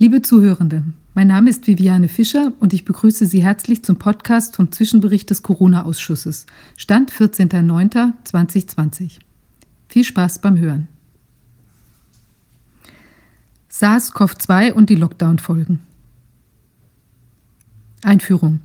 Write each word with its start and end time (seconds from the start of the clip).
Liebe 0.00 0.22
Zuhörende, 0.22 0.84
mein 1.14 1.26
Name 1.26 1.50
ist 1.50 1.66
Viviane 1.66 2.08
Fischer 2.08 2.52
und 2.60 2.72
ich 2.72 2.84
begrüße 2.84 3.26
Sie 3.26 3.42
herzlich 3.42 3.82
zum 3.82 3.98
Podcast 3.98 4.54
vom 4.54 4.70
Zwischenbericht 4.70 5.28
des 5.28 5.42
Corona-Ausschusses. 5.42 6.46
Stand 6.76 7.10
14.09.2020. 7.10 9.18
Viel 9.88 10.04
Spaß 10.04 10.38
beim 10.38 10.56
Hören. 10.56 10.86
SARS-CoV-2 13.72 14.70
und 14.70 14.88
die 14.88 14.94
Lockdown-Folgen. 14.94 15.80
Einführung. 18.04 18.60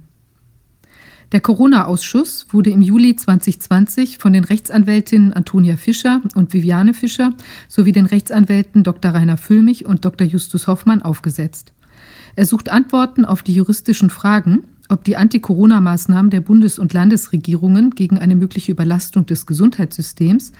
Der 1.33 1.41
Corona-Ausschuss 1.41 2.45
wurde 2.51 2.69
im 2.69 2.83
Juli 2.83 3.15
2020 3.15 4.19
von 4.19 4.33
den 4.33 4.43
Rechtsanwältinnen 4.43 5.33
Antonia 5.33 5.77
Fischer 5.77 6.21
und 6.35 6.53
Viviane 6.53 6.93
Fischer 6.93 7.33
sowie 7.67 7.91
den 7.91 8.05
Rechtsanwälten 8.05 8.83
Dr. 8.83 9.15
Rainer 9.15 9.37
Füllmich 9.37 9.87
und 9.87 10.05
Dr. 10.05 10.27
Justus 10.27 10.67
Hoffmann 10.67 11.01
aufgesetzt. 11.01 11.73
Er 12.35 12.45
sucht 12.45 12.69
Antworten 12.69 13.25
auf 13.25 13.41
die 13.41 13.55
juristischen 13.55 14.11
Fragen, 14.11 14.65
ob 14.89 15.03
die 15.05 15.17
Anti-Corona-Maßnahmen 15.17 16.29
der 16.29 16.41
Bundes- 16.41 16.77
und 16.77 16.93
Landesregierungen 16.93 17.95
gegen 17.95 18.19
eine 18.19 18.35
mögliche 18.35 18.71
Überlastung 18.71 19.25
des 19.25 19.47
Gesundheitssystems, 19.47 20.51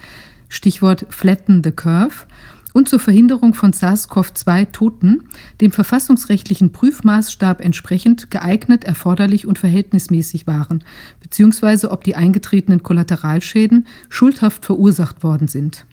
Stichwort 0.50 1.06
Flatten 1.10 1.62
the 1.64 1.72
Curve, 1.72 2.26
und 2.74 2.90
zur 2.90 3.00
Verhinderung 3.00 3.54
von 3.54 3.72
SARS-CoV-2-Toten 3.72 5.24
dem 5.62 5.72
verfassungsrechtlichen 5.72 6.72
Prüfmaßstab 6.72 7.62
entsprechend 7.62 8.32
geeignet, 8.32 8.84
erforderlich 8.84 9.48
und 9.48 9.60
verhältnismäßig 9.60 10.48
waren, 10.48 10.84
beziehungsweise 11.22 11.92
ob 11.92 12.04
die 12.04 12.16
eingetretenen 12.16 12.84
Kollateralschäden 12.84 13.88
schuldhaft 14.10 14.66
verursacht 14.66 15.24
worden 15.24 15.48
sind. 15.48 15.86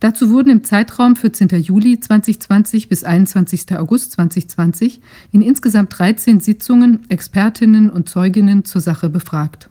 Dazu 0.00 0.30
wurden 0.30 0.50
im 0.50 0.64
Zeitraum 0.64 1.16
14. 1.16 1.48
Juli 1.62 1.98
2020 1.98 2.88
bis 2.88 3.04
21. 3.04 3.76
August 3.78 4.12
2020 4.12 5.00
in 5.32 5.40
insgesamt 5.40 5.98
13 5.98 6.40
Sitzungen 6.40 7.08
Expertinnen 7.08 7.88
und 7.88 8.08
Zeuginnen 8.08 8.64
zur 8.64 8.80
Sache 8.82 9.08
befragt. 9.08 9.70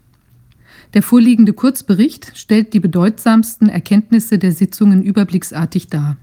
Der 0.94 1.02
vorliegende 1.02 1.54
Kurzbericht 1.54 2.32
stellt 2.36 2.74
die 2.74 2.80
bedeutsamsten 2.80 3.68
Erkenntnisse 3.68 4.38
der 4.38 4.52
Sitzungen 4.52 5.02
überblicksartig 5.02 5.88
dar. 5.88 6.18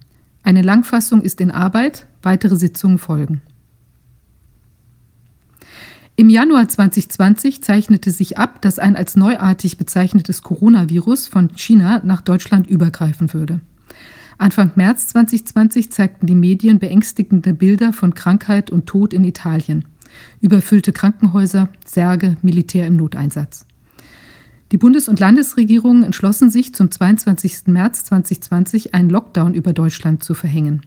Eine 0.45 0.62
Langfassung 0.62 1.23
ist 1.23 1.41
in 1.41 1.51
Arbeit, 1.51 2.07
weitere 2.23 2.57
Sitzungen 2.57 2.99
folgen. 2.99 3.43
Im 6.15 6.29
Januar 6.29 6.69
2020 6.69 7.62
zeichnete 7.62 8.11
sich 8.11 8.39
ab, 8.39 8.61
dass 8.62 8.79
ein 8.79 8.95
als 8.95 9.17
neuartig 9.17 9.77
bezeichnetes 9.77 10.43
Coronavirus 10.43 11.29
von 11.29 11.57
China 11.57 12.01
nach 12.05 12.21
Deutschland 12.21 12.69
übergreifen 12.69 13.33
würde. 13.33 13.61
Anfang 14.39 14.71
März 14.75 15.09
2020 15.09 15.91
zeigten 15.91 16.27
die 16.27 16.34
Medien 16.34 16.79
beängstigende 16.79 17.55
Bilder 17.55 17.93
von 17.93 18.15
Krankheit 18.15 18.71
und 18.71 18.87
Tod 18.87 19.12
in 19.12 19.25
Italien. 19.25 19.87
Überfüllte 20.41 20.93
Krankenhäuser, 20.93 21.71
Särge, 21.84 22.37
Militär 22.43 22.87
im 22.87 22.97
Noteinsatz. 22.97 23.67
Die 24.73 24.79
Bundes- 24.79 25.09
und 25.09 25.19
Landesregierungen 25.19 26.05
entschlossen 26.05 26.49
sich, 26.49 26.73
zum 26.75 26.93
22. 26.93 27.67
März 27.67 28.05
2020 28.05 28.95
einen 28.95 29.11
Lockdown 29.11 29.53
über 29.53 29.73
Deutschland 29.73 30.23
zu 30.23 30.35
verhängen, 30.35 30.83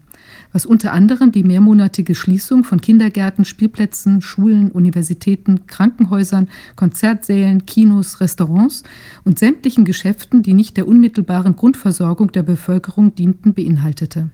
was 0.53 0.65
unter 0.65 0.93
anderem 0.93 1.33
die 1.33 1.43
mehrmonatige 1.43 2.15
Schließung 2.15 2.63
von 2.63 2.79
Kindergärten, 2.79 3.43
Spielplätzen, 3.43 4.21
Schulen, 4.21 4.71
Universitäten, 4.71 5.67
Krankenhäusern, 5.67 6.47
Konzertsälen, 6.77 7.65
Kinos, 7.65 8.21
Restaurants 8.21 8.83
und 9.25 9.37
sämtlichen 9.37 9.83
Geschäften, 9.83 10.43
die 10.43 10.53
nicht 10.53 10.77
der 10.77 10.87
unmittelbaren 10.87 11.57
Grundversorgung 11.57 12.31
der 12.31 12.43
Bevölkerung 12.43 13.15
dienten, 13.15 13.53
beinhaltete. 13.53 14.29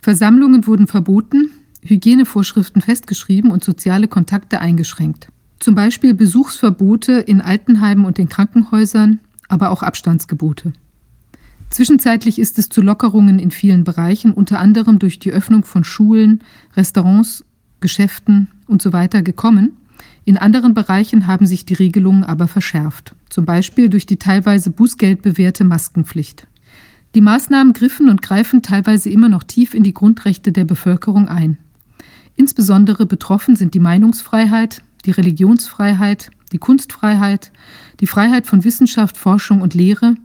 Versammlungen 0.00 0.68
wurden 0.68 0.86
verboten, 0.86 1.50
Hygienevorschriften 1.82 2.80
festgeschrieben 2.80 3.50
und 3.50 3.64
soziale 3.64 4.06
Kontakte 4.06 4.60
eingeschränkt. 4.60 5.28
Zum 5.60 5.74
Beispiel 5.74 6.14
Besuchsverbote 6.14 7.12
in 7.12 7.40
Altenheimen 7.40 8.04
und 8.04 8.18
den 8.18 8.28
Krankenhäusern, 8.28 9.20
aber 9.48 9.70
auch 9.70 9.82
Abstandsgebote. 9.82 10.72
Zwischenzeitlich 11.70 12.38
ist 12.38 12.58
es 12.58 12.68
zu 12.68 12.82
Lockerungen 12.82 13.38
in 13.38 13.50
vielen 13.50 13.84
Bereichen, 13.84 14.32
unter 14.32 14.60
anderem 14.60 14.98
durch 14.98 15.18
die 15.18 15.32
Öffnung 15.32 15.64
von 15.64 15.84
Schulen, 15.84 16.40
Restaurants, 16.76 17.44
Geschäften 17.80 18.48
und 18.66 18.80
so 18.80 18.92
weiter 18.92 19.22
gekommen. 19.22 19.76
In 20.24 20.38
anderen 20.38 20.72
Bereichen 20.72 21.26
haben 21.26 21.46
sich 21.46 21.66
die 21.66 21.74
Regelungen 21.74 22.24
aber 22.24 22.48
verschärft, 22.48 23.14
zum 23.28 23.44
Beispiel 23.44 23.88
durch 23.88 24.06
die 24.06 24.16
teilweise 24.16 24.70
bußgeldbewährte 24.70 25.64
Maskenpflicht. 25.64 26.46
Die 27.14 27.20
Maßnahmen 27.20 27.72
griffen 27.74 28.08
und 28.08 28.22
greifen 28.22 28.62
teilweise 28.62 29.10
immer 29.10 29.28
noch 29.28 29.44
tief 29.44 29.74
in 29.74 29.82
die 29.82 29.94
Grundrechte 29.94 30.50
der 30.50 30.64
Bevölkerung 30.64 31.28
ein. 31.28 31.58
Insbesondere 32.36 33.06
betroffen 33.06 33.54
sind 33.54 33.74
die 33.74 33.80
Meinungsfreiheit, 33.80 34.82
die 35.06 35.10
Religionsfreiheit, 35.10 36.30
die 36.52 36.58
Kunstfreiheit, 36.58 37.52
die 38.00 38.06
Freiheit 38.06 38.46
von 38.46 38.64
Wissenschaft, 38.64 39.16
Forschung 39.16 39.60
und 39.60 39.74
Lehre, 39.74 40.16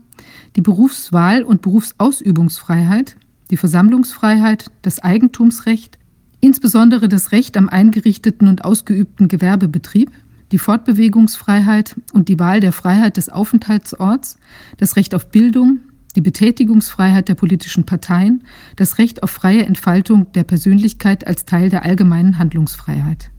die 0.56 0.60
Berufswahl 0.60 1.42
und 1.42 1.62
Berufsausübungsfreiheit, 1.62 3.16
die 3.50 3.56
Versammlungsfreiheit, 3.56 4.70
das 4.82 5.00
Eigentumsrecht, 5.00 5.98
insbesondere 6.40 7.08
das 7.08 7.32
Recht 7.32 7.56
am 7.56 7.68
eingerichteten 7.68 8.48
und 8.48 8.64
ausgeübten 8.64 9.28
Gewerbebetrieb, 9.28 10.10
die 10.52 10.58
Fortbewegungsfreiheit 10.58 11.96
und 12.12 12.28
die 12.28 12.38
Wahl 12.38 12.60
der 12.60 12.72
Freiheit 12.72 13.16
des 13.16 13.28
Aufenthaltsorts, 13.28 14.36
das 14.78 14.96
Recht 14.96 15.14
auf 15.14 15.30
Bildung, 15.30 15.80
die 16.16 16.20
Betätigungsfreiheit 16.20 17.28
der 17.28 17.36
politischen 17.36 17.84
Parteien, 17.84 18.42
das 18.76 18.98
Recht 18.98 19.22
auf 19.22 19.30
freie 19.30 19.64
Entfaltung 19.64 20.32
der 20.32 20.44
Persönlichkeit 20.44 21.26
als 21.26 21.44
Teil 21.44 21.70
der 21.70 21.84
allgemeinen 21.84 22.38
Handlungsfreiheit. 22.38 23.30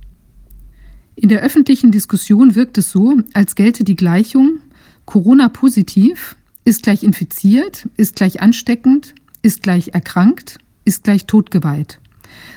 In 1.15 1.29
der 1.29 1.41
öffentlichen 1.41 1.91
Diskussion 1.91 2.55
wirkt 2.55 2.77
es 2.77 2.91
so, 2.91 3.17
als 3.33 3.55
gelte 3.55 3.83
die 3.83 3.95
Gleichung 3.95 4.59
Corona-positiv 5.05 6.35
ist 6.63 6.83
gleich 6.83 7.03
infiziert, 7.03 7.89
ist 7.97 8.15
gleich 8.15 8.41
ansteckend, 8.41 9.13
ist 9.41 9.63
gleich 9.63 9.89
erkrankt, 9.89 10.57
ist 10.85 11.03
gleich 11.03 11.25
totgeweiht, 11.25 11.99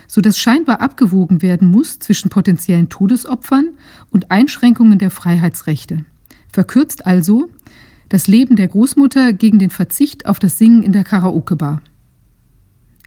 sodass 0.06 0.38
scheinbar 0.38 0.80
abgewogen 0.80 1.42
werden 1.42 1.68
muss 1.68 1.98
zwischen 1.98 2.30
potenziellen 2.30 2.88
Todesopfern 2.88 3.70
und 4.10 4.30
Einschränkungen 4.30 4.98
der 4.98 5.10
Freiheitsrechte. 5.10 6.04
Verkürzt 6.52 7.06
also 7.06 7.50
das 8.08 8.28
Leben 8.28 8.56
der 8.56 8.68
Großmutter 8.68 9.32
gegen 9.32 9.58
den 9.58 9.70
Verzicht 9.70 10.26
auf 10.26 10.38
das 10.38 10.58
Singen 10.58 10.82
in 10.82 10.92
der 10.92 11.04
Karaoke-Bar. 11.04 11.82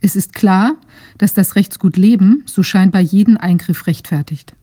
Es 0.01 0.15
ist 0.15 0.33
klar, 0.33 0.75
dass 1.17 1.33
das 1.33 1.55
Rechtsgut 1.55 1.97
Leben 1.97 2.43
so 2.45 2.63
scheinbar 2.63 3.01
jeden 3.01 3.37
Eingriff 3.37 3.87
rechtfertigt. 3.87 4.53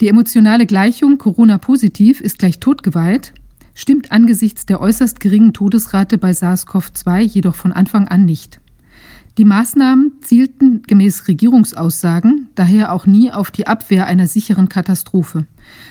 Die 0.00 0.08
emotionale 0.08 0.64
Gleichung 0.64 1.18
Corona 1.18 1.58
positiv 1.58 2.22
ist 2.22 2.38
gleich 2.38 2.58
totgeweiht, 2.58 3.34
stimmt 3.74 4.12
angesichts 4.12 4.64
der 4.64 4.80
äußerst 4.80 5.20
geringen 5.20 5.52
Todesrate 5.52 6.16
bei 6.16 6.30
SARS-CoV-2 6.30 7.20
jedoch 7.20 7.54
von 7.54 7.72
Anfang 7.72 8.08
an 8.08 8.24
nicht. 8.24 8.60
Die 9.36 9.44
Maßnahmen 9.44 10.12
zielten 10.22 10.82
gemäß 10.86 11.28
Regierungsaussagen 11.28 12.48
daher 12.54 12.92
auch 12.92 13.04
nie 13.04 13.30
auf 13.30 13.50
die 13.50 13.66
Abwehr 13.66 14.06
einer 14.06 14.26
sicheren 14.26 14.70
Katastrophe, 14.70 15.46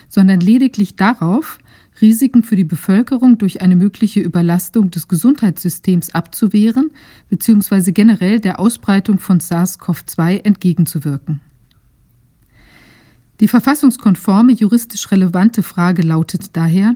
sondern 0.08 0.40
lediglich 0.40 0.96
darauf, 0.96 1.60
Risiken 2.02 2.42
für 2.42 2.56
die 2.56 2.64
Bevölkerung 2.64 3.38
durch 3.38 3.62
eine 3.62 3.76
mögliche 3.76 4.22
Überlastung 4.22 4.90
des 4.90 5.08
Gesundheitssystems 5.08 6.16
abzuwehren 6.16 6.90
bzw. 7.30 7.92
generell 7.92 8.40
der 8.40 8.60
Ausbreitung 8.60 9.20
von 9.20 9.40
SARS-CoV-2 9.40 10.44
entgegenzuwirken. 10.46 11.42
Die 13.40 13.48
verfassungskonforme, 13.48 14.52
juristisch 14.52 15.12
relevante 15.12 15.64
Frage 15.64 16.02
lautet 16.02 16.58
daher, 16.58 16.96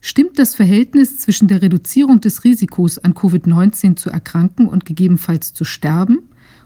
stimmt 0.00 0.38
das 0.38 0.54
Verhältnis 0.54 1.18
zwischen 1.18 1.48
der 1.48 1.60
Reduzierung 1.60 2.20
des 2.20 2.44
Risikos 2.44 2.98
an 2.98 3.12
Covid-19 3.14 3.96
zu 3.96 4.08
erkranken 4.08 4.68
und 4.68 4.86
gegebenenfalls 4.86 5.52
zu 5.52 5.64
sterben 5.64 6.20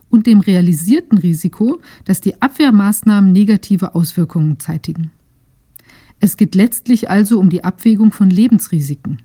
und 0.09 0.27
dem 0.27 0.41
realisierten 0.41 1.19
Risiko, 1.19 1.81
dass 2.05 2.21
die 2.21 2.41
Abwehrmaßnahmen 2.41 3.33
negative 3.33 3.97
Auswirkungen 3.97 4.61
zeitigen? 4.61 5.11
Es 6.21 6.37
geht 6.37 6.55
letztlich 6.55 7.11
also 7.11 7.41
um 7.41 7.51
die 7.51 7.65
Abwägung 7.65 8.13
von 8.13 8.31
Lebensrisiken. 8.31 9.23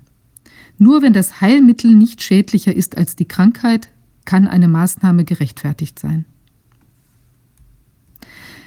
Nur 0.78 1.00
wenn 1.02 1.12
das 1.12 1.40
Heilmittel 1.40 1.94
nicht 1.94 2.22
schädlicher 2.22 2.74
ist 2.74 2.98
als 2.98 3.14
die 3.14 3.24
Krankheit, 3.24 3.88
kann 4.24 4.48
eine 4.48 4.68
Maßnahme 4.68 5.24
gerechtfertigt 5.24 5.98
sein. 5.98 6.24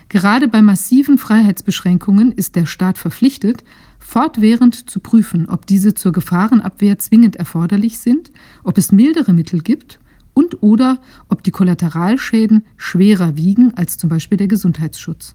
Gerade 0.10 0.48
bei 0.48 0.62
massiven 0.62 1.18
Freiheitsbeschränkungen 1.18 2.31
ist 2.31 2.56
der 2.56 2.66
Staat 2.66 2.98
verpflichtet, 2.98 3.63
fortwährend 4.00 4.90
zu 4.90 5.00
prüfen, 5.00 5.50
ob 5.50 5.66
diese 5.66 5.96
zur 5.96 6.12
Gefahrenabwehr 6.12 7.00
zwingend 7.00 7.36
erforderlich 7.36 7.98
sind, 7.98 8.31
ob 8.63 8.78
es 8.78 8.92
mildere 8.92 9.34
Mittel 9.34 9.62
gibt 9.62 10.00
und 10.34 10.62
oder 10.62 11.00
ob 11.28 11.44
die 11.44 11.52
Kollateralschäden 11.52 12.66
schwerer 12.78 13.36
wiegen 13.36 13.74
als 13.75 13.98
zum 13.98 14.10
Beispiel 14.10 14.38
der 14.38 14.48
Gesundheitsschutz. 14.48 15.34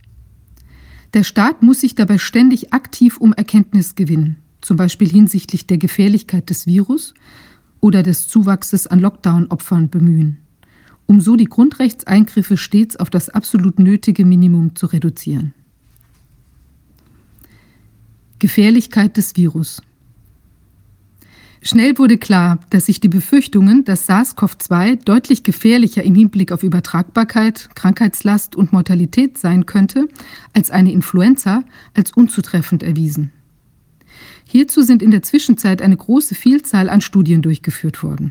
Der 1.14 1.24
Staat 1.24 1.62
muss 1.62 1.80
sich 1.80 1.96
dabei 1.96 2.18
ständig 2.18 2.72
aktiv 2.72 3.16
um 3.16 3.32
Erkenntnis 3.32 3.96
gewinnen, 3.96 4.36
zum 4.60 4.76
Beispiel 4.76 5.08
hinsichtlich 5.08 5.66
der 5.66 5.78
Gefährlichkeit 5.78 6.48
des 6.48 6.68
Virus 6.68 7.14
oder 7.80 8.04
des 8.04 8.28
Zuwachses 8.28 8.86
an 8.86 9.00
Lockdown-Opfern 9.00 9.90
bemühen 9.90 10.38
um 11.10 11.20
so 11.20 11.34
die 11.34 11.46
Grundrechtseingriffe 11.46 12.56
stets 12.56 12.94
auf 12.94 13.10
das 13.10 13.30
absolut 13.30 13.80
nötige 13.80 14.24
Minimum 14.24 14.76
zu 14.76 14.86
reduzieren. 14.86 15.54
Gefährlichkeit 18.38 19.16
des 19.16 19.34
Virus. 19.34 19.82
Schnell 21.62 21.98
wurde 21.98 22.16
klar, 22.16 22.60
dass 22.70 22.86
sich 22.86 23.00
die 23.00 23.08
Befürchtungen, 23.08 23.84
dass 23.84 24.08
SARS-CoV-2 24.08 25.02
deutlich 25.04 25.42
gefährlicher 25.42 26.04
im 26.04 26.14
Hinblick 26.14 26.52
auf 26.52 26.62
Übertragbarkeit, 26.62 27.70
Krankheitslast 27.74 28.54
und 28.54 28.72
Mortalität 28.72 29.36
sein 29.36 29.66
könnte 29.66 30.06
als 30.52 30.70
eine 30.70 30.92
Influenza, 30.92 31.64
als 31.92 32.12
unzutreffend 32.12 32.84
erwiesen. 32.84 33.32
Hierzu 34.44 34.82
sind 34.82 35.02
in 35.02 35.10
der 35.10 35.24
Zwischenzeit 35.24 35.82
eine 35.82 35.96
große 35.96 36.36
Vielzahl 36.36 36.88
an 36.88 37.00
Studien 37.00 37.42
durchgeführt 37.42 38.04
worden. 38.04 38.30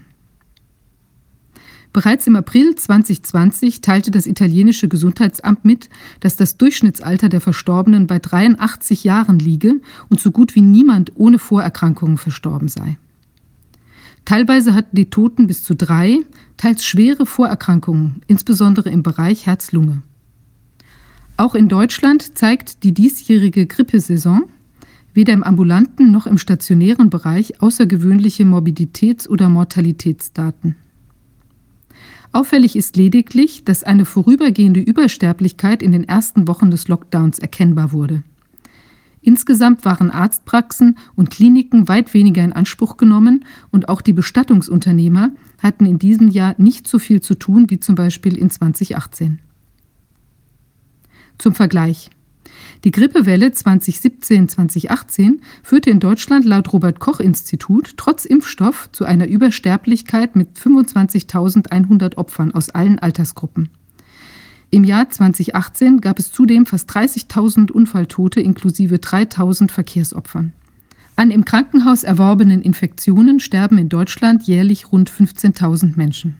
Bereits 1.91 2.27
im 2.27 2.36
April 2.36 2.75
2020 2.75 3.81
teilte 3.81 4.12
das 4.12 4.27
italienische 4.27 4.88
Gesundheitsamt 4.88 5.65
mit, 5.65 5.89
dass 6.19 6.36
das 6.36 6.57
Durchschnittsalter 6.57 7.30
der 7.30 7.41
Verstorbenen 7.41 8.06
bei 8.06 8.19
83 8.19 9.03
Jahren 9.03 9.39
liege 9.39 9.81
und 10.07 10.19
so 10.19 10.31
gut 10.31 10.56
wie 10.56 10.62
niemand 10.62 11.12
ohne 11.15 11.39
Vorerkrankungen 11.39 12.18
verstorben 12.18 12.68
sei. 12.68 12.97
Teilweise 14.25 14.75
hatten 14.75 14.95
die 14.95 15.09
Toten 15.09 15.47
bis 15.47 15.63
zu 15.63 15.75
drei, 15.75 16.19
teils 16.57 16.86
schwere 16.86 17.25
Vorerkrankungen, 17.25 18.21
insbesondere 18.27 18.91
im 18.91 19.01
Bereich 19.01 19.47
Herz-Lunge. 19.47 20.03
Auch 21.38 21.56
in 21.56 21.69
Deutschland 21.69 22.38
zeigt 22.38 22.83
die 22.83 22.94
diesjährige 22.94 23.65
Grippesaison 23.65 24.44
weder 25.13 25.33
im 25.33 25.44
ambulanten 25.44 26.12
noch 26.12 26.27
im 26.27 26.38
stationären 26.38 27.09
Bereich 27.09 27.62
außergewöhnliche 27.62 28.44
Morbiditäts- 28.44 29.27
oder 29.27 29.50
Mortalitätsdaten. 29.50 30.75
Auffällig 32.31 32.75
ist 32.75 32.95
lediglich, 32.95 33.65
dass 33.65 33.83
eine 33.83 34.05
vorübergehende 34.05 34.79
Übersterblichkeit 34.79 35.81
in 35.81 35.91
den 35.91 36.07
ersten 36.07 36.47
Wochen 36.47 36.69
des 36.69 36.87
Lockdowns 36.87 37.39
erkennbar 37.39 37.91
wurde. 37.91 38.23
Insgesamt 39.21 39.83
waren 39.83 40.11
Arztpraxen 40.11 40.97
und 41.15 41.31
Kliniken 41.31 41.87
weit 41.87 42.13
weniger 42.13 42.43
in 42.43 42.53
Anspruch 42.53 42.97
genommen 42.97 43.45
und 43.71 43.89
auch 43.89 44.01
die 44.01 44.13
Bestattungsunternehmer 44.13 45.31
hatten 45.61 45.85
in 45.85 45.99
diesem 45.99 46.29
Jahr 46.29 46.55
nicht 46.57 46.87
so 46.87 46.99
viel 46.99 47.21
zu 47.21 47.35
tun 47.35 47.69
wie 47.69 47.79
zum 47.79 47.95
Beispiel 47.95 48.37
in 48.37 48.49
2018. 48.49 49.39
Zum 51.37 51.55
Vergleich. 51.55 52.09
Die 52.85 52.91
Grippewelle 52.91 53.47
2017-2018 53.47 55.39
führte 55.63 55.89
in 55.89 55.99
Deutschland 55.99 56.45
laut 56.45 56.71
Robert 56.71 56.99
Koch 56.99 57.19
Institut 57.19 57.95
trotz 57.97 58.23
Impfstoff 58.23 58.89
zu 58.93 59.03
einer 59.03 59.27
Übersterblichkeit 59.27 60.37
mit 60.37 60.57
25.100 60.57 62.15
Opfern 62.15 62.53
aus 62.53 62.69
allen 62.69 62.97
Altersgruppen. 62.99 63.69
Im 64.71 64.85
Jahr 64.85 65.09
2018 65.09 65.99
gab 65.99 66.19
es 66.19 66.31
zudem 66.31 66.65
fast 66.65 66.89
30.000 66.91 67.71
Unfalltote 67.71 68.39
inklusive 68.39 68.95
3.000 68.95 69.71
Verkehrsopfern. 69.71 70.53
An 71.17 71.31
im 71.31 71.43
Krankenhaus 71.43 72.03
erworbenen 72.03 72.61
Infektionen 72.61 73.41
sterben 73.41 73.77
in 73.77 73.89
Deutschland 73.89 74.43
jährlich 74.43 74.93
rund 74.93 75.11
15.000 75.11 75.97
Menschen. 75.97 76.37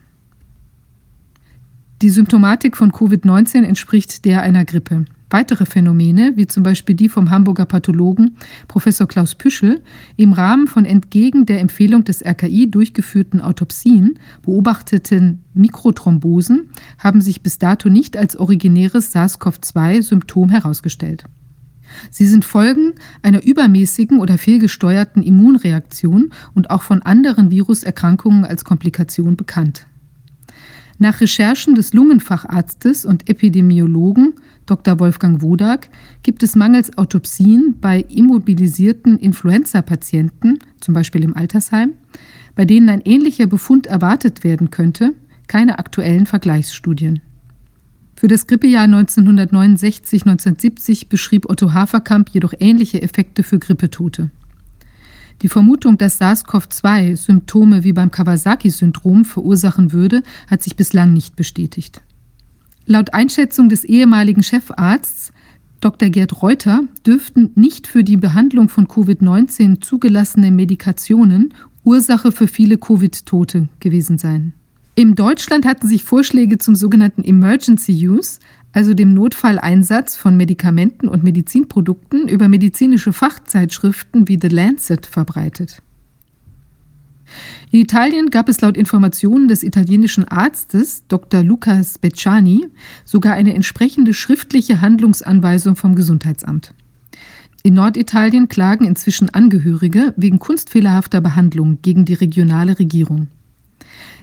Die 2.00 2.08
Symptomatik 2.08 2.78
von 2.78 2.92
Covid-19 2.92 3.62
entspricht 3.62 4.24
der 4.24 4.40
einer 4.40 4.64
Grippe. 4.64 5.04
Weitere 5.30 5.64
Phänomene, 5.64 6.32
wie 6.34 6.48
zum 6.48 6.64
Beispiel 6.64 6.96
die 6.96 7.08
vom 7.08 7.30
Hamburger 7.30 7.64
Pathologen 7.64 8.36
Professor 8.66 9.06
Klaus 9.06 9.36
Püschel, 9.36 9.80
im 10.16 10.32
Rahmen 10.32 10.66
von 10.66 10.84
entgegen 10.84 11.46
der 11.46 11.60
Empfehlung 11.60 12.02
des 12.02 12.24
RKI 12.24 12.68
durchgeführten 12.68 13.40
Autopsien 13.40 14.18
beobachteten 14.42 15.44
Mikrothrombosen, 15.54 16.70
haben 16.98 17.20
sich 17.20 17.42
bis 17.42 17.58
dato 17.58 17.88
nicht 17.88 18.16
als 18.16 18.36
originäres 18.36 19.12
SARS-CoV-2-Symptom 19.14 20.50
herausgestellt. 20.50 21.24
Sie 22.10 22.26
sind 22.26 22.44
Folgen 22.44 22.94
einer 23.22 23.44
übermäßigen 23.44 24.18
oder 24.18 24.36
fehlgesteuerten 24.36 25.22
Immunreaktion 25.22 26.30
und 26.54 26.70
auch 26.70 26.82
von 26.82 27.02
anderen 27.02 27.50
Viruserkrankungen 27.52 28.44
als 28.44 28.64
Komplikation 28.64 29.36
bekannt. 29.36 29.86
Nach 30.98 31.20
Recherchen 31.20 31.74
des 31.76 31.94
Lungenfacharztes 31.94 33.06
und 33.06 33.28
Epidemiologen 33.30 34.34
Dr. 34.70 34.98
Wolfgang 35.00 35.42
Wodak 35.42 35.88
gibt 36.22 36.44
es 36.44 36.54
mangels 36.54 36.96
Autopsien 36.96 37.74
bei 37.80 38.02
immobilisierten 38.02 39.18
Influenza-Patienten, 39.18 40.60
zum 40.78 40.94
Beispiel 40.94 41.24
im 41.24 41.36
Altersheim, 41.36 41.94
bei 42.54 42.64
denen 42.64 42.88
ein 42.88 43.00
ähnlicher 43.00 43.48
Befund 43.48 43.88
erwartet 43.88 44.44
werden 44.44 44.70
könnte, 44.70 45.14
keine 45.48 45.80
aktuellen 45.80 46.26
Vergleichsstudien. 46.26 47.20
Für 48.14 48.28
das 48.28 48.46
Grippejahr 48.46 48.86
1969-1970 48.86 51.08
beschrieb 51.08 51.50
Otto 51.50 51.72
Haferkamp 51.72 52.28
jedoch 52.28 52.54
ähnliche 52.60 53.02
Effekte 53.02 53.42
für 53.42 53.58
Grippetote. 53.58 54.30
Die 55.42 55.48
Vermutung, 55.48 55.98
dass 55.98 56.20
SARS-CoV-2 56.20 57.16
Symptome 57.16 57.82
wie 57.82 57.92
beim 57.92 58.12
Kawasaki-Syndrom 58.12 59.24
verursachen 59.24 59.92
würde, 59.92 60.22
hat 60.46 60.62
sich 60.62 60.76
bislang 60.76 61.12
nicht 61.12 61.34
bestätigt. 61.34 62.02
Laut 62.86 63.14
Einschätzung 63.14 63.68
des 63.68 63.84
ehemaligen 63.84 64.42
Chefarzts 64.42 65.32
Dr. 65.80 66.10
Gerd 66.10 66.42
Reuter 66.42 66.82
dürften 67.06 67.52
nicht 67.54 67.86
für 67.86 68.04
die 68.04 68.18
Behandlung 68.18 68.68
von 68.68 68.86
Covid-19 68.86 69.80
zugelassene 69.80 70.50
Medikationen 70.50 71.54
Ursache 71.84 72.32
für 72.32 72.48
viele 72.48 72.76
Covid-Tote 72.76 73.68
gewesen 73.80 74.18
sein. 74.18 74.52
In 74.94 75.14
Deutschland 75.14 75.64
hatten 75.64 75.88
sich 75.88 76.04
Vorschläge 76.04 76.58
zum 76.58 76.74
sogenannten 76.74 77.24
Emergency 77.24 77.92
Use, 78.06 78.38
also 78.72 78.92
dem 78.92 79.14
Notfalleinsatz 79.14 80.16
von 80.16 80.36
Medikamenten 80.36 81.08
und 81.08 81.24
Medizinprodukten 81.24 82.28
über 82.28 82.48
medizinische 82.48 83.14
Fachzeitschriften 83.14 84.28
wie 84.28 84.38
The 84.40 84.48
Lancet 84.48 85.06
verbreitet. 85.06 85.82
In 87.70 87.80
Italien 87.80 88.30
gab 88.30 88.48
es 88.48 88.60
laut 88.60 88.76
Informationen 88.76 89.48
des 89.48 89.62
italienischen 89.62 90.26
Arztes 90.26 91.04
Dr. 91.08 91.42
Luca 91.42 91.82
Speciani 91.84 92.68
sogar 93.04 93.34
eine 93.34 93.54
entsprechende 93.54 94.14
schriftliche 94.14 94.80
Handlungsanweisung 94.80 95.76
vom 95.76 95.94
Gesundheitsamt. 95.94 96.74
In 97.62 97.74
Norditalien 97.74 98.48
klagen 98.48 98.86
inzwischen 98.86 99.28
Angehörige 99.30 100.14
wegen 100.16 100.38
kunstfehlerhafter 100.38 101.20
Behandlung 101.20 101.78
gegen 101.82 102.04
die 102.06 102.14
regionale 102.14 102.78
Regierung. 102.78 103.28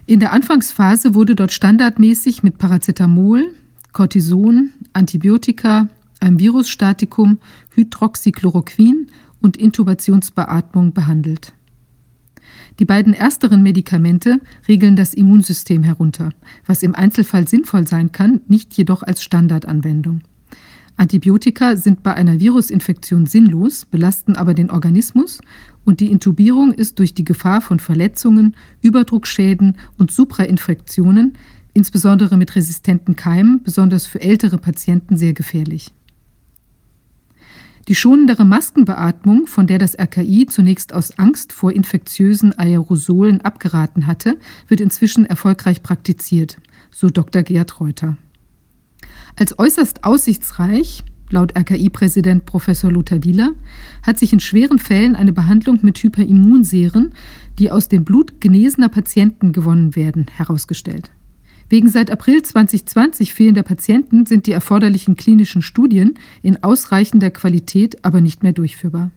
In 0.07 0.19
der 0.19 0.33
Anfangsphase 0.33 1.13
wurde 1.13 1.35
dort 1.35 1.51
standardmäßig 1.51 2.41
mit 2.41 2.57
Paracetamol, 2.57 3.53
Cortison, 3.91 4.71
Antibiotika, 4.93 5.89
einem 6.19 6.39
Virusstatikum, 6.39 7.39
Hydroxychloroquin 7.75 9.07
und 9.41 9.57
Intubationsbeatmung 9.57 10.93
behandelt. 10.93 11.53
Die 12.79 12.85
beiden 12.85 13.13
ersteren 13.13 13.63
Medikamente 13.63 14.39
regeln 14.67 14.95
das 14.95 15.13
Immunsystem 15.13 15.83
herunter, 15.83 16.29
was 16.65 16.83
im 16.83 16.93
Einzelfall 16.93 17.47
sinnvoll 17.47 17.87
sein 17.87 18.11
kann, 18.11 18.41
nicht 18.47 18.75
jedoch 18.75 19.01
als 19.01 19.23
Standardanwendung. 19.23 20.21
Antibiotika 20.95 21.75
sind 21.75 22.01
bei 22.01 22.13
einer 22.15 22.39
Virusinfektion 22.39 23.27
sinnlos, 23.27 23.85
belasten 23.85 24.35
aber 24.35 24.53
den 24.53 24.71
Organismus 24.71 25.39
und 25.85 25.99
die 25.99 26.11
Intubierung 26.11 26.73
ist 26.73 26.97
durch 26.99 27.13
die 27.13 27.23
Gefahr 27.23 27.61
von 27.61 27.79
Verletzungen, 27.79 28.55
Überdruckschäden 28.81 29.77
und 29.97 30.11
Suprainfektionen, 30.11 31.33
insbesondere 31.73 32.35
mit 32.35 32.55
resistenten 32.55 33.15
Keimen, 33.15 33.61
besonders 33.63 34.07
für 34.07 34.21
ältere 34.21 34.57
Patienten 34.57 35.17
sehr 35.17 35.33
gefährlich. 35.33 35.91
Die 37.87 37.95
schonendere 37.95 38.43
Maskenbeatmung, 38.43 39.47
von 39.47 39.65
der 39.65 39.79
das 39.79 39.97
RKI 39.97 40.45
zunächst 40.47 40.93
aus 40.93 41.17
Angst 41.17 41.53
vor 41.53 41.71
infektiösen 41.71 42.57
Aerosolen 42.57 43.39
abgeraten 43.41 44.07
hatte, 44.07 44.37
wird 44.67 44.81
inzwischen 44.81 45.25
erfolgreich 45.25 45.81
praktiziert, 45.83 46.57
so 46.91 47.09
Dr. 47.09 47.43
Gerd 47.43 47.79
Reuter. 47.79 48.17
Als 49.37 49.57
äußerst 49.57 50.03
aussichtsreich, 50.03 51.05
laut 51.29 51.57
RKI-Präsident 51.57 52.45
Professor 52.45 52.91
Lothar 52.91 53.23
Wieler, 53.23 53.51
hat 54.03 54.19
sich 54.19 54.33
in 54.33 54.41
schweren 54.41 54.79
Fällen 54.79 55.15
eine 55.15 55.31
Behandlung 55.31 55.79
mit 55.81 55.97
Hyperimmunseren, 56.03 57.13
die 57.57 57.71
aus 57.71 57.87
dem 57.87 58.03
Blut 58.03 58.41
genesener 58.41 58.89
Patienten 58.89 59.53
gewonnen 59.53 59.95
werden, 59.95 60.25
herausgestellt. 60.35 61.09
Wegen 61.69 61.89
seit 61.89 62.11
April 62.11 62.41
2020 62.43 63.33
fehlender 63.33 63.63
Patienten 63.63 64.25
sind 64.25 64.47
die 64.47 64.53
erforderlichen 64.53 65.15
klinischen 65.17 65.61
Studien 65.61 66.17
in 66.41 66.63
ausreichender 66.63 67.29
Qualität 67.29 68.05
aber 68.05 68.21
nicht 68.21 68.41
mehr 68.41 68.53
durchführbar. 68.53 69.11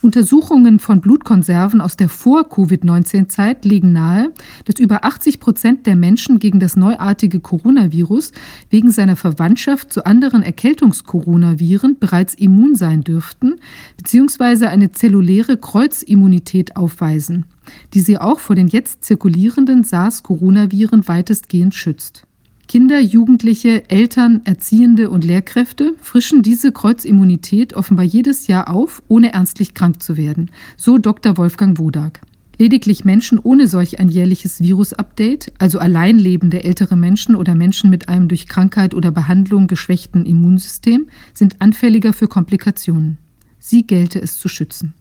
Untersuchungen 0.00 0.78
von 0.78 1.00
Blutkonserven 1.00 1.80
aus 1.80 1.96
der 1.96 2.08
Vor-Covid-19-Zeit 2.08 3.64
legen 3.64 3.92
nahe, 3.92 4.32
dass 4.64 4.78
über 4.78 5.04
80 5.04 5.40
Prozent 5.40 5.86
der 5.86 5.96
Menschen 5.96 6.38
gegen 6.38 6.60
das 6.60 6.76
neuartige 6.76 7.40
Coronavirus 7.40 8.30
wegen 8.70 8.92
seiner 8.92 9.16
Verwandtschaft 9.16 9.92
zu 9.92 10.06
anderen 10.06 10.44
Erkältungskoronaviren 10.44 11.98
bereits 11.98 12.34
immun 12.34 12.76
sein 12.76 13.02
dürften 13.02 13.56
bzw. 13.96 14.66
eine 14.66 14.92
zelluläre 14.92 15.56
Kreuzimmunität 15.56 16.76
aufweisen, 16.76 17.46
die 17.92 18.00
sie 18.00 18.18
auch 18.18 18.38
vor 18.38 18.54
den 18.54 18.68
jetzt 18.68 19.04
zirkulierenden 19.04 19.82
SARS-Coronaviren 19.82 21.08
weitestgehend 21.08 21.74
schützt. 21.74 22.27
Kinder, 22.68 23.00
Jugendliche, 23.00 23.88
Eltern, 23.88 24.42
Erziehende 24.44 25.08
und 25.08 25.24
Lehrkräfte 25.24 25.94
frischen 26.02 26.42
diese 26.42 26.70
Kreuzimmunität 26.70 27.72
offenbar 27.72 28.04
jedes 28.04 28.46
Jahr 28.46 28.68
auf, 28.68 29.02
ohne 29.08 29.32
ernstlich 29.32 29.72
krank 29.72 30.02
zu 30.02 30.18
werden, 30.18 30.50
so 30.76 30.98
Dr. 30.98 31.38
Wolfgang 31.38 31.78
Wodak. 31.78 32.20
Lediglich 32.58 33.06
Menschen 33.06 33.38
ohne 33.38 33.68
solch 33.68 34.00
ein 34.00 34.10
jährliches 34.10 34.60
Virus-Update, 34.60 35.54
also 35.56 35.78
alleinlebende 35.78 36.62
ältere 36.62 36.96
Menschen 36.96 37.36
oder 37.36 37.54
Menschen 37.54 37.88
mit 37.88 38.10
einem 38.10 38.28
durch 38.28 38.46
Krankheit 38.46 38.92
oder 38.92 39.12
Behandlung 39.12 39.66
geschwächten 39.66 40.26
Immunsystem, 40.26 41.08
sind 41.32 41.56
anfälliger 41.60 42.12
für 42.12 42.28
Komplikationen. 42.28 43.16
Sie 43.58 43.86
gelte 43.86 44.20
es 44.20 44.38
zu 44.38 44.50
schützen. 44.50 44.92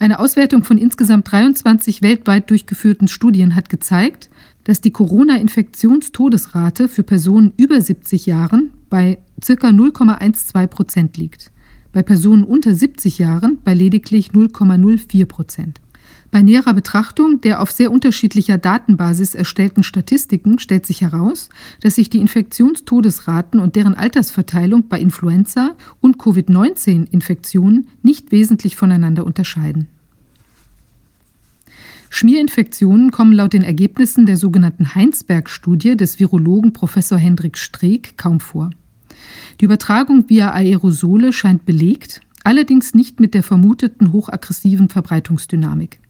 Eine 0.00 0.20
Auswertung 0.20 0.62
von 0.62 0.78
insgesamt 0.78 1.32
23 1.32 2.02
weltweit 2.02 2.50
durchgeführten 2.50 3.08
Studien 3.08 3.56
hat 3.56 3.68
gezeigt, 3.68 4.30
dass 4.68 4.82
die 4.82 4.90
Corona-Infektionstodesrate 4.90 6.90
für 6.90 7.02
Personen 7.02 7.54
über 7.56 7.80
70 7.80 8.26
Jahren 8.26 8.70
bei 8.90 9.16
ca. 9.40 9.68
0,12 9.68 10.66
Prozent 10.66 11.16
liegt, 11.16 11.50
bei 11.92 12.02
Personen 12.02 12.44
unter 12.44 12.74
70 12.74 13.18
Jahren 13.18 13.56
bei 13.64 13.72
lediglich 13.72 14.32
0,04 14.32 15.24
Prozent. 15.24 15.80
Bei 16.30 16.42
näherer 16.42 16.74
Betrachtung 16.74 17.40
der 17.40 17.62
auf 17.62 17.70
sehr 17.70 17.90
unterschiedlicher 17.90 18.58
Datenbasis 18.58 19.34
erstellten 19.34 19.84
Statistiken 19.84 20.58
stellt 20.58 20.84
sich 20.84 21.00
heraus, 21.00 21.48
dass 21.80 21.94
sich 21.94 22.10
die 22.10 22.18
Infektionstodesraten 22.18 23.60
und 23.60 23.74
deren 23.74 23.94
Altersverteilung 23.94 24.88
bei 24.88 25.00
Influenza 25.00 25.76
und 26.00 26.18
Covid-19-Infektionen 26.18 27.88
nicht 28.02 28.32
wesentlich 28.32 28.76
voneinander 28.76 29.24
unterscheiden. 29.24 29.88
Schmierinfektionen 32.10 33.10
kommen 33.10 33.32
laut 33.32 33.52
den 33.52 33.62
Ergebnissen 33.62 34.26
der 34.26 34.36
sogenannten 34.36 34.94
Heinsberg-Studie 34.94 35.96
des 35.96 36.18
Virologen 36.18 36.72
Professor 36.72 37.18
Hendrik 37.18 37.58
Streeck 37.58 38.16
kaum 38.16 38.40
vor. 38.40 38.70
Die 39.60 39.64
Übertragung 39.64 40.28
via 40.28 40.52
Aerosole 40.52 41.32
scheint 41.32 41.64
belegt, 41.64 42.20
allerdings 42.44 42.94
nicht 42.94 43.20
mit 43.20 43.34
der 43.34 43.42
vermuteten 43.42 44.12
hochaggressiven 44.12 44.88
Verbreitungsdynamik. 44.88 46.00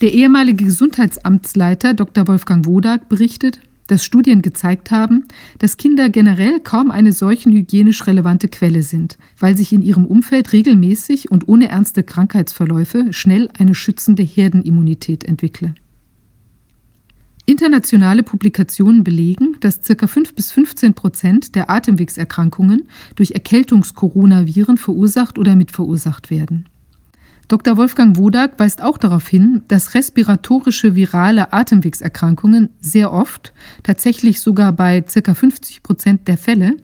Der 0.00 0.12
ehemalige 0.12 0.64
Gesundheitsamtsleiter 0.64 1.92
Dr. 1.92 2.28
Wolfgang 2.28 2.66
Wodak 2.66 3.08
berichtet, 3.08 3.60
dass 3.88 4.04
Studien 4.04 4.40
gezeigt 4.40 4.92
haben, 4.92 5.26
dass 5.58 5.76
Kinder 5.76 6.08
generell 6.08 6.60
kaum 6.60 6.92
eine 6.92 7.12
solchen 7.12 7.52
hygienisch 7.52 8.06
relevante 8.06 8.46
Quelle 8.48 8.82
sind, 8.82 9.18
weil 9.38 9.56
sich 9.56 9.72
in 9.72 9.82
ihrem 9.82 10.06
Umfeld 10.06 10.52
regelmäßig 10.52 11.30
und 11.30 11.48
ohne 11.48 11.68
ernste 11.68 12.04
Krankheitsverläufe 12.04 13.12
schnell 13.12 13.48
eine 13.58 13.74
schützende 13.74 14.22
Herdenimmunität 14.22 15.24
entwickle. 15.24 15.74
Internationale 17.48 18.22
Publikationen 18.22 19.04
belegen, 19.04 19.56
dass 19.60 19.80
ca. 19.80 20.06
5 20.06 20.34
bis 20.34 20.52
15 20.52 20.92
Prozent 20.92 21.54
der 21.54 21.70
Atemwegserkrankungen 21.70 22.88
durch 23.16 23.30
Erkältungskoronaviren 23.30 24.76
verursacht 24.76 25.38
oder 25.38 25.56
mitverursacht 25.56 26.30
werden. 26.30 26.68
Dr. 27.48 27.78
Wolfgang 27.78 28.18
Wodak 28.18 28.58
weist 28.58 28.82
auch 28.82 28.98
darauf 28.98 29.26
hin, 29.26 29.62
dass 29.68 29.94
respiratorische 29.94 30.94
virale 30.94 31.54
Atemwegserkrankungen 31.54 32.68
sehr 32.78 33.10
oft, 33.10 33.54
tatsächlich 33.82 34.40
sogar 34.40 34.72
bei 34.72 35.00
ca. 35.00 35.34
50 35.34 35.82
Prozent 35.82 36.28
der 36.28 36.36
Fälle, 36.36 36.76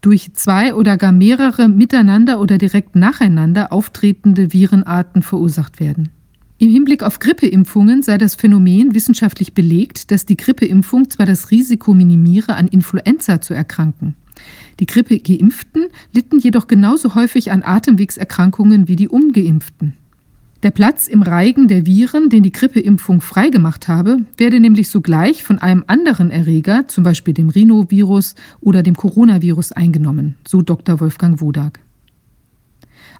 durch 0.00 0.32
zwei 0.32 0.74
oder 0.74 0.96
gar 0.96 1.12
mehrere 1.12 1.68
miteinander 1.68 2.40
oder 2.40 2.56
direkt 2.56 2.96
nacheinander 2.96 3.74
auftretende 3.74 4.54
Virenarten 4.54 5.22
verursacht 5.22 5.80
werden. 5.80 6.08
Im 6.56 6.70
Hinblick 6.70 7.02
auf 7.02 7.18
Grippeimpfungen 7.18 8.02
sei 8.02 8.16
das 8.16 8.34
Phänomen 8.34 8.94
wissenschaftlich 8.94 9.52
belegt, 9.52 10.10
dass 10.10 10.24
die 10.24 10.36
Grippeimpfung 10.36 11.10
zwar 11.10 11.26
das 11.26 11.50
Risiko 11.50 11.92
minimiere, 11.92 12.54
an 12.54 12.68
Influenza 12.68 13.42
zu 13.42 13.52
erkranken. 13.52 14.16
Die 14.80 14.86
Grippe-Geimpften 14.86 15.88
litten 16.14 16.38
jedoch 16.38 16.66
genauso 16.66 17.14
häufig 17.14 17.52
an 17.52 17.62
Atemwegserkrankungen 17.62 18.88
wie 18.88 18.96
die 18.96 19.08
Ungeimpften. 19.08 19.94
Der 20.62 20.70
Platz 20.70 21.06
im 21.06 21.22
Reigen 21.22 21.68
der 21.68 21.86
Viren, 21.86 22.28
den 22.28 22.42
die 22.42 22.52
Grippeimpfung 22.52 23.20
freigemacht 23.20 23.88
habe, 23.88 24.18
werde 24.36 24.60
nämlich 24.60 24.90
sogleich 24.90 25.42
von 25.42 25.58
einem 25.58 25.84
anderen 25.86 26.30
Erreger, 26.30 26.88
zum 26.88 27.04
Beispiel 27.04 27.34
dem 27.34 27.50
Rhinovirus 27.50 28.34
oder 28.60 28.82
dem 28.82 28.94
Coronavirus, 28.94 29.72
eingenommen, 29.72 30.36
so 30.46 30.60
Dr. 30.60 31.00
Wolfgang 31.00 31.40
Wodak. 31.40 31.80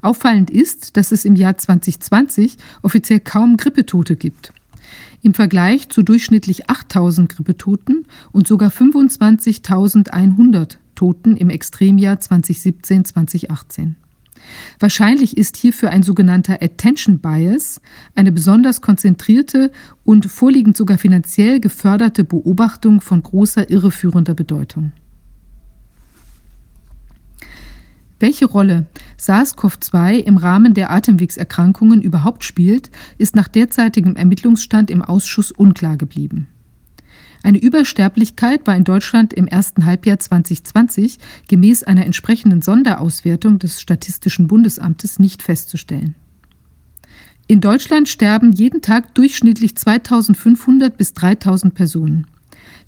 Auffallend 0.02 0.50
ist, 0.50 0.96
dass 0.96 1.12
es 1.12 1.26
im 1.26 1.34
Jahr 1.34 1.58
2020 1.58 2.56
offiziell 2.82 3.20
kaum 3.20 3.58
Grippetote 3.58 4.16
gibt. 4.16 4.54
Im 5.22 5.34
Vergleich 5.34 5.90
zu 5.90 6.02
durchschnittlich 6.02 6.70
8000 6.70 7.36
Grippetoten 7.36 8.06
und 8.32 8.48
sogar 8.48 8.70
25.100 8.70 10.78
Toten 11.00 11.38
im 11.38 11.48
Extremjahr 11.48 12.16
2017-2018. 12.16 13.94
Wahrscheinlich 14.78 15.38
ist 15.38 15.56
hierfür 15.56 15.88
ein 15.88 16.02
sogenannter 16.02 16.62
Attention 16.62 17.20
Bias, 17.20 17.80
eine 18.14 18.32
besonders 18.32 18.82
konzentrierte 18.82 19.72
und 20.04 20.26
vorliegend 20.26 20.76
sogar 20.76 20.98
finanziell 20.98 21.58
geförderte 21.58 22.22
Beobachtung 22.22 23.00
von 23.00 23.22
großer 23.22 23.70
irreführender 23.70 24.34
Bedeutung. 24.34 24.92
Welche 28.18 28.44
Rolle 28.44 28.86
SARS-CoV-2 29.18 30.18
im 30.18 30.36
Rahmen 30.36 30.74
der 30.74 30.90
Atemwegserkrankungen 30.90 32.02
überhaupt 32.02 32.44
spielt, 32.44 32.90
ist 33.16 33.34
nach 33.34 33.48
derzeitigem 33.48 34.16
Ermittlungsstand 34.16 34.90
im 34.90 35.00
Ausschuss 35.00 35.50
unklar 35.50 35.96
geblieben. 35.96 36.48
Eine 37.42 37.58
Übersterblichkeit 37.58 38.66
war 38.66 38.76
in 38.76 38.84
Deutschland 38.84 39.32
im 39.32 39.46
ersten 39.46 39.86
Halbjahr 39.86 40.18
2020 40.18 41.18
gemäß 41.48 41.84
einer 41.84 42.04
entsprechenden 42.04 42.60
Sonderauswertung 42.60 43.58
des 43.58 43.80
Statistischen 43.80 44.46
Bundesamtes 44.46 45.18
nicht 45.18 45.42
festzustellen. 45.42 46.14
In 47.46 47.60
Deutschland 47.60 48.08
sterben 48.08 48.52
jeden 48.52 48.82
Tag 48.82 49.14
durchschnittlich 49.14 49.74
2500 49.74 50.96
bis 50.96 51.14
3000 51.14 51.74
Personen. 51.74 52.26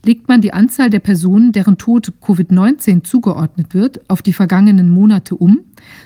Legt 0.05 0.29
man 0.29 0.41
die 0.41 0.53
Anzahl 0.53 0.91
der 0.91 1.01
Personen, 1.01 1.53
deren 1.53 1.79
Tod 1.79 2.13
Covid-19 2.21 3.05
zugeordnet 3.05 3.73
wird, 3.73 4.09
auf 4.11 4.21
die 4.21 4.33
vergangenen 4.33 4.91
Monate 4.91 5.35
um, 5.35 5.61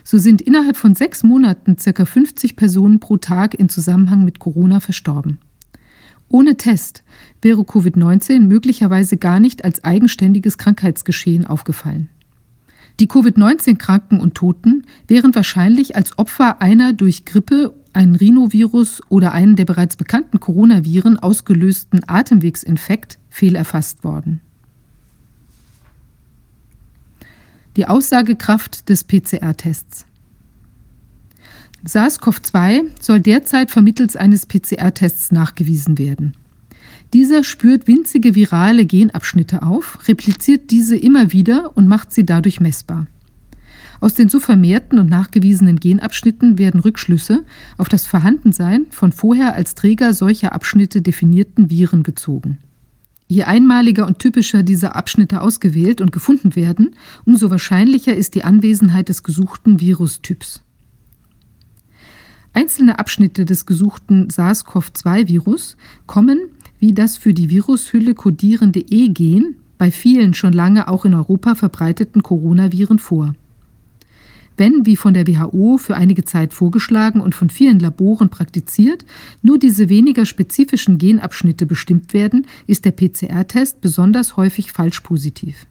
so 0.04 0.18
sind 0.18 0.40
innerhalb 0.40 0.76
von 0.76 0.94
sechs 0.94 1.22
Monaten 1.22 1.76
ca. 1.76 2.04
50 2.04 2.56
Personen 2.56 3.00
pro 3.00 3.16
Tag 3.16 3.54
in 3.54 3.68
Zusammenhang 3.68 4.24
mit 4.24 4.38
Corona 4.38 4.80
verstorben. 4.80 5.38
Ohne 6.28 6.56
Test 6.56 7.04
wäre 7.42 7.62
Covid-19 7.62 8.40
möglicherweise 8.40 9.16
gar 9.16 9.40
nicht 9.40 9.64
als 9.64 9.84
eigenständiges 9.84 10.58
Krankheitsgeschehen 10.58 11.46
aufgefallen. 11.46 12.08
Die 12.98 13.08
Covid-19-Kranken 13.08 14.20
und 14.20 14.34
Toten 14.34 14.86
wären 15.06 15.34
wahrscheinlich 15.34 15.96
als 15.96 16.18
Opfer 16.18 16.62
einer 16.62 16.94
durch 16.94 17.26
Grippe, 17.26 17.74
einen 17.92 18.16
Rhinovirus 18.16 19.02
oder 19.08 19.32
einen 19.32 19.56
der 19.56 19.66
bereits 19.66 19.96
bekannten 19.96 20.40
Coronaviren 20.40 21.18
ausgelösten 21.18 22.00
Atemwegsinfekt 22.06 23.18
fehlerfasst 23.28 24.02
worden. 24.02 24.40
Die 27.76 27.86
Aussagekraft 27.86 28.88
des 28.88 29.04
PCR-Tests. 29.04 30.05
SARS-CoV-2 31.86 32.86
soll 33.00 33.20
derzeit 33.20 33.70
vermittels 33.70 34.16
eines 34.16 34.46
PCR-Tests 34.46 35.30
nachgewiesen 35.30 35.98
werden. 35.98 36.34
Dieser 37.12 37.44
spürt 37.44 37.86
winzige 37.86 38.34
virale 38.34 38.84
Genabschnitte 38.84 39.62
auf, 39.62 40.08
repliziert 40.08 40.70
diese 40.70 40.96
immer 40.96 41.32
wieder 41.32 41.76
und 41.76 41.86
macht 41.86 42.12
sie 42.12 42.26
dadurch 42.26 42.60
messbar. 42.60 43.06
Aus 44.00 44.14
den 44.14 44.28
so 44.28 44.40
vermehrten 44.40 44.98
und 44.98 45.08
nachgewiesenen 45.08 45.80
Genabschnitten 45.80 46.58
werden 46.58 46.80
Rückschlüsse 46.80 47.44
auf 47.78 47.88
das 47.88 48.06
Vorhandensein 48.06 48.86
von 48.90 49.12
vorher 49.12 49.54
als 49.54 49.74
Träger 49.74 50.12
solcher 50.12 50.52
Abschnitte 50.52 51.00
definierten 51.00 51.70
Viren 51.70 52.02
gezogen. 52.02 52.58
Je 53.28 53.44
einmaliger 53.44 54.06
und 54.06 54.18
typischer 54.18 54.62
diese 54.62 54.94
Abschnitte 54.94 55.40
ausgewählt 55.40 56.00
und 56.00 56.12
gefunden 56.12 56.54
werden, 56.54 56.94
umso 57.24 57.50
wahrscheinlicher 57.50 58.14
ist 58.14 58.34
die 58.34 58.44
Anwesenheit 58.44 59.08
des 59.08 59.22
gesuchten 59.22 59.80
Virustyps. 59.80 60.62
Einzelne 62.56 62.98
Abschnitte 62.98 63.44
des 63.44 63.66
gesuchten 63.66 64.30
SARS-CoV-2-Virus 64.30 65.76
kommen, 66.06 66.40
wie 66.78 66.94
das 66.94 67.18
für 67.18 67.34
die 67.34 67.50
Virushülle 67.50 68.14
kodierende 68.14 68.80
E-Gen, 68.80 69.56
bei 69.76 69.90
vielen 69.90 70.32
schon 70.32 70.54
lange 70.54 70.88
auch 70.88 71.04
in 71.04 71.12
Europa 71.12 71.54
verbreiteten 71.54 72.22
Coronaviren 72.22 72.98
vor. 72.98 73.34
wenn, 74.56 74.86
wie 74.86 74.96
von 74.96 75.12
der 75.12 75.26
WHO 75.26 75.76
für 75.76 75.96
einige 75.96 76.24
Zeit 76.24 76.54
vorgeschlagen 76.54 77.20
und 77.20 77.34
von 77.34 77.50
vielen 77.50 77.78
Laboren 77.78 78.30
praktiziert, 78.30 79.04
nur 79.42 79.58
diese 79.58 79.90
weniger 79.90 80.24
spezifischen 80.24 80.96
Genabschnitte 80.96 81.66
bestimmt 81.66 82.14
werden, 82.14 82.46
ist 82.66 82.86
der 82.86 82.92
PCR-Test 82.92 83.82
besonders 83.82 84.38
häufig 84.38 84.72
falsch 84.72 85.00
positiv. 85.00 85.66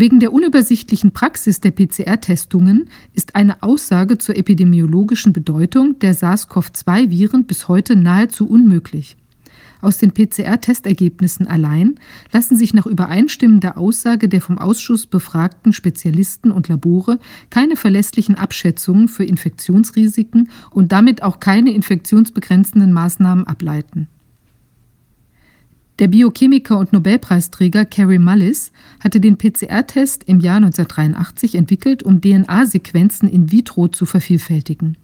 Wegen 0.00 0.18
der 0.18 0.32
unübersichtlichen 0.32 1.12
Praxis 1.12 1.60
der 1.60 1.72
PCR-Testungen 1.72 2.88
ist 3.12 3.34
eine 3.34 3.62
Aussage 3.62 4.16
zur 4.16 4.34
epidemiologischen 4.34 5.34
Bedeutung 5.34 5.98
der 5.98 6.14
SARS-CoV-2-Viren 6.14 7.44
bis 7.44 7.68
heute 7.68 7.96
nahezu 7.96 8.48
unmöglich. 8.48 9.18
Aus 9.82 9.98
den 9.98 10.12
PCR-Testergebnissen 10.12 11.46
allein 11.46 11.96
lassen 12.32 12.56
sich 12.56 12.72
nach 12.72 12.86
übereinstimmender 12.86 13.76
Aussage 13.76 14.30
der 14.30 14.40
vom 14.40 14.56
Ausschuss 14.56 15.04
befragten 15.04 15.74
Spezialisten 15.74 16.50
und 16.50 16.68
Labore 16.68 17.18
keine 17.50 17.76
verlässlichen 17.76 18.36
Abschätzungen 18.36 19.06
für 19.06 19.24
Infektionsrisiken 19.24 20.48
und 20.70 20.92
damit 20.92 21.22
auch 21.22 21.40
keine 21.40 21.74
infektionsbegrenzenden 21.74 22.94
Maßnahmen 22.94 23.46
ableiten. 23.46 24.08
Der 26.00 26.08
Biochemiker 26.08 26.78
und 26.78 26.94
Nobelpreisträger 26.94 27.84
Carey 27.84 28.18
Mullis 28.18 28.72
hatte 29.00 29.20
den 29.20 29.36
PCR-Test 29.36 30.24
im 30.24 30.40
Jahr 30.40 30.56
1983 30.56 31.54
entwickelt, 31.54 32.02
um 32.02 32.22
DNA-Sequenzen 32.22 33.28
in 33.28 33.52
vitro 33.52 33.86
zu 33.86 34.06
vervielfältigen. 34.06 34.96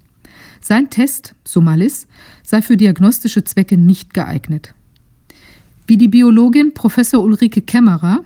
Sein 0.62 0.88
Test, 0.88 1.34
Somalis, 1.44 2.06
sei 2.42 2.62
für 2.62 2.78
diagnostische 2.78 3.44
Zwecke 3.44 3.76
nicht 3.76 4.14
geeignet. 4.14 4.72
Wie 5.86 5.98
die 5.98 6.08
Biologin 6.08 6.72
Professor 6.72 7.22
Ulrike 7.22 7.60
Kämmerer, 7.60 8.24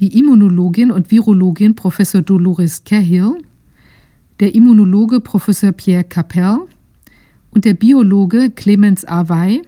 die 0.00 0.18
Immunologin 0.18 0.90
und 0.90 1.12
Virologin 1.12 1.76
Professor 1.76 2.20
Dolores 2.20 2.82
Cahill, 2.82 3.44
der 4.40 4.56
Immunologe 4.56 5.20
Professor 5.20 5.70
Pierre 5.70 6.02
Capel 6.02 6.66
und 7.52 7.64
der 7.64 7.74
Biologe 7.74 8.50
Clemens 8.50 9.04
Awey 9.04 9.62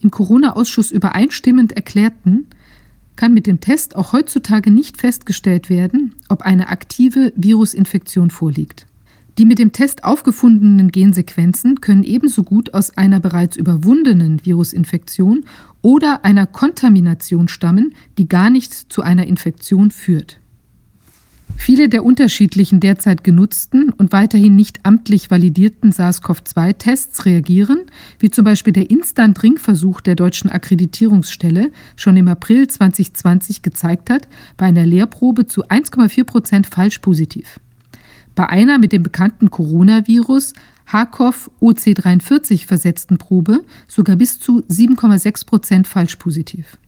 im 0.00 0.10
Corona-Ausschuss 0.10 0.90
übereinstimmend 0.90 1.72
erklärten, 1.72 2.46
kann 3.16 3.34
mit 3.34 3.46
dem 3.46 3.60
Test 3.60 3.96
auch 3.96 4.12
heutzutage 4.12 4.70
nicht 4.70 4.98
festgestellt 4.98 5.68
werden, 5.68 6.14
ob 6.28 6.42
eine 6.42 6.68
aktive 6.68 7.32
Virusinfektion 7.36 8.30
vorliegt. 8.30 8.86
Die 9.38 9.44
mit 9.44 9.58
dem 9.58 9.72
Test 9.72 10.04
aufgefundenen 10.04 10.90
Gensequenzen 10.90 11.80
können 11.80 12.02
ebenso 12.02 12.42
gut 12.42 12.74
aus 12.74 12.96
einer 12.96 13.20
bereits 13.20 13.56
überwundenen 13.56 14.44
Virusinfektion 14.44 15.44
oder 15.82 16.24
einer 16.24 16.46
Kontamination 16.46 17.48
stammen, 17.48 17.94
die 18.18 18.28
gar 18.28 18.50
nicht 18.50 18.74
zu 18.74 19.02
einer 19.02 19.26
Infektion 19.26 19.90
führt. 19.90 20.39
Viele 21.56 21.88
der 21.88 22.04
unterschiedlichen 22.04 22.80
derzeit 22.80 23.22
genutzten 23.24 23.90
und 23.90 24.12
weiterhin 24.12 24.56
nicht 24.56 24.80
amtlich 24.84 25.30
validierten 25.30 25.92
SARS-CoV-2-Tests 25.92 27.26
reagieren, 27.26 27.82
wie 28.18 28.30
zum 28.30 28.44
Beispiel 28.44 28.72
der 28.72 28.90
Instant-Ring-Versuch 28.90 30.00
der 30.00 30.14
deutschen 30.14 30.50
Akkreditierungsstelle 30.50 31.70
schon 31.96 32.16
im 32.16 32.28
April 32.28 32.68
2020 32.68 33.62
gezeigt 33.62 34.10
hat, 34.10 34.28
bei 34.56 34.66
einer 34.66 34.86
Lehrprobe 34.86 35.46
zu 35.46 35.66
1,4 35.66 36.24
Prozent 36.24 36.66
falsch 36.66 36.98
positiv 36.98 37.60
bei 38.34 38.48
einer 38.48 38.78
mit 38.78 38.92
dem 38.92 39.02
bekannten 39.02 39.50
Coronavirus 39.50 40.54
HCOV 40.86 41.50
OC43 41.60 42.66
versetzten 42.66 43.18
Probe 43.18 43.64
sogar 43.86 44.16
bis 44.16 44.40
zu 44.40 44.62
7,6 44.62 45.46
Prozent 45.46 45.86
falsch 45.86 46.16
positiv. 46.16 46.78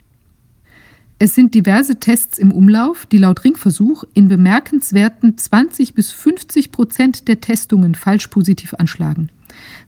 Es 1.25 1.37
sind 1.37 1.55
diverse 1.55 2.01
Tests 2.01 2.37
im 2.37 2.51
Umlauf, 2.51 3.07
die 3.07 3.19
laut 3.19 3.45
Ringversuch 3.45 4.03
in 4.13 4.27
bemerkenswerten 4.27 5.39
20 5.39 5.95
bis 5.95 6.11
50 6.11 6.73
Prozent 6.73 7.29
der 7.29 7.41
Testungen 7.41 7.95
falsch 7.95 8.27
positiv 8.27 8.75
anschlagen. 8.75 9.31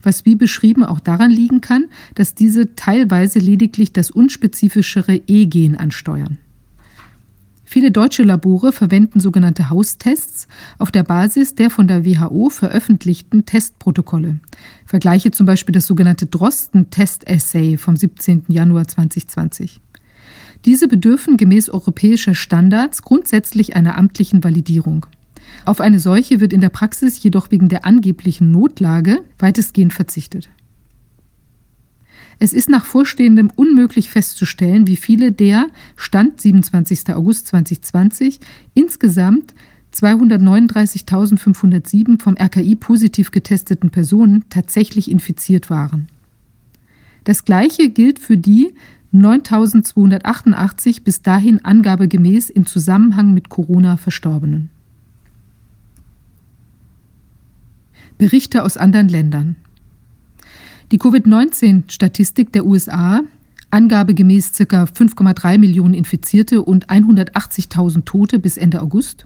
Was 0.01 0.23
wie 0.23 0.35
beschrieben 0.35 0.85
auch 0.85 1.01
daran 1.01 1.29
liegen 1.29 1.59
kann, 1.59 1.87
dass 2.13 2.35
diese 2.35 2.75
teilweise 2.75 3.39
lediglich 3.39 3.91
das 3.91 4.11
unspezifischere 4.11 5.23
E-Gen 5.27 5.75
ansteuern. 5.75 6.37
Viele 7.65 7.91
deutsche 7.91 8.23
Labore 8.23 8.71
verwenden 8.71 9.19
sogenannte 9.19 9.69
Haustests 9.69 10.47
auf 10.77 10.89
der 10.89 11.03
Basis 11.03 11.53
der 11.53 11.69
von 11.69 11.89
der 11.89 12.05
WHO 12.05 12.49
veröffentlichten 12.49 13.45
Testprotokolle. 13.45 14.39
Vergleiche 14.85 15.31
zum 15.31 15.47
Beispiel 15.47 15.73
das 15.73 15.85
sogenannte 15.85 16.27
Drosten-Test-Essay 16.27 17.75
vom 17.75 17.97
17. 17.97 18.45
Januar 18.47 18.87
2020. 18.87 19.81
Diese 20.65 20.87
bedürfen 20.87 21.37
gemäß 21.37 21.69
europäischer 21.69 22.33
Standards 22.33 23.03
grundsätzlich 23.03 23.75
einer 23.75 23.97
amtlichen 23.97 24.43
Validierung. 24.43 25.05
Auf 25.63 25.79
eine 25.79 25.99
solche 25.99 26.39
wird 26.39 26.53
in 26.53 26.61
der 26.61 26.69
Praxis 26.69 27.21
jedoch 27.21 27.51
wegen 27.51 27.69
der 27.69 27.85
angeblichen 27.85 28.51
Notlage 28.51 29.19
weitestgehend 29.37 29.93
verzichtet. 29.93 30.49
Es 32.39 32.51
ist 32.51 32.67
nach 32.67 32.85
Vorstehendem 32.85 33.51
unmöglich 33.55 34.09
festzustellen, 34.09 34.87
wie 34.87 34.97
viele 34.97 35.31
der 35.31 35.67
Stand 35.95 36.41
27. 36.41 37.15
August 37.15 37.45
2020 37.47 38.39
insgesamt 38.73 39.53
239.507 39.93 42.19
vom 42.19 42.35
RKI 42.37 42.75
positiv 42.75 43.31
getesteten 43.31 43.91
Personen 43.91 44.43
tatsächlich 44.49 45.09
infiziert 45.09 45.69
waren. 45.69 46.09
Das 47.23 47.45
gleiche 47.45 47.89
gilt 47.89 48.19
für 48.19 48.35
die 48.37 48.73
9.288 49.21 51.03
bis 51.03 51.21
dahin 51.21 51.63
angabegemäß 51.63 52.49
im 52.49 52.65
Zusammenhang 52.65 53.33
mit 53.33 53.49
Corona 53.49 53.97
Verstorbenen. 53.97 54.69
Berichte 58.17 58.63
aus 58.63 58.77
anderen 58.77 59.09
Ländern. 59.09 59.55
Die 60.91 60.97
Covid-19-Statistik 60.97 62.53
der 62.53 62.65
USA, 62.65 63.21
angabegemäß 63.71 64.53
ca. 64.53 64.83
5,3 64.83 65.57
Millionen 65.57 65.93
Infizierte 65.93 66.61
und 66.61 66.87
180.000 66.87 68.05
Tote 68.05 68.39
bis 68.39 68.57
Ende 68.57 68.81
August, 68.81 69.25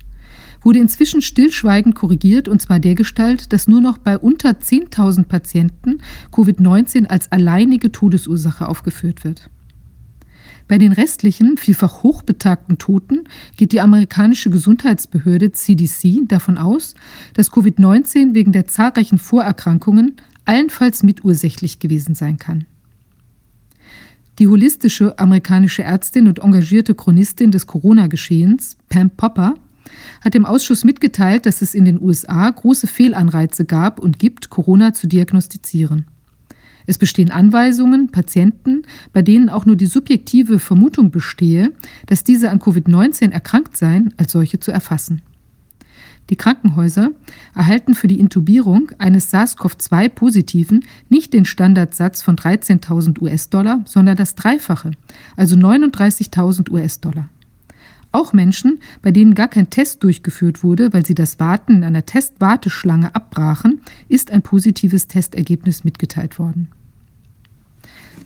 wurde 0.61 0.79
inzwischen 0.79 1.21
stillschweigend 1.21 1.95
korrigiert 1.95 2.47
und 2.47 2.61
zwar 2.61 2.79
dergestalt, 2.79 3.53
dass 3.53 3.67
nur 3.67 3.81
noch 3.81 3.97
bei 3.97 4.17
unter 4.17 4.51
10.000 4.51 5.25
Patienten 5.25 5.99
Covid-19 6.31 7.07
als 7.07 7.31
alleinige 7.31 7.91
Todesursache 7.91 8.67
aufgeführt 8.67 9.23
wird. 9.23 9.49
Bei 10.69 10.77
den 10.77 10.91
restlichen, 10.91 11.57
vielfach 11.57 12.03
hochbetagten 12.03 12.77
Toten 12.77 13.23
geht 13.57 13.71
die 13.71 13.81
amerikanische 13.81 14.51
Gesundheitsbehörde 14.51 15.51
CDC 15.51 16.27
davon 16.27 16.59
aus, 16.59 16.93
dass 17.33 17.51
Covid-19 17.51 18.35
wegen 18.35 18.51
der 18.51 18.67
zahlreichen 18.67 19.17
Vorerkrankungen 19.17 20.17
allenfalls 20.45 21.01
mitursächlich 21.01 21.79
gewesen 21.79 22.13
sein 22.13 22.37
kann. 22.37 22.65
Die 24.37 24.47
holistische 24.47 25.17
amerikanische 25.17 25.81
Ärztin 25.81 26.27
und 26.27 26.37
engagierte 26.37 26.93
Chronistin 26.93 27.49
des 27.49 27.65
Corona-Geschehens, 27.65 28.77
Pam 28.89 29.09
Popper, 29.09 29.55
hat 30.21 30.35
dem 30.35 30.45
Ausschuss 30.45 30.83
mitgeteilt, 30.83 31.47
dass 31.47 31.63
es 31.63 31.73
in 31.73 31.85
den 31.85 31.99
USA 31.99 32.47
große 32.47 32.85
Fehlanreize 32.85 33.65
gab 33.65 33.99
und 33.99 34.19
gibt, 34.19 34.51
Corona 34.51 34.93
zu 34.93 35.07
diagnostizieren. 35.07 36.05
Es 36.89 36.97
bestehen 36.97 37.29
Anweisungen, 37.29 38.09
Patienten, 38.09 38.81
bei 39.13 39.21
denen 39.21 39.49
auch 39.49 39.67
nur 39.67 39.75
die 39.75 39.85
subjektive 39.85 40.57
Vermutung 40.57 41.11
bestehe, 41.11 41.71
dass 42.07 42.23
diese 42.23 42.49
an 42.49 42.57
Covid-19 42.57 43.29
erkrankt 43.29 43.77
seien, 43.77 44.11
als 44.17 44.31
solche 44.31 44.59
zu 44.59 44.71
erfassen. 44.71 45.21
Die 46.31 46.35
Krankenhäuser 46.35 47.11
erhalten 47.53 47.93
für 47.93 48.07
die 48.07 48.19
Intubierung 48.19 48.91
eines 48.97 49.31
SARS-CoV-2-Positiven 49.31 50.83
nicht 51.09 51.31
den 51.33 51.45
Standardsatz 51.45 52.23
von 52.23 52.35
13.000 52.35 53.21
US-Dollar, 53.21 53.81
sondern 53.85 54.17
das 54.17 54.33
Dreifache, 54.33 54.89
also 55.37 55.55
39.000 55.55 56.71
US-Dollar. 56.71 57.29
Auch 58.11 58.33
Menschen, 58.33 58.79
bei 59.03 59.11
denen 59.11 59.35
gar 59.35 59.47
kein 59.47 59.69
Test 59.69 60.01
durchgeführt 60.01 60.63
wurde, 60.63 60.91
weil 60.91 61.05
sie 61.05 61.13
das 61.13 61.39
Warten 61.39 61.73
in 61.73 61.83
einer 61.83 62.07
Testwarteschlange 62.07 63.13
abbrachen, 63.13 63.81
ist 64.07 64.31
ein 64.31 64.41
positives 64.41 65.05
Testergebnis 65.05 65.83
mitgeteilt 65.83 66.39
worden. 66.39 66.69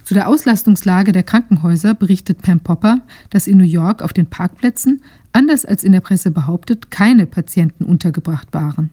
Zu 0.03 0.13
der 0.13 0.27
Auslastungslage 0.27 1.13
der 1.13 1.23
Krankenhäuser 1.23 1.93
berichtet 1.93 2.41
Pam 2.41 2.59
Popper, 2.59 3.01
dass 3.29 3.47
in 3.47 3.57
New 3.57 3.63
York 3.63 4.01
auf 4.01 4.11
den 4.11 4.27
Parkplätzen, 4.27 5.01
anders 5.31 5.65
als 5.65 5.83
in 5.83 5.93
der 5.93 6.01
Presse 6.01 6.31
behauptet, 6.31 6.91
keine 6.91 7.25
Patienten 7.25 7.85
untergebracht 7.85 8.53
waren. 8.53 8.89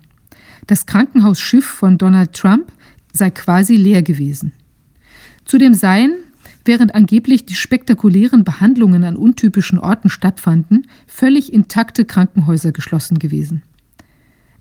Das 0.66 0.86
Krankenhausschiff 0.86 1.66
von 1.66 1.98
Donald 1.98 2.32
Trump 2.32 2.72
sei 3.12 3.30
quasi 3.30 3.76
leer 3.76 4.02
gewesen. 4.02 4.52
Zudem 5.44 5.74
seien, 5.74 6.14
während 6.64 6.94
angeblich 6.94 7.44
die 7.44 7.54
spektakulären 7.54 8.44
Behandlungen 8.44 9.02
an 9.02 9.16
untypischen 9.16 9.80
Orten 9.80 10.10
stattfanden, 10.10 10.86
völlig 11.08 11.52
intakte 11.52 12.04
Krankenhäuser 12.04 12.70
geschlossen 12.70 13.18
gewesen. 13.18 13.62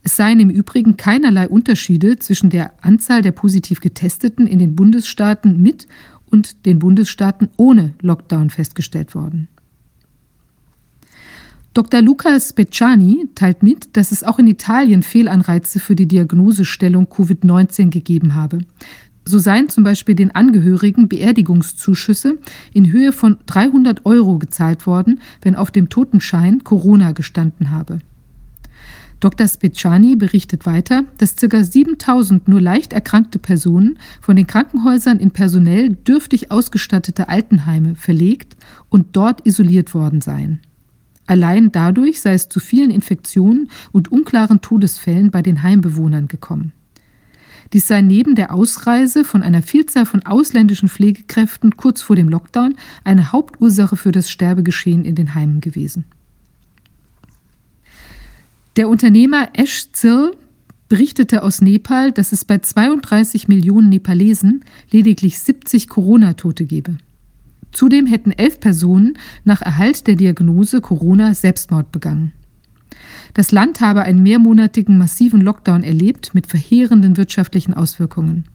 Es 0.02 0.16
seien 0.16 0.40
im 0.40 0.50
Übrigen 0.50 0.98
keinerlei 0.98 1.48
Unterschiede 1.48 2.18
zwischen 2.18 2.50
der 2.50 2.72
Anzahl 2.82 3.22
der 3.22 3.34
positiv 3.34 3.82
Getesteten 3.82 4.48
in 4.48 4.58
den 4.58 4.76
Bundesstaaten 4.76 5.62
mit 5.62 5.88
und 6.30 6.66
den 6.66 6.80
Bundesstaaten 6.80 7.50
ohne 7.58 7.94
Lockdown 8.02 8.50
festgestellt 8.50 9.16
worden. 9.16 9.48
Dr. 11.74 12.02
Luca 12.02 12.40
Speciani 12.40 13.30
teilt 13.36 13.62
mit, 13.64 13.96
dass 13.96 14.12
es 14.12 14.24
auch 14.24 14.40
in 14.40 14.48
Italien 14.48 15.04
Fehlanreize 15.04 15.80
für 15.80 15.96
die 15.96 16.08
Diagnosestellung 16.08 17.06
Covid-19 17.06 17.90
gegeben 17.90 18.34
habe. 18.36 18.60
So 19.24 19.38
seien 19.38 19.70
zum 19.70 19.84
Beispiel 19.84 20.16
den 20.16 20.34
Angehörigen 20.34 21.08
Beerdigungszuschüsse 21.08 22.40
in 22.74 22.92
Höhe 22.92 23.14
von 23.14 23.38
300 23.46 24.06
Euro 24.06 24.40
gezahlt 24.40 24.88
worden, 24.88 25.22
wenn 25.44 25.56
auf 25.56 25.70
dem 25.70 25.90
Totenschein 25.90 26.64
Corona 26.64 27.12
gestanden 27.12 27.70
habe. 27.70 28.00
Dr. 29.20 29.48
Speciani 29.48 30.16
berichtet 30.16 30.66
weiter, 30.66 31.04
dass 31.18 31.36
ca. 31.36 31.64
7000 31.64 32.48
nur 32.48 32.62
leicht 32.62 32.94
erkrankte 32.94 33.38
Personen 33.38 34.00
von 34.22 34.38
den 34.38 34.48
Krankenhäusern 34.48 35.20
in 35.20 35.32
personell 35.32 35.90
dürftig 35.90 36.52
ausgestattete 36.52 37.28
Altenheime 37.28 37.96
verlegt 37.96 38.56
und 38.88 39.18
dort 39.18 39.46
isoliert 39.46 39.94
worden 39.94 40.22
seien. 40.22 40.62
Allein 41.28 41.72
dadurch 41.72 42.22
sei 42.22 42.34
es 42.34 42.50
zu 42.50 42.60
vielen 42.60 42.92
Infektionen 42.92 43.70
und 43.92 44.12
unklaren 44.12 44.62
Todesfällen 44.62 45.32
bei 45.32 45.42
den 45.42 45.64
Heimbewohnern 45.64 46.28
gekommen. 46.28 46.72
Dies 47.72 47.88
sei 47.88 48.02
neben 48.02 48.34
der 48.34 48.52
Ausreise 48.54 49.24
von 49.24 49.44
einer 49.44 49.62
Vielzahl 49.62 50.08
von 50.08 50.26
ausländischen 50.26 50.90
Pflegekräften 50.90 51.78
kurz 51.78 52.02
vor 52.02 52.16
dem 52.16 52.30
Lockdown 52.30 52.76
eine 53.04 53.32
Hauptursache 53.32 53.96
für 53.96 54.12
das 54.12 54.32
Sterbegeschehen 54.32 55.06
in 55.06 55.14
den 55.14 55.36
Heimen 55.36 55.62
gewesen. 55.62 56.06
Der 58.80 58.88
Unternehmer 58.88 59.50
Ash 59.56 59.92
Zil 59.92 60.32
berichtete 60.88 61.44
aus 61.44 61.60
Nepal, 61.60 62.14
dass 62.14 62.32
es 62.32 62.46
bei 62.46 62.60
32 62.60 63.50
Millionen 63.50 63.90
Nepalesen 63.90 64.64
lediglich 64.90 65.38
70 65.40 65.90
Corona-Tote 65.90 66.64
gebe. 66.64 66.96
Zudem 67.74 68.06
hätten 68.06 68.32
elf 68.32 68.62
Personen 68.62 69.18
nach 69.44 69.62
Erhalt 69.62 70.08
der 70.08 70.16
Diagnose 70.16 70.80
Corona 70.80 71.34
Selbstmord 71.34 71.92
begangen. 71.92 72.32
Das 73.34 73.52
Land 73.52 73.82
habe 73.82 74.04
einen 74.04 74.24
mehrmonatigen 74.24 74.98
massiven 74.98 75.42
Lockdown 75.42 75.84
erlebt 75.84 76.34
mit 76.34 76.48
verheerenden 76.48 77.18
wirtschaftlichen 77.18 77.74
Auswirkungen. 77.74 78.46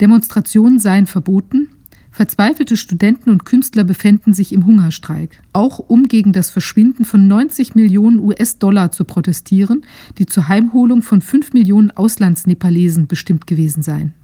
Demonstrationen 0.00 0.78
seien 0.78 1.08
verboten, 1.08 1.70
verzweifelte 2.16 2.78
Studenten 2.78 3.28
und 3.28 3.44
Künstler 3.44 3.84
befänden 3.84 4.32
sich 4.32 4.54
im 4.54 4.64
Hungerstreik, 4.64 5.42
auch 5.52 5.78
um 5.78 6.08
gegen 6.08 6.32
das 6.32 6.48
Verschwinden 6.48 7.04
von 7.04 7.28
90 7.28 7.74
Millionen 7.74 8.20
US-Dollar 8.20 8.90
zu 8.90 9.04
protestieren, 9.04 9.84
die 10.16 10.24
zur 10.24 10.48
Heimholung 10.48 11.02
von 11.02 11.20
5 11.20 11.52
Millionen 11.52 11.90
Auslandsnepalesen 11.90 13.06
bestimmt 13.06 13.46
gewesen 13.46 13.82
seien. 13.82 14.14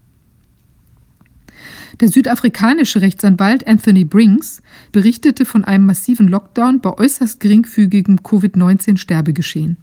Der 2.00 2.08
südafrikanische 2.08 3.02
Rechtsanwalt 3.02 3.66
Anthony 3.66 4.06
Brinks 4.06 4.62
berichtete 4.90 5.44
von 5.44 5.62
einem 5.62 5.84
massiven 5.84 6.28
Lockdown 6.28 6.80
bei 6.80 6.96
äußerst 6.96 7.40
geringfügigem 7.40 8.22
Covid-19-Sterbegeschehen. 8.22 9.76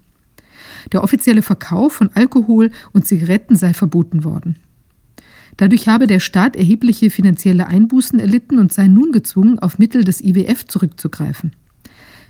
Der 0.91 1.03
offizielle 1.03 1.43
Verkauf 1.43 1.93
von 1.93 2.09
Alkohol 2.15 2.71
und 2.91 3.05
Zigaretten 3.05 3.55
sei 3.55 3.75
verboten 3.75 4.23
worden. 4.23 4.57
Dadurch 5.59 5.89
habe 5.89 6.07
der 6.07 6.21
Staat 6.21 6.55
erhebliche 6.55 7.09
finanzielle 7.09 7.67
Einbußen 7.67 8.17
erlitten 8.17 8.59
und 8.59 8.71
sei 8.71 8.87
nun 8.87 9.11
gezwungen, 9.11 9.59
auf 9.59 9.77
Mittel 9.77 10.05
des 10.05 10.21
IWF 10.21 10.65
zurückzugreifen. 10.65 11.51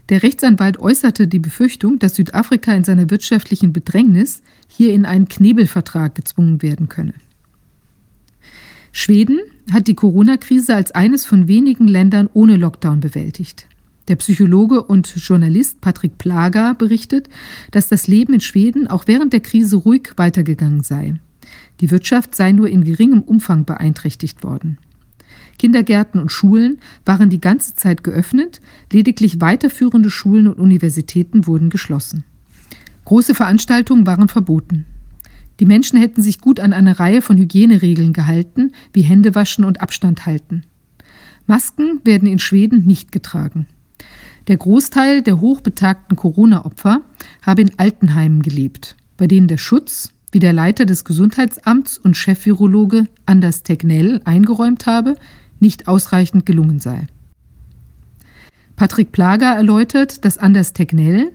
Der 0.10 0.24
Rechtsanwalt 0.24 0.80
äußerte 0.80 1.28
die 1.28 1.38
Befürchtung, 1.38 2.00
dass 2.00 2.16
Südafrika 2.16 2.74
in 2.74 2.84
seiner 2.84 3.12
wirtschaftlichen 3.12 3.72
Bedrängnis 3.72 4.42
hier 4.68 4.96
in 4.96 5.06
einen 5.06 5.28
Knebelvertrag 5.28 6.16
gezwungen 6.16 6.64
werden 6.64 6.90
könne. 6.90 7.14
Schweden 8.92 9.38
hat 9.72 9.86
die 9.86 9.94
Corona-Krise 9.94 10.74
als 10.74 10.90
eines 10.90 11.28
von 11.28 11.48
wenigen 11.48 11.88
Ländern 11.88 12.32
ohne 12.34 12.58
Lockdown 12.58 13.00
bewältigt. 13.00 13.68
Der 14.08 14.16
Psychologe 14.16 14.82
und 14.82 15.08
Journalist 15.18 15.82
Patrick 15.82 16.18
Plager 16.18 16.74
berichtet, 16.74 17.30
dass 17.70 17.90
das 17.90 18.08
Leben 18.08 18.34
in 18.34 18.42
Schweden 18.42 18.88
auch 18.88 19.04
während 19.06 19.34
der 19.34 19.42
Krise 19.42 19.76
ruhig 19.76 20.14
weitergegangen 20.16 20.82
sei. 20.82 21.20
Die 21.82 21.92
Wirtschaft 21.92 22.36
sei 22.36 22.52
nur 22.52 22.70
in 22.70 22.84
geringem 22.84 23.22
Umfang 23.22 23.66
beeinträchtigt 23.66 24.44
worden. 24.44 24.78
Kindergärten 25.58 26.20
und 26.22 26.32
Schulen 26.32 26.80
waren 27.06 27.30
die 27.30 27.42
ganze 27.42 27.76
Zeit 27.76 28.04
geöffnet, 28.04 28.62
lediglich 28.92 29.42
weiterführende 29.42 30.10
Schulen 30.10 30.48
und 30.48 30.60
Universitäten 30.60 31.48
wurden 31.48 31.70
geschlossen. 31.70 32.24
Große 33.06 33.36
Veranstaltungen 33.36 34.08
waren 34.08 34.30
verboten. 34.30 34.86
Die 35.60 35.66
Menschen 35.66 36.00
hätten 36.00 36.22
sich 36.22 36.40
gut 36.40 36.60
an 36.60 36.72
eine 36.72 37.00
Reihe 37.00 37.22
von 37.22 37.38
Hygieneregeln 37.38 38.14
gehalten, 38.14 38.72
wie 38.94 39.02
Händewaschen 39.02 39.66
und 39.66 39.82
Abstand 39.82 40.26
halten. 40.26 40.64
Masken 41.46 42.00
werden 42.06 42.28
in 42.28 42.40
Schweden 42.40 42.86
nicht 42.86 43.12
getragen. 43.12 43.68
Der 44.48 44.58
Großteil 44.58 45.22
der 45.22 45.42
hochbetagten 45.42 46.16
Corona-Opfer 46.16 47.02
habe 47.42 47.62
in 47.62 47.78
Altenheimen 47.78 48.42
gelebt, 48.42 48.96
bei 49.18 49.28
denen 49.28 49.48
der 49.48 49.58
Schutz, 49.58 50.14
wie 50.32 50.40
der 50.40 50.54
Leiter 50.54 50.86
des 50.86 51.06
Gesundheitsamts 51.06 51.98
und 51.98 52.16
Chefvirologe 52.16 53.08
Anders 53.26 53.64
Tegnell 53.64 54.22
eingeräumt 54.26 54.86
habe, 54.86 55.16
nicht 55.60 55.88
ausreichend 55.88 56.46
gelungen 56.46 56.80
sei. 56.80 57.08
Patrick 58.76 59.12
Plager 59.12 59.56
erläutert, 59.56 60.24
dass 60.24 60.38
Anders 60.38 60.74
Tegnell, 60.74 61.32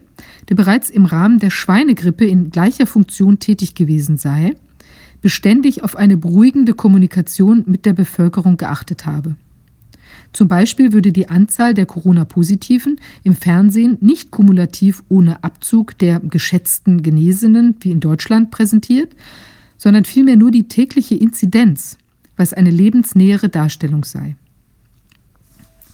der 0.48 0.54
bereits 0.54 0.88
im 0.88 1.04
Rahmen 1.04 1.40
der 1.40 1.50
Schweinegrippe 1.50 2.24
in 2.24 2.50
gleicher 2.50 2.86
Funktion 2.86 3.38
tätig 3.38 3.74
gewesen 3.74 4.16
sei, 4.16 4.54
beständig 5.20 5.82
auf 5.82 5.96
eine 5.96 6.16
beruhigende 6.16 6.74
Kommunikation 6.74 7.64
mit 7.66 7.86
der 7.86 7.92
Bevölkerung 7.92 8.56
geachtet 8.56 9.06
habe. 9.06 9.36
Zum 10.34 10.48
Beispiel 10.48 10.92
würde 10.92 11.12
die 11.12 11.28
Anzahl 11.28 11.74
der 11.74 11.86
Corona-Positiven 11.86 13.00
im 13.22 13.36
Fernsehen 13.36 13.98
nicht 14.00 14.32
kumulativ 14.32 15.04
ohne 15.08 15.44
Abzug 15.44 15.96
der 15.98 16.18
geschätzten 16.18 17.04
Genesenen 17.04 17.76
wie 17.80 17.92
in 17.92 18.00
Deutschland 18.00 18.50
präsentiert, 18.50 19.14
sondern 19.78 20.04
vielmehr 20.04 20.36
nur 20.36 20.50
die 20.50 20.66
tägliche 20.66 21.14
Inzidenz, 21.14 21.98
was 22.36 22.52
eine 22.52 22.70
lebensnähere 22.70 23.48
Darstellung 23.48 24.02
sei. 24.02 24.34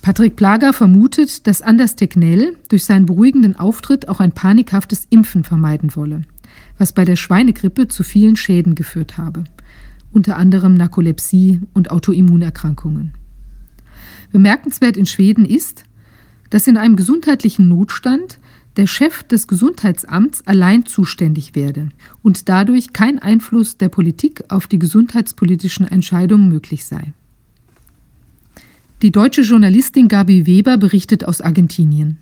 Patrick 0.01 0.37
Plager 0.37 0.73
vermutet, 0.73 1.47
dass 1.47 1.61
Anders 1.61 1.95
Tegnell 1.95 2.57
durch 2.71 2.85
seinen 2.85 3.05
beruhigenden 3.05 3.57
Auftritt 3.57 4.09
auch 4.09 4.21
ein 4.21 4.33
panikhaftes 4.33 5.07
Impfen 5.11 5.45
vermeiden 5.45 5.95
wolle, 5.97 6.23
was 6.79 6.95
bei 6.95 7.05
der 7.05 7.17
Schweinegrippe 7.17 7.89
zu 7.89 8.03
vielen 8.05 8.37
Schäden 8.37 8.75
geführt 8.75 9.19
habe, 9.19 9.45
unter 10.13 10.39
anderem 10.39 10.73
Narkolepsie 10.73 11.61
und 11.75 11.91
Autoimmunerkrankungen. 11.91 13.20
Bemerkenswert 14.31 14.97
in 14.97 15.07
Schweden 15.07 15.45
ist, 15.45 15.85
dass 16.51 16.67
in 16.67 16.77
einem 16.77 16.97
gesundheitlichen 16.97 17.69
Notstand 17.69 18.39
der 18.77 18.87
Chef 18.87 19.23
des 19.25 19.47
Gesundheitsamts 19.47 20.47
allein 20.47 20.87
zuständig 20.87 21.55
werde 21.55 21.91
und 22.23 22.49
dadurch 22.49 22.93
kein 22.93 23.19
Einfluss 23.19 23.77
der 23.77 23.89
Politik 23.89 24.45
auf 24.49 24.67
die 24.67 24.79
gesundheitspolitischen 24.79 25.87
Entscheidungen 25.87 26.49
möglich 26.49 26.85
sei. 26.85 27.13
Die 29.03 29.11
deutsche 29.11 29.43
Journalistin 29.43 30.09
Gabi 30.09 30.47
Weber 30.47 30.77
berichtet 30.77 31.25
aus 31.25 31.41
Argentinien. 31.41 32.19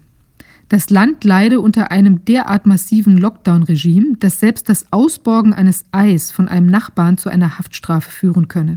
Das 0.69 0.91
Land 0.91 1.25
leide 1.25 1.61
unter 1.61 1.91
einem 1.91 2.25
derart 2.25 2.67
massiven 2.67 3.17
Lockdown-Regime, 3.17 4.17
dass 4.19 4.39
selbst 4.39 4.69
das 4.69 4.93
Ausborgen 4.93 5.55
eines 5.55 5.87
Eis 5.93 6.31
von 6.31 6.47
einem 6.47 6.67
Nachbarn 6.67 7.19
zu 7.19 7.31
einer 7.31 7.59
Haftstrafe 7.59 8.11
führen 8.11 8.49
könne. 8.49 8.77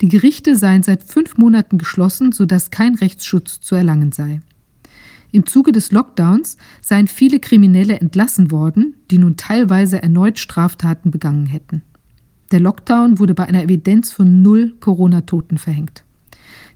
Die 0.00 0.08
Gerichte 0.08 0.56
seien 0.56 0.82
seit 0.82 1.02
fünf 1.02 1.36
Monaten 1.38 1.78
geschlossen, 1.78 2.32
sodass 2.32 2.70
kein 2.70 2.94
Rechtsschutz 2.94 3.60
zu 3.60 3.74
erlangen 3.74 4.12
sei. 4.12 4.40
Im 5.30 5.44
Zuge 5.44 5.72
des 5.72 5.92
Lockdowns 5.92 6.56
seien 6.80 7.08
viele 7.08 7.40
Kriminelle 7.40 8.00
entlassen 8.00 8.50
worden, 8.50 8.94
die 9.10 9.18
nun 9.18 9.36
teilweise 9.36 10.02
erneut 10.02 10.38
Straftaten 10.38 11.10
begangen 11.10 11.46
hätten. 11.46 11.82
Der 12.50 12.60
Lockdown 12.60 13.18
wurde 13.18 13.34
bei 13.34 13.46
einer 13.46 13.62
Evidenz 13.62 14.10
von 14.12 14.40
null 14.40 14.74
Corona-Toten 14.80 15.58
verhängt. 15.58 16.04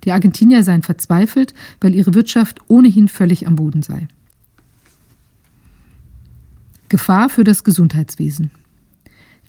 Die 0.05 0.13
Argentinier 0.13 0.65
seien 0.65 0.83
verzweifelt, 0.83 1.55
weil 1.81 1.95
ihre 1.95 2.13
Wirtschaft 2.13 2.61
ohnehin 2.69 3.09
völlig 3.09 3.47
am 3.47 3.57
Boden 3.57 3.83
sei. 3.83 4.09
Gefahr 6.89 7.31
für 7.31 7.45
das 7.45 7.65
Gesundheitswesen. 7.65 8.51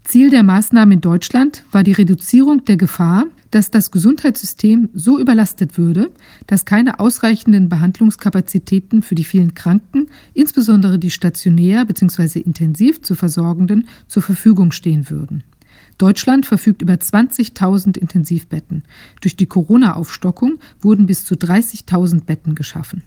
Ziel 0.06 0.30
der 0.30 0.44
Maßnahmen 0.44 0.94
in 0.94 1.02
Deutschland 1.02 1.66
war 1.72 1.84
die 1.84 1.92
Reduzierung 1.92 2.64
der 2.66 2.78
Gefahr, 2.78 3.26
dass 3.54 3.70
das 3.70 3.92
Gesundheitssystem 3.92 4.90
so 4.96 5.20
überlastet 5.20 5.78
würde, 5.78 6.10
dass 6.48 6.66
keine 6.66 7.00
ausreichenden 7.00 7.70
Behandlungskapazitäten 7.70 9.04
für 9.04 9.14
die 9.14 9.24
vielen 9.24 9.54
Kranken, 9.54 10.08
insbesondere 10.34 10.98
die 10.98 11.12
stationär 11.12 11.86
bzw. 11.86 12.40
intensiv 12.40 13.04
zu 13.04 13.14
Versorgenden, 13.14 13.88
zur 14.08 14.24
Verfügung 14.24 14.72
stehen 14.72 15.12
würden. 15.12 15.44
Deutschland 16.00 16.48
verfügt 16.48 16.82
über 16.82 16.94
20.000 16.94 18.00
Intensivbetten. 18.00 18.84
Durch 19.22 19.36
die 19.36 19.46
Corona-Aufstockung 19.46 20.60
wurden 20.82 21.06
bis 21.06 21.24
zu 21.24 21.36
30.000 21.36 22.26
Betten 22.26 22.56
geschaffen. 22.56 23.04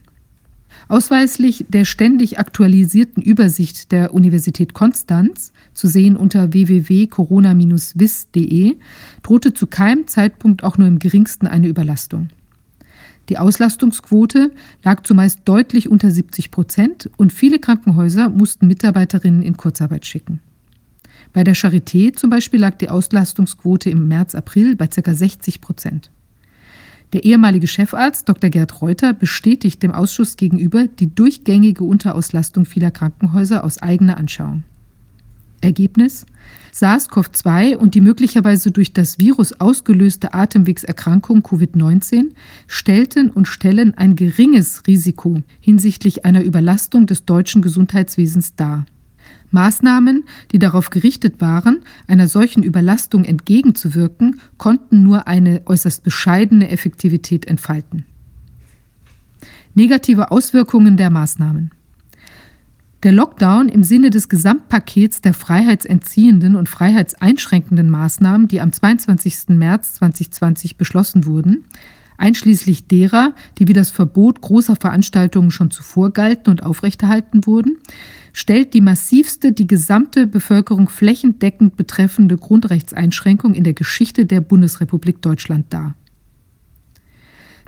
Ausweislich 0.88 1.66
der 1.68 1.84
ständig 1.84 2.38
aktualisierten 2.38 3.22
Übersicht 3.22 3.92
der 3.92 4.14
Universität 4.14 4.74
Konstanz, 4.74 5.52
zu 5.74 5.86
sehen 5.88 6.16
unter 6.16 6.52
www.corona-vis.de, 6.52 8.76
drohte 9.22 9.52
zu 9.52 9.66
keinem 9.66 10.06
Zeitpunkt 10.06 10.64
auch 10.64 10.78
nur 10.78 10.88
im 10.88 10.98
geringsten 10.98 11.46
eine 11.46 11.68
Überlastung. 11.68 12.28
Die 13.28 13.38
Auslastungsquote 13.38 14.52
lag 14.84 15.02
zumeist 15.02 15.40
deutlich 15.44 15.88
unter 15.88 16.10
70 16.10 16.52
Prozent 16.52 17.10
und 17.16 17.32
viele 17.32 17.58
Krankenhäuser 17.58 18.30
mussten 18.30 18.68
Mitarbeiterinnen 18.68 19.42
in 19.42 19.56
Kurzarbeit 19.56 20.06
schicken. 20.06 20.40
Bei 21.32 21.42
der 21.42 21.56
Charité 21.56 22.14
zum 22.14 22.30
Beispiel 22.30 22.60
lag 22.60 22.78
die 22.78 22.88
Auslastungsquote 22.88 23.90
im 23.90 24.06
März, 24.08 24.34
April 24.34 24.76
bei 24.76 24.86
ca. 24.86 25.12
60 25.12 25.60
Prozent. 25.60 26.10
Der 27.12 27.24
ehemalige 27.24 27.68
Chefarzt 27.68 28.28
Dr. 28.28 28.50
Gerd 28.50 28.82
Reuter 28.82 29.12
bestätigt 29.12 29.82
dem 29.82 29.92
Ausschuss 29.92 30.36
gegenüber 30.36 30.86
die 30.86 31.14
durchgängige 31.14 31.84
Unterauslastung 31.84 32.64
vieler 32.64 32.90
Krankenhäuser 32.90 33.64
aus 33.64 33.78
eigener 33.78 34.16
Anschauung. 34.16 34.64
Ergebnis? 35.60 36.26
SARS-CoV-2 36.72 37.76
und 37.76 37.94
die 37.94 38.02
möglicherweise 38.02 38.70
durch 38.70 38.92
das 38.92 39.18
Virus 39.18 39.58
ausgelöste 39.58 40.34
Atemwegserkrankung 40.34 41.40
Covid-19 41.40 42.34
stellten 42.66 43.30
und 43.30 43.46
stellen 43.46 43.94
ein 43.96 44.14
geringes 44.14 44.82
Risiko 44.86 45.42
hinsichtlich 45.60 46.24
einer 46.24 46.42
Überlastung 46.42 47.06
des 47.06 47.24
deutschen 47.24 47.62
Gesundheitswesens 47.62 48.56
dar. 48.56 48.84
Maßnahmen, 49.50 50.24
die 50.52 50.58
darauf 50.58 50.90
gerichtet 50.90 51.40
waren, 51.40 51.80
einer 52.06 52.28
solchen 52.28 52.62
Überlastung 52.62 53.24
entgegenzuwirken, 53.24 54.40
konnten 54.58 55.02
nur 55.02 55.26
eine 55.28 55.62
äußerst 55.66 56.02
bescheidene 56.02 56.70
Effektivität 56.70 57.46
entfalten. 57.46 58.04
Negative 59.74 60.30
Auswirkungen 60.30 60.96
der 60.96 61.10
Maßnahmen. 61.10 61.70
Der 63.02 63.12
Lockdown 63.12 63.68
im 63.68 63.84
Sinne 63.84 64.10
des 64.10 64.28
Gesamtpakets 64.28 65.20
der 65.20 65.34
freiheitsentziehenden 65.34 66.56
und 66.56 66.68
freiheitseinschränkenden 66.68 67.90
Maßnahmen, 67.90 68.48
die 68.48 68.60
am 68.60 68.72
22. 68.72 69.50
März 69.50 69.94
2020 69.94 70.76
beschlossen 70.76 71.26
wurden, 71.26 71.66
einschließlich 72.18 72.86
derer, 72.86 73.34
die 73.58 73.68
wie 73.68 73.72
das 73.72 73.90
Verbot 73.90 74.40
großer 74.40 74.76
Veranstaltungen 74.76 75.50
schon 75.50 75.70
zuvor 75.70 76.12
galten 76.12 76.50
und 76.50 76.62
aufrechterhalten 76.62 77.46
wurden, 77.46 77.78
stellt 78.32 78.74
die 78.74 78.80
massivste, 78.80 79.52
die 79.52 79.66
gesamte 79.66 80.26
Bevölkerung 80.26 80.88
flächendeckend 80.88 81.76
betreffende 81.76 82.36
Grundrechtseinschränkung 82.36 83.54
in 83.54 83.64
der 83.64 83.74
Geschichte 83.74 84.26
der 84.26 84.40
Bundesrepublik 84.40 85.22
Deutschland 85.22 85.66
dar. 85.70 85.94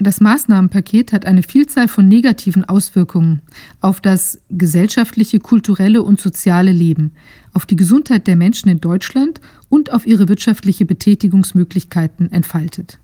Das 0.00 0.20
Maßnahmenpaket 0.20 1.12
hat 1.12 1.26
eine 1.26 1.42
Vielzahl 1.42 1.88
von 1.88 2.06
negativen 2.06 2.64
Auswirkungen 2.64 3.42
auf 3.80 4.00
das 4.00 4.40
gesellschaftliche, 4.48 5.40
kulturelle 5.40 6.04
und 6.04 6.20
soziale 6.20 6.70
Leben, 6.70 7.12
auf 7.52 7.66
die 7.66 7.74
Gesundheit 7.74 8.28
der 8.28 8.36
Menschen 8.36 8.68
in 8.68 8.80
Deutschland 8.80 9.40
und 9.68 9.92
auf 9.92 10.06
ihre 10.06 10.28
wirtschaftliche 10.28 10.86
Betätigungsmöglichkeiten 10.86 12.30
entfaltet. 12.30 13.00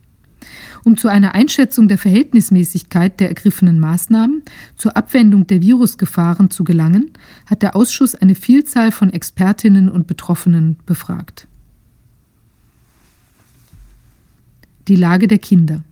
Um 0.85 0.97
zu 0.97 1.09
einer 1.09 1.35
Einschätzung 1.35 1.89
der 1.89 1.99
Verhältnismäßigkeit 1.99 3.21
der 3.21 3.29
ergriffenen 3.29 3.81
Maßnahmen 3.81 4.43
zur 4.77 4.97
Abwendung 4.97 5.47
der 5.47 5.63
Virusgefahren 5.63 6.51
zu 6.51 6.65
gelangen, 6.65 7.13
hat 7.47 7.63
der 7.63 7.75
Ausschuss 7.77 8.15
eine 8.15 8.35
Vielzahl 8.35 8.93
von 8.93 9.11
Expertinnen 9.11 9.89
und 9.89 10.07
Betroffenen 10.07 10.77
befragt. 10.87 11.47
Die 14.89 14.97
Lage 14.97 15.29
der 15.29 15.39
Kinder. 15.39 15.83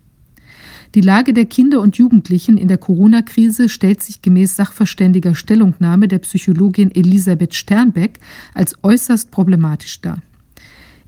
Die 0.93 1.01
Lage 1.01 1.33
der 1.33 1.45
Kinder 1.45 1.81
und 1.81 1.97
Jugendlichen 1.97 2.59
in 2.59 2.67
der 2.67 2.77
Corona-Krise 2.77 3.67
stellt 3.67 4.03
sich 4.03 4.21
gemäß 4.21 4.55
sachverständiger 4.55 5.33
Stellungnahme 5.33 6.07
der 6.07 6.19
Psychologin 6.19 6.93
Elisabeth 6.93 7.55
Sternbeck 7.55 8.19
als 8.53 8.75
äußerst 8.83 9.31
problematisch 9.31 10.01
dar. 10.01 10.19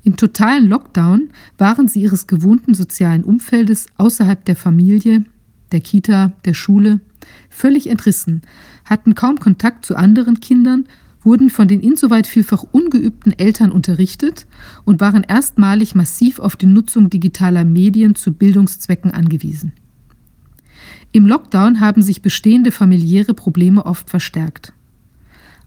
Im 0.06 0.16
totalen 0.16 0.68
Lockdown 0.68 1.30
waren 1.58 1.88
sie 1.88 2.00
ihres 2.02 2.28
gewohnten 2.28 2.74
sozialen 2.74 3.24
Umfeldes 3.24 3.86
außerhalb 3.96 4.44
der 4.44 4.54
Familie, 4.54 5.24
der 5.72 5.80
Kita, 5.80 6.30
der 6.44 6.54
Schule 6.54 7.00
völlig 7.50 7.90
entrissen, 7.90 8.42
hatten 8.84 9.16
kaum 9.16 9.40
Kontakt 9.40 9.84
zu 9.84 9.96
anderen 9.96 10.38
Kindern, 10.38 10.86
wurden 11.24 11.50
von 11.50 11.66
den 11.66 11.80
insoweit 11.80 12.28
vielfach 12.28 12.62
ungeübten 12.70 13.36
Eltern 13.36 13.72
unterrichtet 13.72 14.46
und 14.84 15.00
waren 15.00 15.24
erstmalig 15.24 15.96
massiv 15.96 16.38
auf 16.38 16.54
die 16.54 16.66
Nutzung 16.66 17.10
digitaler 17.10 17.64
Medien 17.64 18.14
zu 18.14 18.32
Bildungszwecken 18.32 19.10
angewiesen. 19.10 19.72
Im 21.10 21.26
Lockdown 21.26 21.80
haben 21.80 22.02
sich 22.02 22.22
bestehende 22.22 22.70
familiäre 22.70 23.34
Probleme 23.34 23.84
oft 23.84 24.08
verstärkt. 24.08 24.72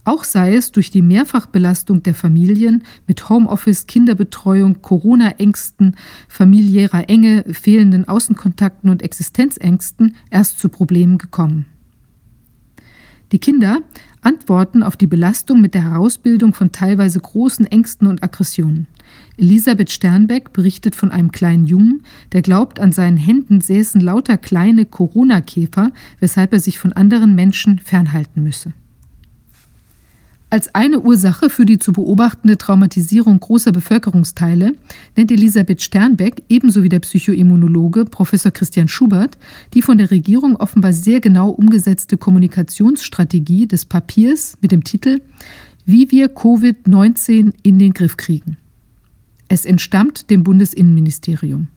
Auch 0.06 0.24
sei 0.24 0.56
es 0.56 0.72
durch 0.72 0.92
die 0.92 1.02
Mehrfachbelastung 1.02 2.04
der 2.04 2.16
Familien 2.16 2.84
mit 3.06 3.30
Homeoffice, 3.30 3.86
Kinderbetreuung, 3.86 4.82
Corona-Ängsten, 4.82 5.96
familiärer 6.28 7.10
Enge, 7.10 7.44
fehlenden 7.52 8.08
Außenkontakten 8.08 8.90
und 8.90 9.04
Existenzängsten 9.04 10.16
erst 10.30 10.60
zu 10.60 10.70
Problemen 10.70 11.18
gekommen. 11.18 11.66
Die 13.32 13.40
Kinder 13.40 13.80
Antworten 14.22 14.84
auf 14.84 14.98
die 14.98 15.08
Belastung 15.08 15.62
mit 15.62 15.74
der 15.74 15.84
Herausbildung 15.84 16.54
von 16.54 16.72
teilweise 16.72 17.20
großen 17.20 17.66
Ängsten 17.66 18.08
und 18.08 18.22
Aggressionen. 18.22 18.88
Elisabeth 19.38 19.92
Sternbeck 19.92 20.52
berichtet 20.52 20.96
von 20.96 21.12
einem 21.12 21.32
kleinen 21.32 21.66
Jungen, 21.66 22.04
der 22.34 22.42
glaubt, 22.42 22.80
an 22.80 22.92
seinen 22.92 23.18
Händen 23.18 23.62
säßen 23.62 24.02
lauter 24.02 24.38
kleine 24.38 24.86
Corona-Käfer, 24.86 25.92
weshalb 26.20 26.54
er 26.54 26.60
sich 26.60 26.80
von 26.80 26.94
anderen 26.94 27.34
Menschen 27.36 27.80
fernhalten 27.80 28.44
müsse. 28.44 28.74
Als 30.52 30.74
eine 30.74 31.02
Ursache 31.02 31.52
für 31.52 31.66
die 31.66 31.78
zu 31.78 31.94
beobachtende 31.94 32.58
Traumatisierung 32.58 33.40
großer 33.40 33.72
Bevölkerungsteile 33.72 34.74
nennt 35.16 35.32
Elisabeth 35.32 35.84
Sternbeck 35.84 36.44
ebenso 36.50 36.82
wie 36.82 36.90
der 36.90 37.02
Psychoimmunologe 37.02 38.06
Professor 38.06 38.52
Christian 38.52 38.88
Schubert 38.88 39.38
die 39.76 39.84
von 39.84 40.00
der 40.00 40.10
Regierung 40.10 40.56
offenbar 40.56 40.94
sehr 40.94 41.20
genau 41.20 41.50
umgesetzte 41.52 42.18
Kommunikationsstrategie 42.18 43.68
des 43.68 43.86
Papiers 43.86 44.58
mit 44.60 44.72
dem 44.72 44.84
Titel 44.84 45.22
Wie 45.86 46.10
wir 46.10 46.34
Covid-19 46.34 47.54
in 47.62 47.78
den 47.78 47.94
Griff 47.94 48.18
kriegen. 48.18 48.58
Es 49.50 49.66
entstammt 49.66 50.32
dem 50.32 50.44
Bundesinnenministerium. 50.44 51.68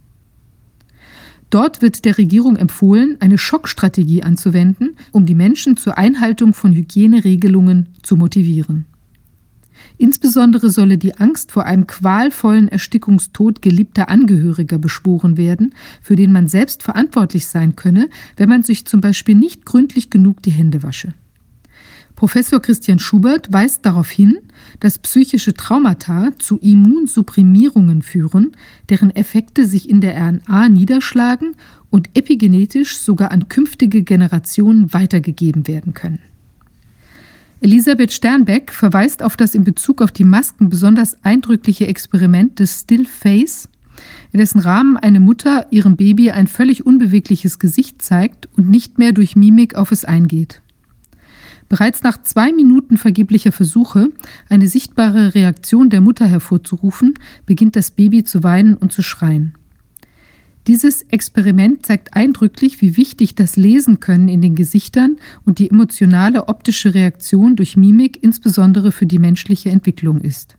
Dort 1.53 1.83
wird 1.83 2.07
der 2.07 2.17
Regierung 2.17 2.57
empfohlen, 2.57 3.19
eine 3.21 3.37
Schockstrategie 3.37 4.23
anzuwenden, 4.23 4.97
um 5.11 5.27
die 5.27 5.35
Menschen 5.35 5.77
zur 5.77 5.99
Einhaltung 5.99 6.55
von 6.55 6.73
Hygieneregelungen 6.73 7.89
zu 8.03 8.17
motivieren. 8.17 8.87
Insbesondere 9.99 10.71
solle 10.71 10.97
die 10.97 11.19
Angst 11.19 11.53
vor 11.53 11.67
einem 11.67 11.87
qualvollen 11.87 12.69
Erstickungstod 12.69 13.61
geliebter 13.61 14.09
Angehöriger 14.09 14.79
beschworen 14.79 15.37
werden, 15.37 15.75
für 16.01 16.17
den 16.17 16.33
man 16.33 16.49
selbst 16.49 16.83
verantwortlich 16.83 17.47
sein 17.47 17.77
könne, 17.77 18.09
wenn 18.39 18.49
man 18.49 18.63
sich 18.63 18.87
zum 18.87 19.03
Beispiel 19.03 19.35
nicht 19.35 19.67
gründlich 19.67 20.09
genug 20.09 20.41
die 20.41 20.53
Hände 20.53 20.83
wasche. 20.83 21.13
Professor 22.23 22.63
Christian 22.63 23.01
Schubert 23.01 23.53
weist 23.53 23.85
darauf 23.85 24.09
hin, 24.09 24.39
dass 24.79 25.01
psychische 25.01 25.55
Traumata 25.55 26.29
zu 26.39 26.57
Immunsupprimierungen 26.59 28.03
führen, 28.03 28.53
deren 28.89 29.11
Effekte 29.11 29.67
sich 29.67 29.91
in 29.91 30.01
der 30.01 30.15
RNA 30.17 30.69
niederschlagen 30.69 31.57
und 31.91 32.11
epigenetisch 32.17 32.97
sogar 32.99 33.33
an 33.33 33.49
künftige 33.49 34.05
Generationen 34.05 34.95
weitergegeben 34.95 35.67
werden 35.67 35.95
können. 35.95 36.21
Elisabeth 37.61 38.13
Sternbeck 38.13 38.71
verweist 38.71 39.21
auf 39.25 39.37
das 39.37 39.57
in 39.57 39.65
Bezug 39.65 40.01
auf 40.01 40.13
die 40.13 40.23
Masken 40.23 40.69
besonders 40.69 41.17
eindrückliche 41.25 41.89
Experiment 41.89 42.61
des 42.61 42.83
Still 42.83 43.05
Face, 43.05 43.69
in 44.31 44.39
dessen 44.39 44.61
Rahmen 44.61 44.97
eine 44.97 45.19
Mutter 45.19 45.67
ihrem 45.73 45.97
Baby 45.97 46.31
ein 46.31 46.47
völlig 46.47 46.87
unbewegliches 46.87 47.59
Gesicht 47.59 48.01
zeigt 48.01 48.49
und 48.57 48.71
nicht 48.71 49.01
mehr 49.01 49.11
durch 49.11 49.35
Mimik 49.35 49.75
auf 49.75 49.91
es 49.91 50.05
eingeht. 50.05 50.62
Bereits 51.73 52.03
nach 52.03 52.23
zwei 52.23 52.53
Minuten 52.53 52.99
vergeblicher 52.99 53.51
Versuche, 53.51 54.11
eine 54.51 54.69
sichtbare 54.69 55.35
Reaktion 55.35 55.89
der 55.89 56.03
Mutter 56.03 56.27
hervorzurufen, 56.27 57.15
beginnt 57.47 57.77
das 57.77 57.93
Baby 57.93 58.25
zu 58.25 58.43
weinen 58.43 58.75
und 58.75 58.93
zu 58.93 59.01
schreien. 59.01 59.55
Dieses 60.67 61.01
Experiment 61.05 61.87
zeigt 61.87 62.13
eindrücklich, 62.13 62.83
wie 62.83 62.99
wichtig 62.99 63.37
das 63.37 63.57
Lesen 63.57 64.01
können 64.01 64.29
in 64.29 64.43
den 64.43 64.55
Gesichtern 64.55 65.17
und 65.47 65.59
die 65.59 65.71
emotionale 65.71 66.47
optische 66.49 66.93
Reaktion 66.93 67.57
durch 67.57 67.75
Mimik 67.75 68.23
insbesondere 68.23 68.93
für 68.93 69.07
die 69.07 69.19
menschliche 69.19 69.71
Entwicklung 69.71 70.21
ist. 70.21 70.59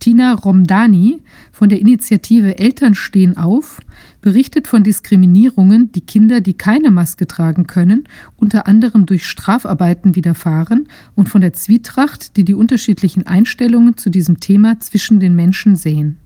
Tina 0.00 0.32
Romdani 0.32 1.20
von 1.52 1.68
der 1.68 1.78
Initiative 1.78 2.58
Eltern 2.58 2.94
stehen 2.94 3.36
auf 3.36 3.80
berichtet 4.22 4.66
von 4.66 4.82
Diskriminierungen, 4.82 5.92
die 5.92 6.00
Kinder, 6.00 6.40
die 6.40 6.54
keine 6.54 6.90
Maske 6.90 7.26
tragen 7.26 7.66
können, 7.66 8.04
unter 8.36 8.66
anderem 8.66 9.06
durch 9.06 9.26
Strafarbeiten 9.26 10.16
widerfahren 10.16 10.88
und 11.14 11.28
von 11.28 11.40
der 11.40 11.52
Zwietracht, 11.52 12.36
die 12.36 12.44
die 12.44 12.54
unterschiedlichen 12.54 13.26
Einstellungen 13.26 13.96
zu 13.96 14.10
diesem 14.10 14.40
Thema 14.40 14.80
zwischen 14.80 15.20
den 15.20 15.36
Menschen 15.36 15.76
sehen. 15.76 16.16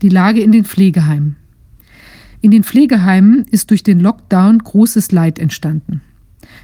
Die 0.00 0.08
Lage 0.08 0.40
in 0.40 0.50
den 0.50 0.64
Pflegeheimen. 0.64 1.36
In 2.40 2.50
den 2.50 2.64
Pflegeheimen 2.64 3.44
ist 3.50 3.70
durch 3.70 3.82
den 3.82 4.00
Lockdown 4.00 4.58
großes 4.58 5.12
Leid 5.12 5.38
entstanden. 5.38 6.00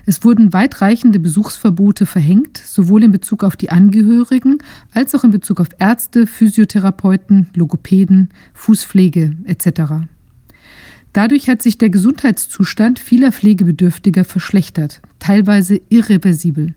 Es 0.07 0.25
wurden 0.25 0.53
weitreichende 0.53 1.21
Besuchsverbote 1.21 2.07
verhängt, 2.07 2.59
sowohl 2.59 3.05
in 3.05 3.13
Bezug 3.13 3.45
auf 3.45 3.57
die 3.57 3.71
Angehörigen 3.71 4.59
als 4.93 5.15
auch 5.15 5.25
in 5.25 5.31
Bezug 5.31 5.61
auf 5.61 5.69
Ärzte, 5.79 6.27
Physiotherapeuten, 6.27 7.51
Logopäden, 7.55 8.31
Fußpflege 8.55 9.37
etc. 9.45 10.07
Dadurch 11.13 11.49
hat 11.49 11.63
sich 11.63 11.79
der 11.79 11.91
Gesundheitszustand 11.91 12.99
vieler 12.99 13.33
Pflegebedürftiger 13.33 14.25
verschlechtert, 14.25 15.01
teilweise 15.19 15.81
irreversibel. 15.89 16.75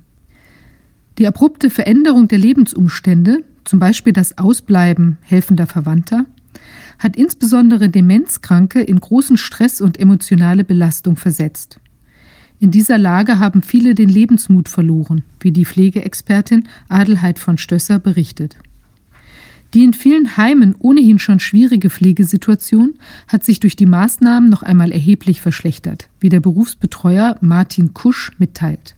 Die 1.17 1.27
abrupte 1.27 1.69
Veränderung 1.69 2.27
der 2.27 2.39
Lebensumstände, 2.39 3.43
zum 3.65 3.79
Beispiel 3.79 4.13
das 4.13 4.37
Ausbleiben 4.37 5.17
helfender 5.21 5.67
Verwandter, 5.67 6.25
hat 6.97 7.15
insbesondere 7.15 7.89
Demenzkranke 7.89 8.81
in 8.81 8.99
großen 8.99 9.37
Stress 9.37 9.81
und 9.81 9.99
emotionale 9.99 10.63
Belastung 10.63 11.17
versetzt. 11.17 11.79
In 12.61 12.69
dieser 12.69 12.99
Lage 12.99 13.39
haben 13.39 13.63
viele 13.63 13.95
den 13.95 14.07
Lebensmut 14.07 14.69
verloren, 14.69 15.23
wie 15.39 15.51
die 15.51 15.65
Pflegeexpertin 15.65 16.67
Adelheid 16.89 17.39
von 17.39 17.57
Stösser 17.57 17.97
berichtet. 17.97 18.55
Die 19.73 19.83
in 19.83 19.93
vielen 19.93 20.37
Heimen 20.37 20.75
ohnehin 20.77 21.17
schon 21.17 21.39
schwierige 21.39 21.89
Pflegesituation 21.89 22.93
hat 23.27 23.43
sich 23.43 23.61
durch 23.61 23.75
die 23.75 23.87
Maßnahmen 23.87 24.47
noch 24.47 24.61
einmal 24.61 24.91
erheblich 24.91 25.41
verschlechtert, 25.41 26.07
wie 26.19 26.29
der 26.29 26.39
Berufsbetreuer 26.39 27.35
Martin 27.41 27.95
Kusch 27.95 28.31
mitteilt. 28.37 28.95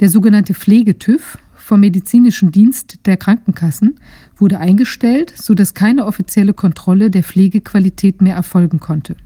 Der 0.00 0.08
sogenannte 0.08 0.54
Pflegetüv 0.54 1.36
vom 1.54 1.80
medizinischen 1.80 2.50
Dienst 2.50 3.00
der 3.04 3.18
Krankenkassen 3.18 4.00
wurde 4.38 4.58
eingestellt, 4.58 5.34
sodass 5.36 5.74
keine 5.74 6.06
offizielle 6.06 6.54
Kontrolle 6.54 7.10
der 7.10 7.24
Pflegequalität 7.24 8.22
mehr 8.22 8.36
erfolgen 8.36 8.80
konnte. 8.80 9.16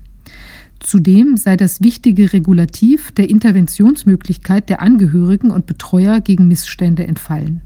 Zudem 0.81 1.37
sei 1.37 1.57
das 1.57 1.83
wichtige 1.83 2.33
Regulativ 2.33 3.13
der 3.13 3.29
Interventionsmöglichkeit 3.29 4.69
der 4.69 4.81
Angehörigen 4.81 5.51
und 5.51 5.67
Betreuer 5.67 6.21
gegen 6.21 6.49
Missstände 6.49 7.07
entfallen. 7.07 7.61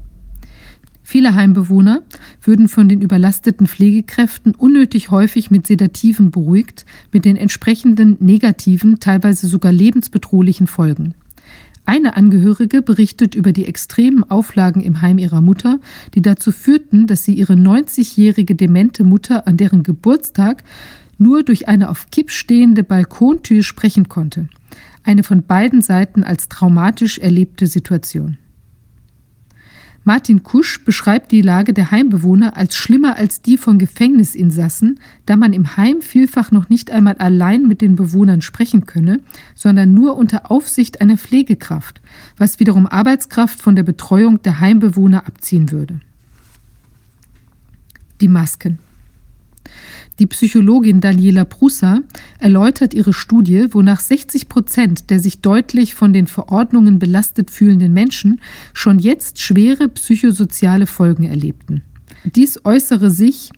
Viele 1.01 1.35
Heimbewohner 1.35 2.01
würden 2.41 2.67
von 2.67 2.89
den 2.89 3.01
überlasteten 3.01 3.67
Pflegekräften 3.67 4.53
unnötig 4.55 5.11
häufig 5.11 5.51
mit 5.51 5.67
Sedativen 5.67 6.31
beruhigt, 6.31 6.85
mit 7.11 7.25
den 7.25 7.37
entsprechenden 7.37 8.17
negativen, 8.19 8.99
teilweise 8.99 9.47
sogar 9.47 9.71
lebensbedrohlichen 9.71 10.67
Folgen. 10.67 11.13
Eine 11.85 12.17
Angehörige 12.17 12.81
berichtet 12.81 13.35
über 13.35 13.51
die 13.51 13.65
extremen 13.65 14.23
Auflagen 14.29 14.81
im 14.81 15.01
Heim 15.01 15.19
ihrer 15.19 15.41
Mutter, 15.41 15.79
die 16.15 16.23
dazu 16.23 16.51
führten, 16.51 17.05
dass 17.05 17.23
sie 17.23 17.35
ihre 17.35 17.53
90-jährige 17.53 18.55
demente 18.55 19.03
Mutter 19.03 19.47
an 19.47 19.57
deren 19.57 19.83
Geburtstag 19.83 20.63
nur 21.17 21.43
durch 21.43 21.67
eine 21.67 21.89
auf 21.89 22.09
Kipp 22.11 22.31
stehende 22.31 22.83
Balkontür 22.83 23.63
sprechen 23.63 24.09
konnte. 24.09 24.49
Eine 25.03 25.23
von 25.23 25.43
beiden 25.43 25.81
Seiten 25.81 26.23
als 26.23 26.49
traumatisch 26.49 27.19
erlebte 27.19 27.67
Situation. 27.67 28.37
Martin 30.07 30.43
Kusch 30.43 30.85
beschreibt 30.85 31.31
die 31.31 31.41
Lage 31.41 31.73
der 31.73 31.89
Heimbewohner 31.89 32.55
als 32.55 32.75
schlimmer 32.75 33.15
als 33.15 33.41
die 33.41 33.57
von 33.57 33.79
Gefängnisinsassen, 33.79 34.99
da 35.25 35.35
man 35.35 35.51
im 35.51 35.77
Heim 35.77 36.03
vielfach 36.03 36.51
noch 36.51 36.69
nicht 36.69 36.91
einmal 36.91 37.15
allein 37.15 37.67
mit 37.67 37.81
den 37.81 37.95
Bewohnern 37.95 38.43
sprechen 38.43 38.85
könne, 38.85 39.21
sondern 39.55 39.95
nur 39.95 40.15
unter 40.15 40.51
Aufsicht 40.51 41.01
einer 41.01 41.17
Pflegekraft, 41.17 42.01
was 42.37 42.59
wiederum 42.59 42.85
Arbeitskraft 42.85 43.59
von 43.59 43.75
der 43.75 43.81
Betreuung 43.81 44.43
der 44.43 44.59
Heimbewohner 44.59 45.25
abziehen 45.25 45.71
würde. 45.71 45.99
Die 48.21 48.27
Masken. 48.27 48.77
Die 50.19 50.27
Psychologin 50.27 51.01
Daniela 51.01 51.43
Prusa 51.43 51.99
erläutert 52.39 52.93
ihre 52.93 53.11
Studie, 53.11 53.67
wonach 53.71 53.99
60 53.99 54.47
Prozent 54.47 55.09
der 55.09 55.19
sich 55.19 55.41
deutlich 55.41 55.93
von 55.93 56.13
den 56.13 56.27
Verordnungen 56.27 56.99
belastet 56.99 57.51
fühlenden 57.51 57.91
Menschen 57.93 58.39
schon 58.73 58.99
jetzt 58.99 59.41
schwere 59.41 59.89
psychosoziale 59.89 60.87
Folgen 60.87 61.25
erlebten. 61.25 61.83
Dies 62.23 62.63
äußere 62.63 63.11
sich 63.11 63.51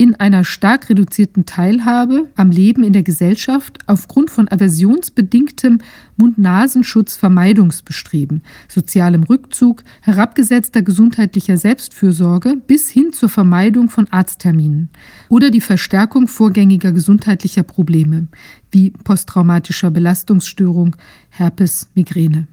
in 0.00 0.14
einer 0.14 0.44
stark 0.44 0.88
reduzierten 0.88 1.44
Teilhabe 1.44 2.30
am 2.34 2.50
Leben 2.50 2.82
in 2.84 2.94
der 2.94 3.02
Gesellschaft 3.02 3.80
aufgrund 3.86 4.30
von 4.30 4.50
aversionsbedingtem 4.50 5.80
Mund-Nasenschutz-Vermeidungsbestreben, 6.16 8.42
sozialem 8.66 9.24
Rückzug, 9.24 9.84
herabgesetzter 10.00 10.80
gesundheitlicher 10.80 11.58
Selbstfürsorge 11.58 12.56
bis 12.66 12.88
hin 12.88 13.12
zur 13.12 13.28
Vermeidung 13.28 13.90
von 13.90 14.08
Arztterminen 14.10 14.88
oder 15.28 15.50
die 15.50 15.60
Verstärkung 15.60 16.28
vorgängiger 16.28 16.92
gesundheitlicher 16.92 17.62
Probleme 17.62 18.28
wie 18.70 18.92
posttraumatischer 18.92 19.90
Belastungsstörung, 19.90 20.96
Herpes, 21.28 21.90
Migräne. 21.94 22.48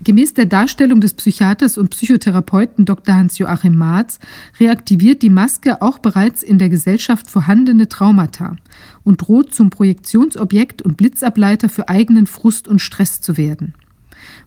Gemäß 0.00 0.32
der 0.34 0.46
Darstellung 0.46 1.00
des 1.00 1.14
Psychiaters 1.14 1.76
und 1.76 1.90
Psychotherapeuten 1.90 2.84
Dr. 2.84 3.16
Hans-Joachim 3.16 3.76
Marz 3.76 4.20
reaktiviert 4.60 5.22
die 5.22 5.30
Maske 5.30 5.82
auch 5.82 5.98
bereits 5.98 6.42
in 6.44 6.58
der 6.58 6.68
Gesellschaft 6.68 7.28
vorhandene 7.28 7.88
Traumata 7.88 8.56
und 9.02 9.22
droht 9.22 9.54
zum 9.54 9.70
Projektionsobjekt 9.70 10.82
und 10.82 10.96
Blitzableiter 10.96 11.68
für 11.68 11.88
eigenen 11.88 12.28
Frust 12.28 12.68
und 12.68 12.78
Stress 12.78 13.20
zu 13.20 13.36
werden. 13.36 13.74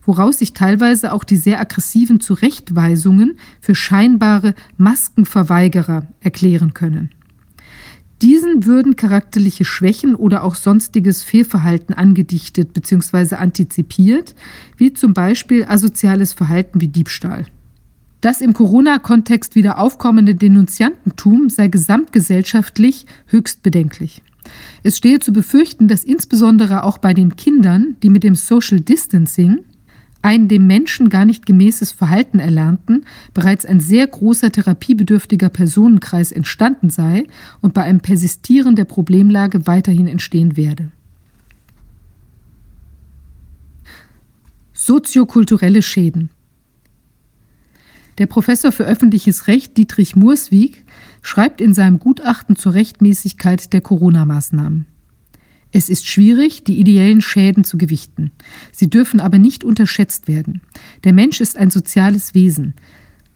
Woraus 0.04 0.38
sich 0.38 0.54
teilweise 0.54 1.12
auch 1.12 1.24
die 1.24 1.36
sehr 1.36 1.60
aggressiven 1.60 2.20
Zurechtweisungen 2.20 3.38
für 3.60 3.74
scheinbare 3.74 4.54
Maskenverweigerer 4.78 6.06
erklären 6.20 6.72
können. 6.72 7.10
Diesen 8.22 8.66
würden 8.66 8.94
charakterliche 8.94 9.64
Schwächen 9.64 10.14
oder 10.14 10.44
auch 10.44 10.54
sonstiges 10.54 11.24
Fehlverhalten 11.24 11.92
angedichtet 11.92 12.72
bzw. 12.72 13.34
antizipiert, 13.34 14.36
wie 14.76 14.92
zum 14.92 15.12
Beispiel 15.12 15.64
asoziales 15.64 16.32
Verhalten 16.32 16.80
wie 16.80 16.86
Diebstahl. 16.86 17.46
Das 18.20 18.40
im 18.40 18.52
Corona-Kontext 18.52 19.56
wieder 19.56 19.80
aufkommende 19.80 20.36
Denunziantentum 20.36 21.48
sei 21.48 21.66
gesamtgesellschaftlich 21.66 23.06
höchst 23.26 23.64
bedenklich. 23.64 24.22
Es 24.84 24.98
stehe 24.98 25.18
zu 25.18 25.32
befürchten, 25.32 25.88
dass 25.88 26.04
insbesondere 26.04 26.84
auch 26.84 26.98
bei 26.98 27.14
den 27.14 27.34
Kindern, 27.34 27.96
die 28.04 28.10
mit 28.10 28.22
dem 28.22 28.36
Social 28.36 28.78
Distancing 28.78 29.64
ein 30.22 30.48
dem 30.48 30.66
Menschen 30.66 31.10
gar 31.10 31.24
nicht 31.24 31.46
gemäßes 31.46 31.92
Verhalten 31.92 32.38
erlernten, 32.38 33.04
bereits 33.34 33.66
ein 33.66 33.80
sehr 33.80 34.06
großer 34.06 34.52
therapiebedürftiger 34.52 35.48
Personenkreis 35.48 36.32
entstanden 36.32 36.90
sei 36.90 37.26
und 37.60 37.74
bei 37.74 37.82
einem 37.82 38.00
Persistieren 38.00 38.76
der 38.76 38.84
Problemlage 38.84 39.66
weiterhin 39.66 40.06
entstehen 40.06 40.56
werde. 40.56 40.92
Soziokulturelle 44.72 45.82
Schäden 45.82 46.30
Der 48.18 48.26
Professor 48.26 48.72
für 48.72 48.84
öffentliches 48.84 49.46
Recht 49.46 49.76
Dietrich 49.76 50.16
Murswig 50.16 50.84
schreibt 51.20 51.60
in 51.60 51.74
seinem 51.74 51.98
Gutachten 51.98 52.56
zur 52.56 52.74
Rechtmäßigkeit 52.74 53.72
der 53.72 53.80
Corona-Maßnahmen. 53.80 54.86
Es 55.72 55.88
ist 55.88 56.06
schwierig, 56.06 56.64
die 56.64 56.78
ideellen 56.78 57.22
Schäden 57.22 57.64
zu 57.64 57.78
gewichten. 57.78 58.30
Sie 58.72 58.90
dürfen 58.90 59.20
aber 59.20 59.38
nicht 59.38 59.64
unterschätzt 59.64 60.28
werden. 60.28 60.60
Der 61.02 61.14
Mensch 61.14 61.40
ist 61.40 61.56
ein 61.56 61.70
soziales 61.70 62.34
Wesen. 62.34 62.74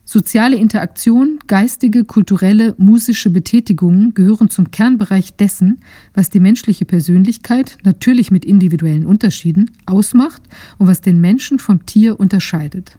Soziale 0.05 0.55
Interaktion, 0.57 1.40
geistige, 1.49 2.05
kulturelle, 2.05 2.77
musische 2.79 3.31
Betätigungen 3.31 4.14
gehören 4.14 4.51
zum 4.51 4.70
Kernbereich 4.70 5.35
dessen, 5.35 5.81
was 6.14 6.31
die 6.31 6.38
menschliche 6.38 6.85
Persönlichkeit, 6.85 7.79
natürlich 7.83 8.31
mit 8.31 8.44
individuellen 8.44 9.05
Unterschieden, 9.05 9.72
ausmacht 9.85 10.42
und 10.79 10.87
was 10.87 11.01
den 11.01 11.20
Menschen 11.20 11.59
vom 11.59 11.87
Tier 11.87 12.20
unterscheidet. 12.20 12.99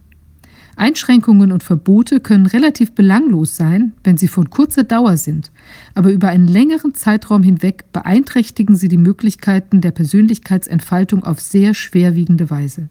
Einschränkungen 0.78 1.52
und 1.52 1.64
Verbote 1.64 2.20
können 2.20 2.46
relativ 2.46 2.94
belanglos 2.94 3.58
sein, 3.58 3.94
wenn 4.04 4.16
sie 4.16 4.28
von 4.28 4.50
kurzer 4.50 4.84
Dauer 4.84 5.18
sind, 5.18 5.52
aber 5.96 6.12
über 6.12 6.30
einen 6.30 6.48
längeren 6.48 6.94
Zeitraum 6.94 7.44
hinweg 7.44 7.92
beeinträchtigen 7.92 8.76
sie 8.76 8.88
die 8.88 8.98
Möglichkeiten 8.98 9.82
der 9.82 9.92
Persönlichkeitsentfaltung 9.92 11.24
auf 11.24 11.40
sehr 11.42 11.74
schwerwiegende 11.74 12.50
Weise. 12.50 12.90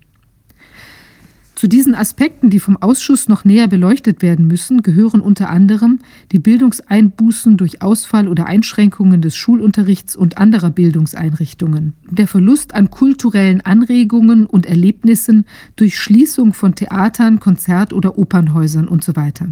Zu 1.56 1.68
diesen 1.68 1.94
Aspekten, 1.94 2.50
die 2.50 2.60
vom 2.60 2.76
Ausschuss 2.76 3.28
noch 3.28 3.46
näher 3.46 3.66
beleuchtet 3.66 4.20
werden 4.20 4.46
müssen, 4.46 4.82
gehören 4.82 5.22
unter 5.22 5.48
anderem 5.48 6.00
die 6.30 6.38
Bildungseinbußen 6.38 7.56
durch 7.56 7.80
Ausfall 7.80 8.28
oder 8.28 8.44
Einschränkungen 8.44 9.22
des 9.22 9.36
Schulunterrichts 9.36 10.16
und 10.16 10.36
anderer 10.36 10.68
Bildungseinrichtungen, 10.68 11.94
der 12.10 12.28
Verlust 12.28 12.74
an 12.74 12.90
kulturellen 12.90 13.62
Anregungen 13.62 14.44
und 14.44 14.66
Erlebnissen 14.66 15.46
durch 15.76 15.98
Schließung 15.98 16.52
von 16.52 16.74
Theatern, 16.74 17.40
Konzert- 17.40 17.94
oder 17.94 18.18
Opernhäusern 18.18 18.86
usw. 18.86 19.32
So 19.38 19.46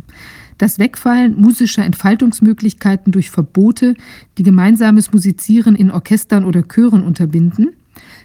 das 0.58 0.78
Wegfallen 0.78 1.40
musischer 1.40 1.84
Entfaltungsmöglichkeiten 1.84 3.12
durch 3.12 3.30
Verbote, 3.30 3.94
die 4.36 4.42
gemeinsames 4.42 5.10
Musizieren 5.12 5.74
in 5.74 5.90
Orchestern 5.90 6.44
oder 6.44 6.62
Chören 6.62 7.02
unterbinden, 7.02 7.70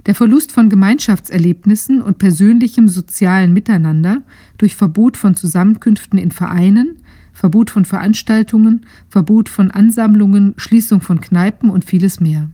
der 0.05 0.15
Verlust 0.15 0.51
von 0.51 0.69
Gemeinschaftserlebnissen 0.69 2.01
und 2.01 2.17
persönlichem 2.17 2.87
sozialen 2.87 3.53
Miteinander 3.53 4.21
durch 4.57 4.75
Verbot 4.75 5.17
von 5.17 5.35
Zusammenkünften 5.35 6.17
in 6.17 6.31
Vereinen, 6.31 6.97
Verbot 7.33 7.69
von 7.69 7.85
Veranstaltungen, 7.85 8.85
Verbot 9.09 9.49
von 9.49 9.71
Ansammlungen, 9.71 10.55
Schließung 10.57 11.01
von 11.01 11.21
Kneipen 11.21 11.69
und 11.69 11.85
vieles 11.85 12.19
mehr. 12.19 12.49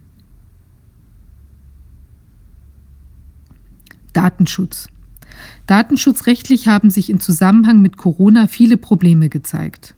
Datenschutz. 4.13 4.87
Datenschutzrechtlich 5.67 6.67
haben 6.67 6.89
sich 6.89 7.09
im 7.09 7.19
Zusammenhang 7.19 7.81
mit 7.81 7.97
Corona 7.97 8.47
viele 8.47 8.77
Probleme 8.77 9.29
gezeigt. 9.29 9.95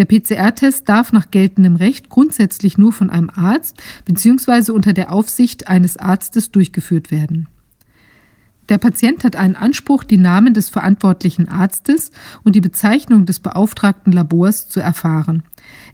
Der 0.00 0.06
PCR-Test 0.06 0.88
darf 0.88 1.12
nach 1.12 1.30
geltendem 1.30 1.76
Recht 1.76 2.08
grundsätzlich 2.08 2.78
nur 2.78 2.90
von 2.90 3.10
einem 3.10 3.28
Arzt 3.28 3.76
bzw. 4.06 4.72
unter 4.72 4.94
der 4.94 5.12
Aufsicht 5.12 5.68
eines 5.68 5.98
Arztes 5.98 6.50
durchgeführt 6.50 7.10
werden. 7.10 7.48
Der 8.70 8.78
Patient 8.78 9.24
hat 9.24 9.36
einen 9.36 9.56
Anspruch, 9.56 10.04
die 10.04 10.16
Namen 10.16 10.54
des 10.54 10.70
verantwortlichen 10.70 11.50
Arztes 11.50 12.12
und 12.44 12.56
die 12.56 12.62
Bezeichnung 12.62 13.26
des 13.26 13.40
beauftragten 13.40 14.10
Labors 14.10 14.70
zu 14.70 14.80
erfahren. 14.80 15.42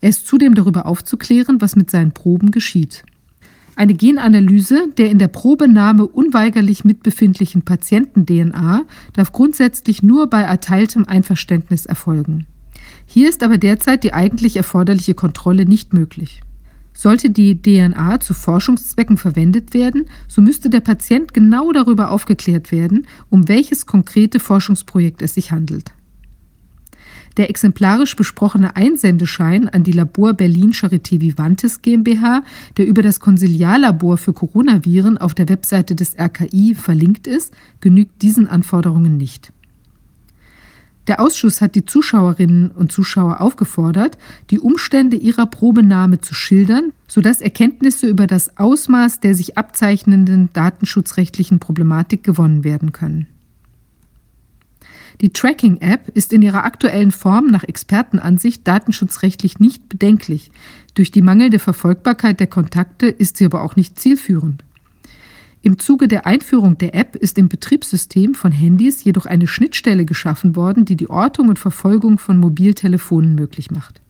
Er 0.00 0.10
ist 0.10 0.28
zudem 0.28 0.54
darüber 0.54 0.86
aufzuklären, 0.86 1.60
was 1.60 1.74
mit 1.74 1.90
seinen 1.90 2.12
Proben 2.12 2.52
geschieht. 2.52 3.02
Eine 3.74 3.94
Genanalyse 3.94 4.86
der 4.96 5.10
in 5.10 5.18
der 5.18 5.26
Probenahme 5.26 6.06
unweigerlich 6.06 6.84
mitbefindlichen 6.84 7.62
Patienten-DNA 7.62 8.82
darf 9.14 9.32
grundsätzlich 9.32 10.04
nur 10.04 10.30
bei 10.30 10.42
erteiltem 10.42 11.08
Einverständnis 11.08 11.86
erfolgen. 11.86 12.46
Hier 13.16 13.30
ist 13.30 13.42
aber 13.42 13.56
derzeit 13.56 14.04
die 14.04 14.12
eigentlich 14.12 14.58
erforderliche 14.58 15.14
Kontrolle 15.14 15.64
nicht 15.64 15.94
möglich. 15.94 16.42
Sollte 16.92 17.30
die 17.30 17.62
DNA 17.62 18.20
zu 18.20 18.34
Forschungszwecken 18.34 19.16
verwendet 19.16 19.72
werden, 19.72 20.04
so 20.28 20.42
müsste 20.42 20.68
der 20.68 20.80
Patient 20.80 21.32
genau 21.32 21.72
darüber 21.72 22.10
aufgeklärt 22.10 22.72
werden, 22.72 23.06
um 23.30 23.48
welches 23.48 23.86
konkrete 23.86 24.38
Forschungsprojekt 24.38 25.22
es 25.22 25.32
sich 25.32 25.50
handelt. 25.50 25.92
Der 27.38 27.48
exemplarisch 27.48 28.16
besprochene 28.16 28.76
Einsendeschein 28.76 29.70
an 29.70 29.82
die 29.82 29.92
Labor 29.92 30.34
Berlin 30.34 30.72
Charité 30.72 31.18
Vivantes 31.18 31.80
GmbH, 31.80 32.42
der 32.76 32.86
über 32.86 33.00
das 33.00 33.18
Konsiliarlabor 33.18 34.18
für 34.18 34.34
Coronaviren 34.34 35.16
auf 35.16 35.32
der 35.32 35.48
Webseite 35.48 35.94
des 35.94 36.18
RKI 36.18 36.74
verlinkt 36.74 37.26
ist, 37.26 37.54
genügt 37.80 38.20
diesen 38.20 38.46
Anforderungen 38.46 39.16
nicht. 39.16 39.54
Der 41.06 41.20
Ausschuss 41.20 41.60
hat 41.60 41.76
die 41.76 41.84
Zuschauerinnen 41.84 42.72
und 42.72 42.90
Zuschauer 42.90 43.40
aufgefordert, 43.40 44.18
die 44.50 44.58
Umstände 44.58 45.16
ihrer 45.16 45.46
Probenahme 45.46 46.20
zu 46.20 46.34
schildern, 46.34 46.92
sodass 47.06 47.40
Erkenntnisse 47.40 48.08
über 48.08 48.26
das 48.26 48.56
Ausmaß 48.56 49.20
der 49.20 49.34
sich 49.34 49.56
abzeichnenden 49.56 50.50
datenschutzrechtlichen 50.52 51.60
Problematik 51.60 52.24
gewonnen 52.24 52.64
werden 52.64 52.92
können. 52.92 53.28
Die 55.20 55.32
Tracking-App 55.32 56.10
ist 56.14 56.32
in 56.32 56.42
ihrer 56.42 56.64
aktuellen 56.64 57.12
Form 57.12 57.46
nach 57.46 57.64
Expertenansicht 57.64 58.66
datenschutzrechtlich 58.68 59.58
nicht 59.60 59.88
bedenklich. 59.88 60.50
Durch 60.94 61.10
die 61.10 61.22
mangelnde 61.22 61.58
Verfolgbarkeit 61.58 62.38
der 62.38 62.48
Kontakte 62.48 63.06
ist 63.06 63.38
sie 63.38 63.46
aber 63.46 63.62
auch 63.62 63.76
nicht 63.76 63.98
zielführend. 63.98 64.65
Im 65.66 65.80
Zuge 65.80 66.06
der 66.06 66.26
Einführung 66.26 66.78
der 66.78 66.94
App 66.94 67.16
ist 67.16 67.38
im 67.38 67.48
Betriebssystem 67.48 68.36
von 68.36 68.52
Handys 68.52 69.02
jedoch 69.02 69.26
eine 69.26 69.48
Schnittstelle 69.48 70.04
geschaffen 70.04 70.54
worden, 70.54 70.84
die 70.84 70.94
die 70.94 71.10
Ortung 71.10 71.48
und 71.48 71.58
Verfolgung 71.58 72.20
von 72.20 72.38
Mobiltelefonen 72.38 73.34
möglich 73.34 73.72
macht. 73.72 74.00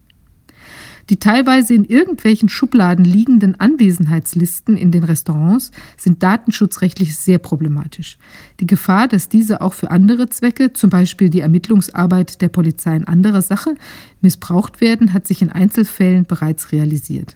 Die 1.08 1.16
teilweise 1.16 1.72
in 1.72 1.86
irgendwelchen 1.86 2.50
Schubladen 2.50 3.06
liegenden 3.06 3.58
Anwesenheitslisten 3.58 4.76
in 4.76 4.90
den 4.90 5.04
Restaurants 5.04 5.70
sind 5.96 6.22
datenschutzrechtlich 6.22 7.16
sehr 7.16 7.38
problematisch. 7.38 8.18
Die 8.60 8.66
Gefahr, 8.66 9.08
dass 9.08 9.30
diese 9.30 9.62
auch 9.62 9.72
für 9.72 9.90
andere 9.90 10.28
Zwecke, 10.28 10.74
zum 10.74 10.90
Beispiel 10.90 11.30
die 11.30 11.40
Ermittlungsarbeit 11.40 12.42
der 12.42 12.50
Polizei 12.50 12.96
in 12.96 13.08
anderer 13.08 13.40
Sache, 13.40 13.76
missbraucht 14.20 14.82
werden, 14.82 15.14
hat 15.14 15.26
sich 15.26 15.40
in 15.40 15.48
Einzelfällen 15.48 16.26
bereits 16.26 16.72
realisiert. 16.72 17.34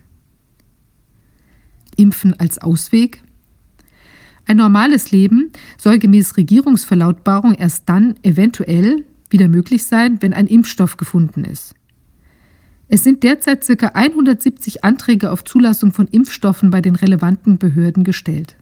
Impfen 1.97 2.39
als 2.39 2.59
Ausweg? 2.59 3.23
Ein 4.45 4.57
normales 4.57 5.11
Leben 5.11 5.51
soll 5.77 5.99
gemäß 5.99 6.37
Regierungsverlautbarung 6.37 7.53
erst 7.53 7.87
dann 7.87 8.15
eventuell 8.23 9.05
wieder 9.29 9.47
möglich 9.47 9.85
sein, 9.85 10.17
wenn 10.21 10.33
ein 10.33 10.47
Impfstoff 10.47 10.97
gefunden 10.97 11.45
ist. 11.45 11.75
Es 12.87 13.05
sind 13.05 13.23
derzeit 13.23 13.65
ca. 13.65 13.87
170 13.93 14.83
Anträge 14.83 15.31
auf 15.31 15.45
Zulassung 15.45 15.93
von 15.93 16.07
Impfstoffen 16.07 16.71
bei 16.71 16.81
den 16.81 16.95
relevanten 16.95 17.57
Behörden 17.57 18.03
gestellt. 18.03 18.57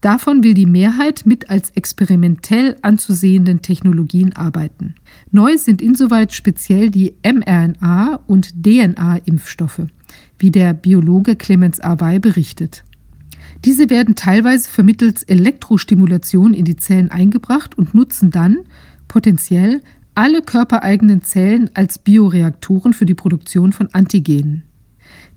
Davon 0.00 0.44
will 0.44 0.54
die 0.54 0.66
Mehrheit 0.66 1.22
mit 1.24 1.48
als 1.50 1.70
experimentell 1.70 2.76
anzusehenden 2.82 3.62
Technologien 3.62 4.36
arbeiten. 4.36 4.94
Neu 5.30 5.56
sind 5.56 5.80
insoweit 5.80 6.34
speziell 6.34 6.90
die 6.90 7.14
mRNA- 7.24 8.20
und 8.26 8.52
DNA-Impfstoffe, 8.62 9.86
wie 10.38 10.50
der 10.50 10.74
Biologe 10.74 11.36
Clemens 11.36 11.80
Awey 11.80 12.18
berichtet. 12.18 12.84
Diese 13.64 13.88
werden 13.88 14.14
teilweise 14.14 14.68
vermittels 14.68 15.22
Elektrostimulation 15.22 16.52
in 16.52 16.66
die 16.66 16.76
Zellen 16.76 17.10
eingebracht 17.10 17.78
und 17.78 17.94
nutzen 17.94 18.30
dann 18.30 18.58
potenziell 19.08 19.80
alle 20.14 20.42
körpereigenen 20.42 21.22
Zellen 21.22 21.70
als 21.72 21.98
Bioreaktoren 21.98 22.92
für 22.92 23.06
die 23.06 23.14
Produktion 23.14 23.72
von 23.72 23.88
Antigenen. 23.92 24.64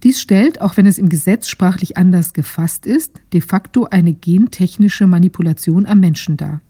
Dies 0.04 0.22
stellt, 0.22 0.62
auch 0.62 0.78
wenn 0.78 0.86
es 0.86 0.98
im 0.98 1.10
Gesetz 1.10 1.48
sprachlich 1.48 1.98
anders 1.98 2.34
gefasst 2.34 2.86
ist, 2.86 3.14
de 3.34 3.42
facto 3.42 3.86
eine 3.86 4.14
gentechnische 4.14 5.08
Manipulation 5.08 5.86
am 5.86 6.00
Menschen 6.00 6.38
dar. 6.38 6.62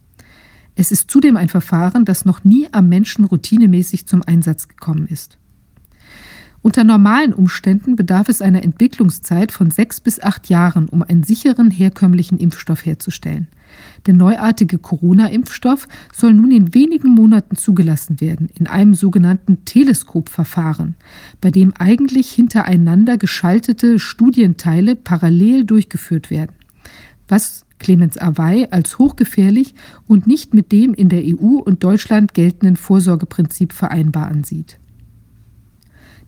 Es 0.76 0.92
ist 0.92 1.10
zudem 1.10 1.38
ein 1.38 1.50
Verfahren, 1.50 2.06
das 2.06 2.24
noch 2.24 2.44
nie 2.44 2.68
am 2.72 2.88
Menschen 2.88 3.26
routinemäßig 3.26 4.06
zum 4.06 4.22
Einsatz 4.22 4.68
gekommen 4.68 5.08
ist. 5.08 5.38
Unter 6.68 6.84
normalen 6.84 7.34
Umständen 7.34 7.96
bedarf 7.96 8.28
es 8.28 8.42
einer 8.42 8.62
Entwicklungszeit 8.62 9.54
von 9.54 9.72
sechs 9.72 10.02
bis 10.02 10.20
acht 10.20 10.50
Jahren, 10.50 10.90
um 10.90 11.02
einen 11.02 11.24
sicheren 11.24 11.72
herkömmlichen 11.72 12.40
Impfstoff 12.40 12.86
herzustellen. 12.86 13.48
Der 14.06 14.14
neuartige 14.14 14.78
Corona-Impfstoff 14.78 15.88
soll 16.14 16.34
nun 16.34 16.52
in 16.52 16.74
wenigen 16.74 17.12
Monaten 17.12 17.56
zugelassen 17.56 18.20
werden, 18.20 18.50
in 18.54 18.68
einem 18.68 18.96
sogenannten 18.96 19.64
Teleskopverfahren, 19.64 20.96
bei 21.40 21.52
dem 21.52 21.72
eigentlich 21.80 22.30
hintereinander 22.32 23.18
geschaltete 23.18 23.98
Studienteile 23.98 24.98
parallel 24.98 25.64
durchgeführt 25.64 26.30
werden, 26.30 26.52
was 27.30 27.66
Clemens 27.80 28.18
Awey 28.18 28.68
als 28.72 28.98
hochgefährlich 28.98 29.74
und 30.06 30.28
nicht 30.28 30.54
mit 30.54 30.74
dem 30.74 30.94
in 30.94 31.08
der 31.08 31.24
EU 31.24 31.60
und 31.64 31.86
Deutschland 31.86 32.34
geltenden 32.34 32.76
Vorsorgeprinzip 32.76 33.72
vereinbar 33.72 34.28
ansieht. 34.28 34.78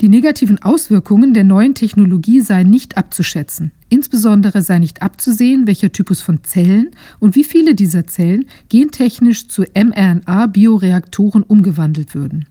Die 0.01 0.07
negativen 0.07 0.61
Auswirkungen 0.61 1.33
der 1.33 1.43
neuen 1.43 1.75
Technologie 1.75 2.39
seien 2.39 2.69
nicht 2.69 2.95
abzuschätzen. 2.97 3.73
Insbesondere 3.89 4.61
sei 4.61 4.79
nicht 4.79 5.01
abzusehen, 5.01 5.67
welcher 5.67 5.91
Typus 5.91 6.21
von 6.21 6.41
Zellen 6.45 6.91
und 7.19 7.35
wie 7.35 7.43
viele 7.43 7.75
dieser 7.75 8.07
Zellen 8.07 8.45
gentechnisch 8.69 9.49
zu 9.49 9.63
mRNA-Bioreaktoren 9.63 11.43
umgewandelt 11.43 12.15
würden. 12.15 12.45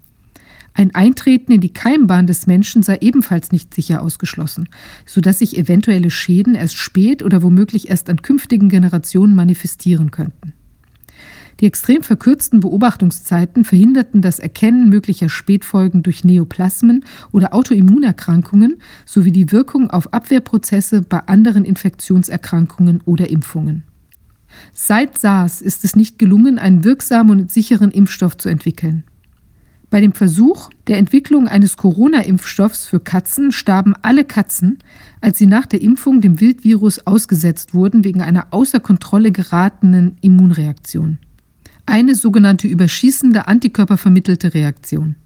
Ein 0.74 0.94
Eintreten 0.94 1.50
in 1.50 1.62
die 1.62 1.72
Keimbahn 1.72 2.26
des 2.26 2.46
Menschen 2.46 2.82
sei 2.82 2.98
ebenfalls 3.00 3.50
nicht 3.50 3.72
sicher 3.72 4.02
ausgeschlossen, 4.02 4.68
sodass 5.06 5.38
sich 5.38 5.56
eventuelle 5.56 6.10
Schäden 6.10 6.54
erst 6.54 6.76
spät 6.76 7.22
oder 7.22 7.42
womöglich 7.42 7.88
erst 7.88 8.10
an 8.10 8.20
künftigen 8.20 8.68
Generationen 8.68 9.34
manifestieren 9.34 10.10
könnten. 10.10 10.52
Die 11.60 11.66
extrem 11.66 12.02
verkürzten 12.04 12.60
Beobachtungszeiten 12.60 13.64
verhinderten 13.64 14.22
das 14.22 14.38
Erkennen 14.38 14.88
möglicher 14.88 15.28
Spätfolgen 15.28 16.04
durch 16.04 16.22
Neoplasmen 16.22 17.04
oder 17.32 17.52
Autoimmunerkrankungen 17.52 18.80
sowie 19.04 19.32
die 19.32 19.50
Wirkung 19.50 19.90
auf 19.90 20.12
Abwehrprozesse 20.12 21.02
bei 21.02 21.18
anderen 21.26 21.64
Infektionserkrankungen 21.64 23.00
oder 23.04 23.28
Impfungen. 23.28 23.82
Seit 24.72 25.18
SARS 25.18 25.60
ist 25.60 25.84
es 25.84 25.96
nicht 25.96 26.18
gelungen, 26.18 26.58
einen 26.58 26.84
wirksamen 26.84 27.40
und 27.40 27.52
sicheren 27.52 27.90
Impfstoff 27.90 28.36
zu 28.36 28.48
entwickeln. 28.48 29.02
Bei 29.90 30.00
dem 30.00 30.12
Versuch 30.12 30.70
der 30.86 30.98
Entwicklung 30.98 31.48
eines 31.48 31.76
Corona-Impfstoffs 31.76 32.86
für 32.86 33.00
Katzen 33.00 33.52
starben 33.52 33.94
alle 34.02 34.24
Katzen, 34.24 34.78
als 35.20 35.38
sie 35.38 35.46
nach 35.46 35.66
der 35.66 35.80
Impfung 35.80 36.20
dem 36.20 36.40
Wildvirus 36.40 37.06
ausgesetzt 37.06 37.74
wurden 37.74 38.04
wegen 38.04 38.20
einer 38.22 38.48
außer 38.50 38.80
Kontrolle 38.80 39.32
geratenen 39.32 40.18
Immunreaktion 40.20 41.18
eine 41.88 42.14
sogenannte 42.14 42.68
überschießende 42.68 43.48
antikörpervermittelte 43.48 44.54
Reaktion. 44.54 45.16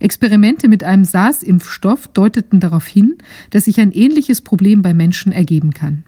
Experimente 0.00 0.68
mit 0.68 0.82
einem 0.82 1.04
SARS-Impfstoff 1.04 2.08
deuteten 2.08 2.60
darauf 2.60 2.86
hin, 2.86 3.18
dass 3.50 3.66
sich 3.66 3.80
ein 3.80 3.92
ähnliches 3.92 4.40
Problem 4.40 4.82
bei 4.82 4.94
Menschen 4.94 5.32
ergeben 5.32 5.72
kann. 5.72 6.04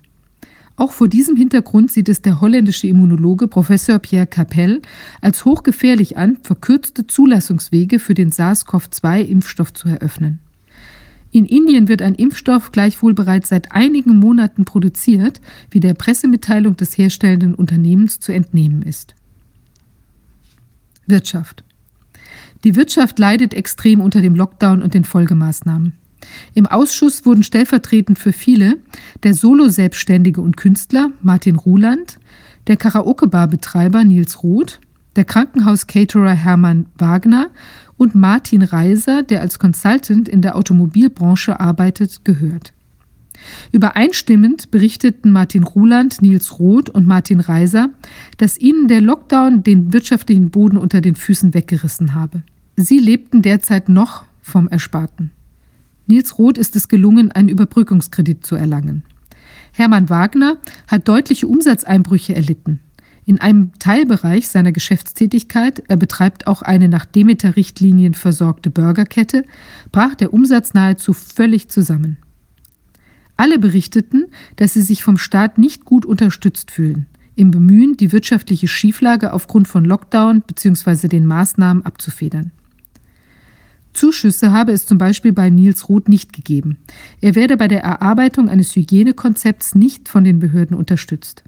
Auch 0.77 0.93
vor 0.93 1.09
diesem 1.09 1.37
Hintergrund 1.37 1.93
sieht 1.93 2.09
es 2.09 2.23
der 2.23 2.41
holländische 2.41 2.87
Immunologe 2.87 3.47
Professor 3.47 3.99
Pierre 3.99 4.27
Capel 4.27 4.81
als 5.21 5.45
hochgefährlich 5.45 6.17
an, 6.17 6.39
verkürzte 6.43 7.07
Zulassungswege 7.07 7.99
für 7.99 8.15
den 8.15 8.33
SARS-CoV-2-Impfstoff 8.33 9.75
zu 9.75 9.89
eröffnen. 9.89 10.41
In 11.31 11.47
Indien 11.47 11.89
wird 11.89 12.03
ein 12.03 12.15
Impfstoff 12.15 12.73
gleichwohl 12.73 13.15
bereits 13.15 13.51
seit 13.51 13.73
einigen 13.73 14.17
Monaten 14.17 14.65
produziert, 14.65 15.41
wie 15.71 15.81
der 15.81 15.95
Pressemitteilung 15.95 16.77
des 16.77 16.97
herstellenden 16.99 17.55
Unternehmens 17.55 18.21
zu 18.21 18.33
entnehmen 18.33 18.83
ist. 18.83 19.15
Wirtschaft. 21.07 21.65
Die 22.65 22.77
Wirtschaft 22.77 23.19
leidet 23.19 23.55
extrem 23.55 24.01
unter 24.01 24.21
dem 24.21 24.35
Lockdown 24.35 24.83
und 24.83 24.95
den 24.95 25.05
Folgemaßnahmen. 25.05 25.95
Im 26.55 26.67
Ausschuss 26.67 27.27
wurden 27.27 27.43
stellvertretend 27.43 28.19
für 28.19 28.33
viele 28.33 28.79
der 29.23 29.35
Solo-Selbstständige 29.35 30.41
und 30.41 30.57
Künstler 30.57 31.11
Martin 31.21 31.57
Ruland, 31.57 32.19
der 32.69 32.77
Karaoke-Bar-Betreiber 32.77 34.05
Nils 34.05 34.43
Roth, 34.43 34.81
der 35.17 35.25
Krankenhaus-Caterer 35.25 36.33
Hermann 36.33 36.87
Wagner 36.97 37.51
und 37.97 38.15
Martin 38.15 38.63
Reiser, 38.63 39.23
der 39.23 39.41
als 39.41 39.59
Consultant 39.59 40.29
in 40.29 40.43
der 40.43 40.57
Automobilbranche 40.57 41.59
arbeitet, 41.61 42.25
gehört. 42.25 42.73
Übereinstimmend 43.73 44.71
berichteten 44.71 45.33
Martin 45.33 45.63
Ruland, 45.63 46.23
Nils 46.23 46.59
Roth 46.59 46.91
und 46.91 47.07
Martin 47.07 47.41
Reiser, 47.41 47.91
dass 48.37 48.59
ihnen 48.59 48.89
der 48.89 49.01
Lockdown 49.01 49.63
den 49.63 49.93
wirtschaftlichen 49.93 50.51
Boden 50.51 50.77
unter 50.77 51.01
den 51.01 51.17
Füßen 51.17 51.55
weggerissen 51.55 52.15
habe. 52.15 52.43
Sie 52.77 52.99
lebten 52.99 53.43
derzeit 53.43 53.89
noch 53.89 54.25
vom 54.41 54.69
Ersparten. 54.69 55.31
Nils 56.07 56.39
Roth 56.39 56.59
ist 56.59 56.77
es 56.77 56.89
gelungen, 56.89 57.33
einen 57.33 57.49
Überbrückungskredit 57.49 58.45
zu 58.45 58.57
erlangen. 58.57 59.05
Hermann 59.73 60.11
Wagner 60.11 60.59
hat 60.87 61.09
deutliche 61.09 61.47
Umsatzeinbrüche 61.47 62.35
erlitten. 62.35 62.81
In 63.25 63.41
einem 63.41 63.71
Teilbereich 63.79 64.49
seiner 64.49 64.73
Geschäftstätigkeit, 64.73 65.85
er 65.89 65.97
betreibt 65.97 66.49
auch 66.49 66.63
eine 66.63 66.89
nach 66.89 67.05
Demeter-Richtlinien 67.05 68.15
versorgte 68.15 68.69
Burgerkette, 68.69 69.45
brach 69.93 70.17
der 70.17 70.33
Umsatz 70.35 70.75
nahezu 70.75 71.13
völlig 71.13 71.69
zusammen. 71.69 72.19
Alle 73.37 73.59
berichteten, 73.59 74.27
dass 74.57 74.75
sie 74.75 74.83
sich 74.83 75.03
vom 75.03 75.19
Staat 75.19 75.59
nicht 75.59 75.85
gut 75.85 76.05
unterstützt 76.05 76.71
fühlen, 76.71 77.07
im 77.35 77.51
Bemühen, 77.51 77.97
die 77.97 78.13
wirtschaftliche 78.13 78.69
Schieflage 78.69 79.33
aufgrund 79.33 79.69
von 79.69 79.85
Lockdown 79.85 80.43
bzw. 80.43 81.09
den 81.09 81.27
Maßnahmen 81.27 81.85
abzufedern. 81.85 82.53
Zuschüsse 83.93 84.53
habe 84.53 84.73
es 84.73 84.87
zum 84.87 84.99
Beispiel 84.99 85.33
bei 85.33 85.51
Nils 85.51 85.89
Roth 85.89 86.09
nicht 86.09 86.33
gegeben. 86.33 86.79
Er 87.21 87.35
werde 87.35 87.57
bei 87.57 87.69
der 87.69 87.83
Erarbeitung 87.83 88.49
eines 88.49 88.75
Hygienekonzepts 88.75 89.75
nicht 89.75 90.09
von 90.09 90.25
den 90.25 90.39
Behörden 90.39 90.77
unterstützt. 90.77 91.45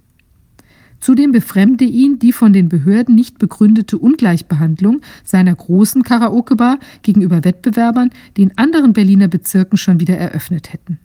Zudem 1.00 1.32
befremde 1.32 1.84
ihn 1.84 2.18
die 2.18 2.32
von 2.32 2.52
den 2.52 2.68
Behörden 2.68 3.14
nicht 3.14 3.38
begründete 3.38 3.98
Ungleichbehandlung 3.98 5.02
seiner 5.22 5.54
großen 5.54 6.02
Karaoke-Bar 6.02 6.78
gegenüber 7.02 7.44
Wettbewerbern, 7.44 8.10
die 8.36 8.42
in 8.42 8.56
anderen 8.56 8.94
Berliner 8.94 9.28
Bezirken 9.28 9.76
schon 9.76 10.00
wieder 10.00 10.16
eröffnet 10.16 10.72
hätten. 10.72 10.98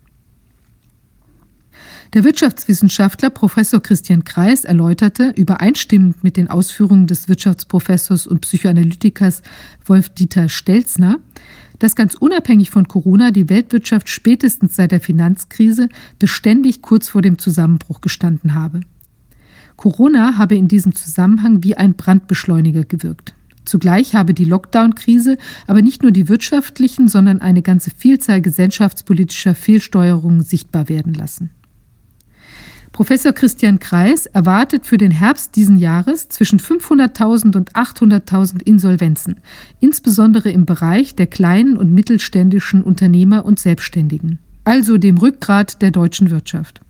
Der 2.13 2.23
Wirtschaftswissenschaftler 2.23 3.29
Professor 3.29 3.83
Christian 3.83 4.23
Kreis 4.23 4.65
erläuterte, 4.65 5.31
übereinstimmend 5.35 6.23
mit 6.23 6.37
den 6.37 6.49
Ausführungen 6.49 7.05
des 7.05 7.29
Wirtschaftsprofessors 7.29 8.25
und 8.25 8.41
Psychoanalytikers 8.41 9.43
Wolf-Dieter 9.85 10.49
Stelzner, 10.49 11.17
dass 11.77 11.95
ganz 11.95 12.15
unabhängig 12.15 12.71
von 12.71 12.87
Corona 12.87 13.29
die 13.29 13.47
Weltwirtschaft 13.47 14.09
spätestens 14.09 14.75
seit 14.75 14.91
der 14.91 15.01
Finanzkrise 15.01 15.87
beständig 16.17 16.81
kurz 16.81 17.09
vor 17.09 17.21
dem 17.21 17.37
Zusammenbruch 17.37 18.01
gestanden 18.01 18.55
habe. 18.55 18.81
Corona 19.75 20.39
habe 20.39 20.55
in 20.55 20.67
diesem 20.67 20.95
Zusammenhang 20.95 21.63
wie 21.63 21.75
ein 21.75 21.93
Brandbeschleuniger 21.93 22.85
gewirkt. 22.85 23.35
Zugleich 23.65 24.15
habe 24.15 24.33
die 24.33 24.45
Lockdown-Krise 24.45 25.37
aber 25.67 25.83
nicht 25.83 26.01
nur 26.01 26.11
die 26.11 26.27
wirtschaftlichen, 26.27 27.07
sondern 27.07 27.39
eine 27.39 27.61
ganze 27.61 27.91
Vielzahl 27.95 28.41
gesellschaftspolitischer 28.41 29.53
Fehlsteuerungen 29.53 30.41
sichtbar 30.41 30.89
werden 30.89 31.13
lassen. 31.13 31.51
Professor 32.99 33.31
Christian 33.31 33.79
Kreis 33.79 34.25
erwartet 34.25 34.85
für 34.85 34.97
den 34.97 35.11
Herbst 35.11 35.55
diesen 35.55 35.77
Jahres 35.79 36.27
zwischen 36.27 36.59
500.000 36.59 37.55
und 37.55 37.71
800.000 37.71 38.61
Insolvenzen, 38.63 39.37
insbesondere 39.79 40.51
im 40.51 40.65
Bereich 40.65 41.15
der 41.15 41.27
kleinen 41.27 41.77
und 41.77 41.93
mittelständischen 41.93 42.83
Unternehmer 42.83 43.45
und 43.45 43.57
Selbstständigen, 43.57 44.39
also 44.65 44.97
dem 44.97 45.17
Rückgrat 45.17 45.81
der 45.81 45.91
deutschen 45.91 46.29
Wirtschaft. 46.29 46.81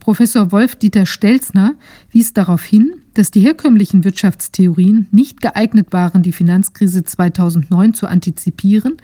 Professor 0.00 0.50
Wolf-Dieter 0.50 1.04
Stelzner 1.04 1.74
wies 2.10 2.32
darauf 2.32 2.64
hin, 2.64 2.94
dass 3.12 3.30
die 3.30 3.40
herkömmlichen 3.40 4.04
Wirtschaftstheorien 4.04 5.08
nicht 5.10 5.42
geeignet 5.42 5.88
waren, 5.90 6.22
die 6.22 6.32
Finanzkrise 6.32 7.04
2009 7.04 7.92
zu 7.92 8.06
antizipieren, 8.06 8.96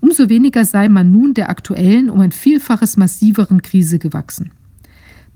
umso 0.00 0.28
weniger 0.28 0.64
sei 0.64 0.88
man 0.88 1.12
nun 1.12 1.34
der 1.34 1.48
aktuellen 1.50 2.10
um 2.10 2.18
ein 2.18 2.32
Vielfaches 2.32 2.96
massiveren 2.96 3.62
Krise 3.62 4.00
gewachsen. 4.00 4.50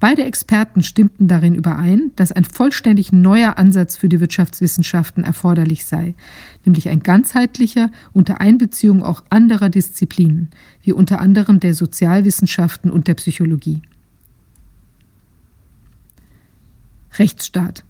Beide 0.03 0.25
Experten 0.25 0.83
stimmten 0.83 1.29
darin 1.29 1.55
überein, 1.55 2.11
dass 2.17 2.33
ein 2.33 2.45
vollständig 2.45 3.13
neuer 3.13 3.57
Ansatz 3.57 3.97
für 3.97 4.09
die 4.09 4.19
Wirtschaftswissenschaften 4.19 5.23
erforderlich 5.23 5.85
sei, 5.85 6.17
nämlich 6.65 6.89
ein 6.89 7.05
ganzheitlicher 7.05 7.89
unter 8.13 8.41
Einbeziehung 8.41 9.05
auch 9.05 9.23
anderer 9.31 9.69
Disziplinen, 9.69 10.51
wie 10.83 10.93
unter 10.93 11.21
anderem 11.21 11.61
der 11.61 11.75
Sozialwissenschaften 11.75 12.91
und 12.91 13.07
der 13.07 13.15
Psychologie. 13.15 13.83
Rechtsstaat. 17.17 17.85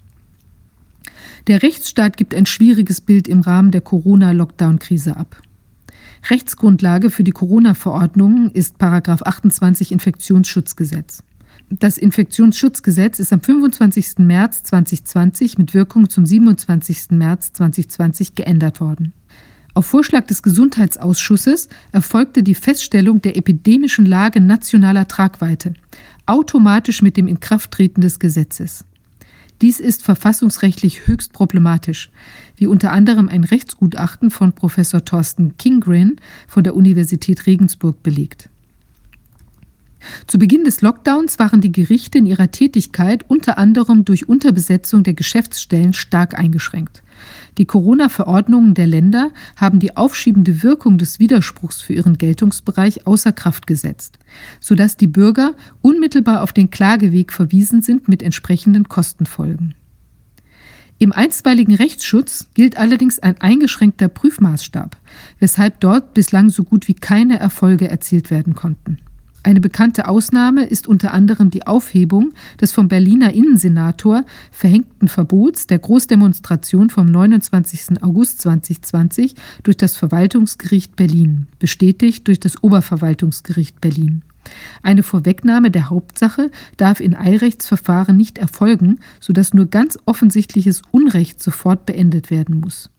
Der 1.47 1.63
Rechtsstaat 1.63 2.19
gibt 2.19 2.35
ein 2.35 2.45
schwieriges 2.45 3.01
Bild 3.01 3.27
im 3.27 3.41
Rahmen 3.41 3.71
der 3.71 3.81
Corona-Lockdown-Krise 3.81 5.17
ab. 5.17 5.41
Rechtsgrundlage 6.29 7.09
für 7.09 7.25
die 7.25 7.33
Corona-Verordnungen 7.33 8.51
ist 8.51 8.77
28 8.79 9.93
Infektionsschutzgesetz. 9.93 11.23
Das 11.71 11.99
Infektionsschutzgesetz 11.99 13.19
ist 13.19 13.33
am 13.33 13.41
25. 13.41 14.19
März 14.19 14.63
2020 14.65 15.59
mit 15.59 15.75
Wirkung 15.75 16.11
zum 16.11 16.27
27. 16.27 17.11
März 17.11 17.53
2020 17.53 18.35
geändert 18.35 18.81
worden. 18.81 19.13
Auf 19.75 19.87
Vorschlag 19.87 20.27
des 20.27 20.43
Gesundheitsausschusses 20.43 21.69
erfolgte 21.93 22.43
die 22.43 22.55
Feststellung 22.55 23.23
der 23.23 23.37
epidemischen 23.39 24.05
Lage 24.05 24.41
nationaler 24.41 25.09
Tragweite, 25.09 25.73
automatisch 26.27 27.01
mit 27.01 27.17
dem 27.17 27.27
Inkrafttreten 27.27 28.03
des 28.03 28.19
Gesetzes. 28.19 28.85
Dies 29.63 29.81
ist 29.81 30.03
verfassungsrechtlich 30.03 31.07
höchst 31.07 31.33
problematisch, 31.33 32.11
wie 32.57 32.67
unter 32.67 32.93
anderem 32.93 33.29
ein 33.29 33.45
Rechtsgutachten 33.45 34.31
von 34.31 34.53
Professor 34.53 35.05
Thorsten 35.05 35.57
Kingren 35.57 36.17
von 36.49 36.65
der 36.65 36.75
Universität 36.75 37.47
Regensburg 37.47 38.03
belegt. 38.03 38.51
Zu 40.27 40.39
Beginn 40.39 40.65
des 40.65 40.81
Lockdowns 40.81 41.39
waren 41.39 41.61
die 41.61 41.73
Gerichte 41.73 42.19
in 42.19 42.27
ihrer 42.27 42.51
Tätigkeit 42.51 43.25
unter 43.29 43.59
anderem 43.59 44.05
durch 44.05 44.29
Unterbesetzung 44.29 45.03
der 45.03 45.15
Geschäftsstellen 45.15 45.93
stark 45.93 46.39
eingeschränkt. 46.39 47.03
Die 47.59 47.67
Corona-Verordnungen 47.67 48.75
der 48.75 48.87
Länder 48.87 49.31
haben 49.57 49.79
die 49.79 49.97
aufschiebende 49.97 50.63
Wirkung 50.63 50.99
des 50.99 51.19
Widerspruchs 51.19 51.83
für 51.83 51.93
ihren 51.93 52.19
Geltungsbereich 52.19 53.07
außer 53.07 53.33
Kraft 53.33 53.67
gesetzt, 53.67 54.19
sodass 54.61 54.97
die 54.97 55.07
Bürger 55.07 55.55
unmittelbar 55.83 56.43
auf 56.43 56.53
den 56.53 56.71
Klageweg 56.71 57.33
verwiesen 57.33 57.83
sind 57.83 58.09
mit 58.09 58.23
entsprechenden 58.23 58.89
Kostenfolgen. 58.89 59.75
Im 60.99 61.13
einstweiligen 61.13 61.75
Rechtsschutz 61.75 62.47
gilt 62.55 62.77
allerdings 62.77 63.19
ein 63.19 63.41
eingeschränkter 63.41 64.09
Prüfmaßstab, 64.09 64.97
weshalb 65.41 65.81
dort 65.81 66.15
bislang 66.15 66.49
so 66.49 66.63
gut 66.63 66.87
wie 66.87 66.95
keine 66.95 67.41
Erfolge 67.41 67.91
erzielt 67.91 68.31
werden 68.31 68.55
konnten. 68.55 68.99
Eine 69.45 69.61
bekannte 69.61 70.07
Ausnahme 70.07 70.65
ist 70.65 70.87
unter 70.87 71.13
anderem 71.13 71.51
die 71.51 71.67
Aufhebung 71.67 72.33
des 72.61 72.71
vom 72.71 72.87
Berliner 72.87 73.33
Innensenator 73.33 74.25
verhängten 74.53 75.09
Verbots 75.09 75.67
der 75.67 75.81
Großdemonstration 75.81 76.91
vom 76.91 77.07
29. 77.07 78.03
August 78.03 78.41
2020 78.43 79.35
durch 79.65 79.77
das 79.77 79.97
Verwaltungsgericht 79.97 80.95
Berlin, 80.95 81.49
bestätigt 81.59 82.29
durch 82.29 82.39
das 82.39 82.63
Oberverwaltungsgericht 82.63 83.81
Berlin. 83.81 84.23
Eine 84.83 85.03
Vorwegnahme 85.03 85.73
der 85.73 85.91
Hauptsache 85.91 86.51
darf 86.77 87.01
in 87.01 87.17
Eilrechtsverfahren 87.17 88.17
nicht 88.17 88.39
erfolgen, 88.39 89.01
sodass 89.19 89.55
nur 89.55 89.67
ganz 89.67 89.99
offensichtliches 90.05 90.83
Unrecht 90.93 91.43
sofort 91.43 91.85
beendet 91.85 92.31
werden 92.31 92.61
muss. 92.61 92.92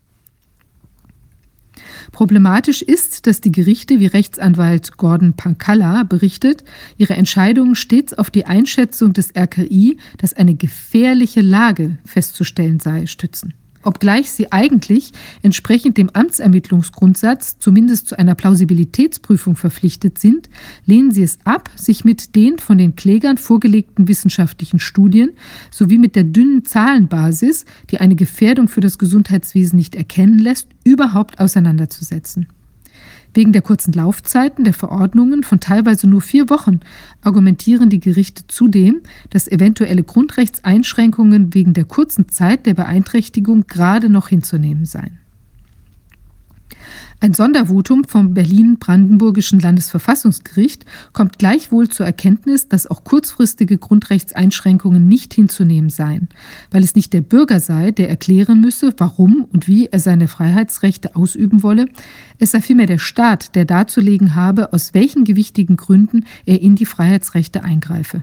Problematisch 2.12 2.82
ist, 2.82 3.26
dass 3.26 3.40
die 3.40 3.52
Gerichte, 3.52 4.00
wie 4.00 4.06
Rechtsanwalt 4.06 4.96
Gordon 4.96 5.34
Pankalla 5.34 6.04
berichtet, 6.04 6.64
ihre 6.98 7.14
Entscheidungen 7.14 7.74
stets 7.74 8.14
auf 8.14 8.30
die 8.30 8.46
Einschätzung 8.46 9.12
des 9.12 9.34
RKI, 9.36 9.98
dass 10.18 10.34
eine 10.34 10.54
gefährliche 10.54 11.40
Lage 11.40 11.98
festzustellen 12.04 12.80
sei, 12.80 13.06
stützen 13.06 13.54
obgleich 13.84 14.30
sie 14.30 14.52
eigentlich 14.52 15.12
entsprechend 15.42 15.96
dem 15.98 16.10
Amtsermittlungsgrundsatz 16.12 17.58
zumindest 17.58 18.08
zu 18.08 18.18
einer 18.18 18.34
Plausibilitätsprüfung 18.34 19.56
verpflichtet 19.56 20.18
sind, 20.18 20.48
lehnen 20.86 21.12
sie 21.12 21.22
es 21.22 21.38
ab, 21.44 21.70
sich 21.76 22.04
mit 22.04 22.34
den 22.34 22.58
von 22.58 22.78
den 22.78 22.96
Klägern 22.96 23.38
vorgelegten 23.38 24.08
wissenschaftlichen 24.08 24.80
Studien 24.80 25.30
sowie 25.70 25.98
mit 25.98 26.16
der 26.16 26.24
dünnen 26.24 26.64
Zahlenbasis, 26.64 27.64
die 27.90 27.98
eine 27.98 28.16
Gefährdung 28.16 28.68
für 28.68 28.80
das 28.80 28.98
Gesundheitswesen 28.98 29.78
nicht 29.78 29.94
erkennen 29.94 30.38
lässt, 30.38 30.68
überhaupt 30.84 31.40
auseinanderzusetzen. 31.40 32.46
Wegen 33.34 33.52
der 33.52 33.62
kurzen 33.62 33.92
Laufzeiten 33.92 34.64
der 34.64 34.74
Verordnungen 34.74 35.42
von 35.42 35.58
teilweise 35.58 36.06
nur 36.06 36.22
vier 36.22 36.48
Wochen 36.50 36.80
argumentieren 37.20 37.90
die 37.90 37.98
Gerichte 37.98 38.46
zudem, 38.46 39.02
dass 39.30 39.48
eventuelle 39.48 40.04
Grundrechtseinschränkungen 40.04 41.52
wegen 41.52 41.74
der 41.74 41.84
kurzen 41.84 42.28
Zeit 42.28 42.64
der 42.64 42.74
Beeinträchtigung 42.74 43.66
gerade 43.66 44.08
noch 44.08 44.28
hinzunehmen 44.28 44.84
seien. 44.84 45.18
Ein 47.24 47.32
Sondervotum 47.32 48.04
vom 48.04 48.34
Berlin-Brandenburgischen 48.34 49.58
Landesverfassungsgericht 49.58 50.84
kommt 51.14 51.38
gleichwohl 51.38 51.88
zur 51.88 52.04
Erkenntnis, 52.04 52.68
dass 52.68 52.86
auch 52.86 53.02
kurzfristige 53.02 53.78
Grundrechtseinschränkungen 53.78 55.08
nicht 55.08 55.32
hinzunehmen 55.32 55.88
seien, 55.88 56.28
weil 56.70 56.84
es 56.84 56.94
nicht 56.94 57.14
der 57.14 57.22
Bürger 57.22 57.60
sei, 57.60 57.92
der 57.92 58.10
erklären 58.10 58.60
müsse, 58.60 58.92
warum 58.98 59.46
und 59.50 59.66
wie 59.66 59.86
er 59.86 60.00
seine 60.00 60.28
Freiheitsrechte 60.28 61.16
ausüben 61.16 61.62
wolle, 61.62 61.86
es 62.38 62.50
sei 62.50 62.60
vielmehr 62.60 62.84
der 62.84 62.98
Staat, 62.98 63.54
der 63.54 63.64
darzulegen 63.64 64.34
habe, 64.34 64.74
aus 64.74 64.92
welchen 64.92 65.24
gewichtigen 65.24 65.78
Gründen 65.78 66.26
er 66.44 66.60
in 66.60 66.76
die 66.76 66.84
Freiheitsrechte 66.84 67.64
eingreife. 67.64 68.22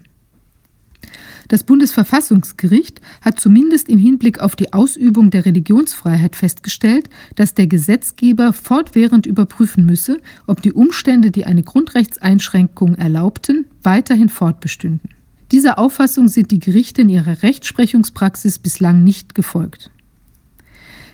Das 1.51 1.65
Bundesverfassungsgericht 1.65 3.01
hat 3.19 3.37
zumindest 3.37 3.89
im 3.89 3.99
Hinblick 3.99 4.39
auf 4.39 4.55
die 4.55 4.71
Ausübung 4.71 5.31
der 5.31 5.45
Religionsfreiheit 5.45 6.37
festgestellt, 6.37 7.09
dass 7.35 7.53
der 7.53 7.67
Gesetzgeber 7.67 8.53
fortwährend 8.53 9.25
überprüfen 9.25 9.85
müsse, 9.85 10.21
ob 10.47 10.61
die 10.61 10.71
Umstände, 10.71 11.29
die 11.29 11.45
eine 11.45 11.61
Grundrechtseinschränkung 11.61 12.95
erlaubten, 12.95 13.65
weiterhin 13.83 14.29
fortbestünden. 14.29 15.09
Dieser 15.51 15.77
Auffassung 15.77 16.29
sind 16.29 16.51
die 16.51 16.59
Gerichte 16.59 17.01
in 17.01 17.09
ihrer 17.09 17.43
Rechtsprechungspraxis 17.43 18.57
bislang 18.57 19.03
nicht 19.03 19.35
gefolgt. 19.35 19.91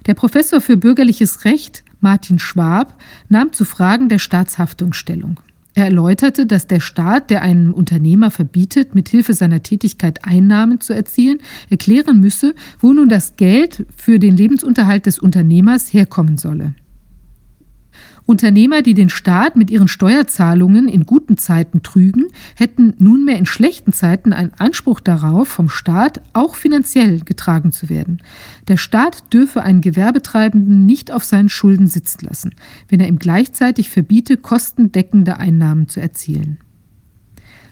Der 0.06 0.14
Professor 0.14 0.62
für 0.62 0.78
bürgerliches 0.78 1.46
Recht 1.46 1.84
Martin 2.00 2.38
Schwab 2.38 3.02
nahm 3.28 3.54
zu 3.54 3.66
Fragen 3.66 4.08
der 4.08 4.20
Staatshaftung 4.20 4.94
Stellung. 4.94 5.40
Er 5.78 5.86
erläuterte, 5.86 6.48
dass 6.48 6.66
der 6.66 6.80
Staat, 6.80 7.30
der 7.30 7.44
einem 7.44 7.72
Unternehmer 7.72 8.32
verbietet, 8.32 8.96
mithilfe 8.96 9.36
seiner 9.36 9.62
Tätigkeit 9.62 10.26
Einnahmen 10.26 10.82
zu 10.82 10.92
erzielen, 10.92 11.38
erklären 11.70 12.20
müsse, 12.20 12.56
wo 12.80 12.94
nun 12.94 13.10
das 13.10 13.36
Geld 13.36 13.86
für 13.96 14.18
den 14.18 14.36
Lebensunterhalt 14.36 15.06
des 15.06 15.20
Unternehmers 15.20 15.94
herkommen 15.94 16.40
solle. 16.40 16.74
Unternehmer, 18.28 18.82
die 18.82 18.94
den 18.94 19.10
Staat 19.10 19.56
mit 19.56 19.72
ihren 19.72 19.88
Steuerzahlungen 19.88 20.90
in 20.90 21.06
guten 21.06 21.38
Zeiten 21.38 21.82
trügen, 21.82 22.28
hätten 22.56 22.94
nunmehr 23.00 23.38
in 23.38 23.46
schlechten 23.46 23.94
Zeiten 23.94 24.34
einen 24.34 24.52
Anspruch 24.58 25.00
darauf, 25.00 25.48
vom 25.48 25.70
Staat 25.70 26.22
auch 26.34 26.56
finanziell 26.56 27.22
getragen 27.22 27.72
zu 27.72 27.88
werden. 27.88 28.22
Der 28.68 28.76
Staat 28.76 29.34
dürfe 29.34 29.64
einen 29.64 29.80
Gewerbetreibenden 29.80 30.86
nicht 30.86 31.10
auf 31.10 31.24
seinen 31.24 31.48
Schulden 31.48 31.88
sitzen 31.88 32.26
lassen, 32.26 32.56
wenn 32.90 33.00
er 33.00 33.08
ihm 33.08 33.18
gleichzeitig 33.18 33.90
verbiete, 33.90 34.36
kostendeckende 34.36 35.38
Einnahmen 35.38 35.88
zu 35.88 36.02
erzielen. 36.02 36.60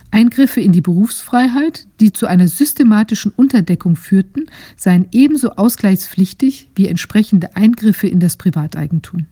Eingriffe 0.09 0.61
in 0.61 0.71
die 0.71 0.79
Berufsfreiheit, 0.79 1.85
die 1.99 2.13
zu 2.13 2.27
einer 2.27 2.47
systematischen 2.47 3.33
Unterdeckung 3.35 3.97
führten, 3.97 4.45
seien 4.77 5.07
ebenso 5.11 5.51
ausgleichspflichtig 5.51 6.69
wie 6.75 6.87
entsprechende 6.87 7.57
Eingriffe 7.57 8.07
in 8.07 8.21
das 8.21 8.37
Privateigentum. 8.37 9.25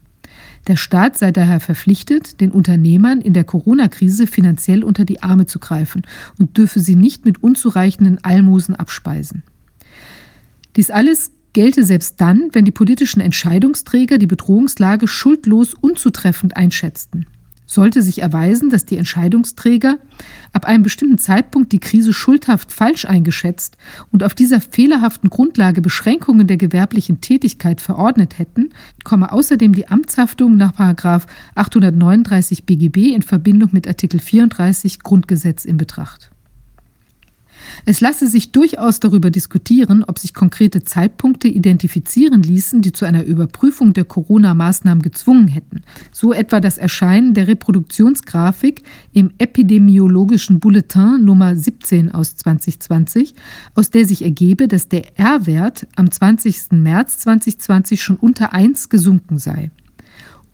Der 0.67 0.77
Staat 0.77 1.17
sei 1.17 1.31
daher 1.31 1.59
verpflichtet, 1.59 2.39
den 2.39 2.51
Unternehmern 2.51 3.19
in 3.19 3.33
der 3.33 3.43
Corona-Krise 3.43 4.27
finanziell 4.27 4.83
unter 4.83 5.03
die 5.03 5.21
Arme 5.21 5.45
zu 5.45 5.59
greifen 5.59 6.03
und 6.39 6.57
dürfe 6.57 6.79
sie 6.79 6.95
nicht 6.95 7.25
mit 7.25 7.43
unzureichenden 7.43 8.23
Almosen 8.23 8.75
abspeisen. 8.75 9.43
Dies 10.75 10.89
alles 10.89 11.31
gelte 11.51 11.83
selbst 11.83 12.19
dann, 12.19 12.49
wenn 12.53 12.65
die 12.65 12.71
politischen 12.71 13.19
Entscheidungsträger 13.19 14.17
die 14.17 14.27
Bedrohungslage 14.27 15.07
schuldlos 15.07 15.73
unzutreffend 15.73 16.55
einschätzten 16.57 17.27
sollte 17.65 18.01
sich 18.01 18.21
erweisen, 18.21 18.69
dass 18.69 18.85
die 18.85 18.97
Entscheidungsträger 18.97 19.97
ab 20.51 20.65
einem 20.65 20.83
bestimmten 20.83 21.17
Zeitpunkt 21.17 21.71
die 21.71 21.79
Krise 21.79 22.13
schuldhaft 22.13 22.71
falsch 22.71 23.05
eingeschätzt 23.05 23.77
und 24.11 24.23
auf 24.23 24.35
dieser 24.35 24.61
fehlerhaften 24.61 25.29
Grundlage 25.29 25.81
Beschränkungen 25.81 26.47
der 26.47 26.57
gewerblichen 26.57 27.21
Tätigkeit 27.21 27.81
verordnet 27.81 28.37
hätten, 28.39 28.69
komme 29.03 29.31
außerdem 29.31 29.73
die 29.73 29.87
Amtshaftung 29.87 30.57
nach 30.57 30.73
839 30.77 32.65
BGB 32.65 33.13
in 33.13 33.21
Verbindung 33.21 33.69
mit 33.71 33.87
Artikel 33.87 34.19
34 34.19 34.99
Grundgesetz 34.99 35.65
in 35.65 35.77
Betracht. 35.77 36.32
Es 37.85 38.01
lasse 38.01 38.27
sich 38.27 38.51
durchaus 38.51 38.99
darüber 38.99 39.31
diskutieren, 39.31 40.03
ob 40.03 40.19
sich 40.19 40.33
konkrete 40.33 40.83
Zeitpunkte 40.83 41.47
identifizieren 41.47 42.43
ließen, 42.43 42.81
die 42.81 42.91
zu 42.91 43.05
einer 43.05 43.23
Überprüfung 43.23 43.93
der 43.93 44.05
Corona-Maßnahmen 44.05 45.01
gezwungen 45.01 45.47
hätten. 45.47 45.81
So 46.11 46.33
etwa 46.33 46.59
das 46.59 46.77
Erscheinen 46.77 47.33
der 47.33 47.47
Reproduktionsgrafik 47.47 48.83
im 49.11 49.31
epidemiologischen 49.37 50.59
Bulletin 50.59 51.23
Nummer 51.23 51.55
17 51.55 52.13
aus 52.13 52.35
2020, 52.35 53.35
aus 53.75 53.89
der 53.89 54.05
sich 54.05 54.23
ergebe, 54.23 54.67
dass 54.67 54.87
der 54.87 55.17
R-Wert 55.19 55.87
am 55.95 56.09
20. 56.09 56.71
März 56.71 57.19
2020 57.19 58.03
schon 58.03 58.17
unter 58.17 58.53
1 58.53 58.89
gesunken 58.89 59.37
sei 59.39 59.71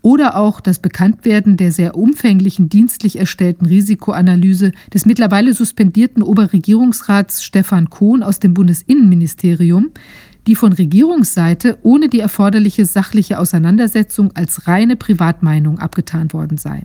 oder 0.02 0.38
auch 0.38 0.62
das 0.62 0.80
Bekanntwerden 0.80 1.58
der 1.58 1.72
sehr 1.72 1.96
umfänglichen 1.96 2.70
dienstlich 2.70 3.20
erstellten 3.20 3.66
Risikoanalyse 3.66 4.72
des 4.94 5.06
mittlerweile 5.06 5.54
suspendierten 5.54 6.24
Oberregierungsrats 6.24 7.44
Stefan 7.44 7.90
Kohn 7.90 8.24
aus 8.24 8.40
dem 8.40 8.54
Bundesinnenministerium, 8.54 9.92
die 10.48 10.56
von 10.56 10.74
Regierungsseite 10.74 11.80
ohne 11.84 12.08
die 12.08 12.22
erforderliche 12.22 12.86
sachliche 12.86 13.40
Auseinandersetzung 13.40 14.32
als 14.36 14.68
reine 14.68 14.96
Privatmeinung 14.96 15.80
abgetan 15.80 16.32
worden 16.32 16.58
sei. 16.58 16.84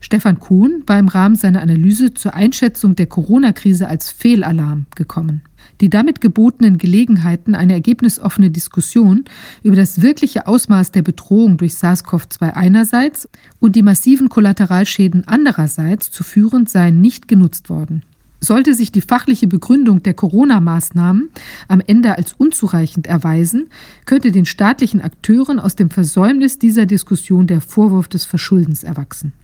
Stefan 0.00 0.38
Kuhn 0.38 0.82
war 0.86 0.98
im 0.98 1.08
Rahmen 1.08 1.36
seiner 1.36 1.60
Analyse 1.60 2.14
zur 2.14 2.32
Einschätzung 2.34 2.96
der 2.96 3.06
Corona-Krise 3.06 3.86
als 3.86 4.10
Fehlalarm 4.10 4.86
gekommen 4.94 5.42
die 5.80 5.88
damit 5.88 6.20
gebotenen 6.20 6.78
Gelegenheiten, 6.78 7.54
eine 7.54 7.72
ergebnisoffene 7.72 8.50
Diskussion 8.50 9.24
über 9.62 9.76
das 9.76 10.02
wirkliche 10.02 10.46
Ausmaß 10.46 10.92
der 10.92 11.02
Bedrohung 11.02 11.56
durch 11.56 11.72
SARS-CoV-2 11.74 12.52
einerseits 12.52 13.28
und 13.58 13.76
die 13.76 13.82
massiven 13.82 14.28
Kollateralschäden 14.28 15.26
andererseits 15.26 16.10
zu 16.10 16.22
führen, 16.22 16.66
seien 16.66 17.00
nicht 17.00 17.28
genutzt 17.28 17.70
worden. 17.70 18.02
Sollte 18.42 18.74
sich 18.74 18.90
die 18.90 19.02
fachliche 19.02 19.46
Begründung 19.46 20.02
der 20.02 20.14
Corona-Maßnahmen 20.14 21.28
am 21.68 21.82
Ende 21.86 22.16
als 22.16 22.32
unzureichend 22.32 23.06
erweisen, 23.06 23.68
könnte 24.06 24.32
den 24.32 24.46
staatlichen 24.46 25.02
Akteuren 25.02 25.58
aus 25.58 25.76
dem 25.76 25.90
Versäumnis 25.90 26.58
dieser 26.58 26.86
Diskussion 26.86 27.46
der 27.46 27.60
Vorwurf 27.60 28.08
des 28.08 28.24
Verschuldens 28.24 28.82
erwachsen. 28.82 29.34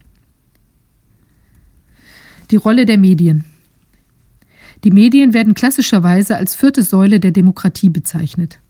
Die 2.51 2.57
Rolle 2.57 2.87
der 2.87 2.97
Medien. 2.97 3.45
Die 4.87 4.93
Medien 4.93 5.34
werden 5.34 5.55
klassischerweise 5.55 6.37
als 6.37 6.55
vierte 6.55 6.84
Säule 6.84 7.18
der 7.18 7.32
Demokratie 7.32 7.89
bezeichnet. 7.89 8.61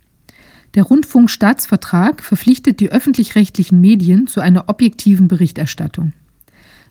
Der 0.74 0.84
Rundfunkstaatsvertrag 0.84 2.22
verpflichtet 2.22 2.80
die 2.80 2.90
öffentlich-rechtlichen 2.90 3.82
Medien 3.82 4.26
zu 4.26 4.40
einer 4.40 4.70
objektiven 4.70 5.28
Berichterstattung. 5.28 6.14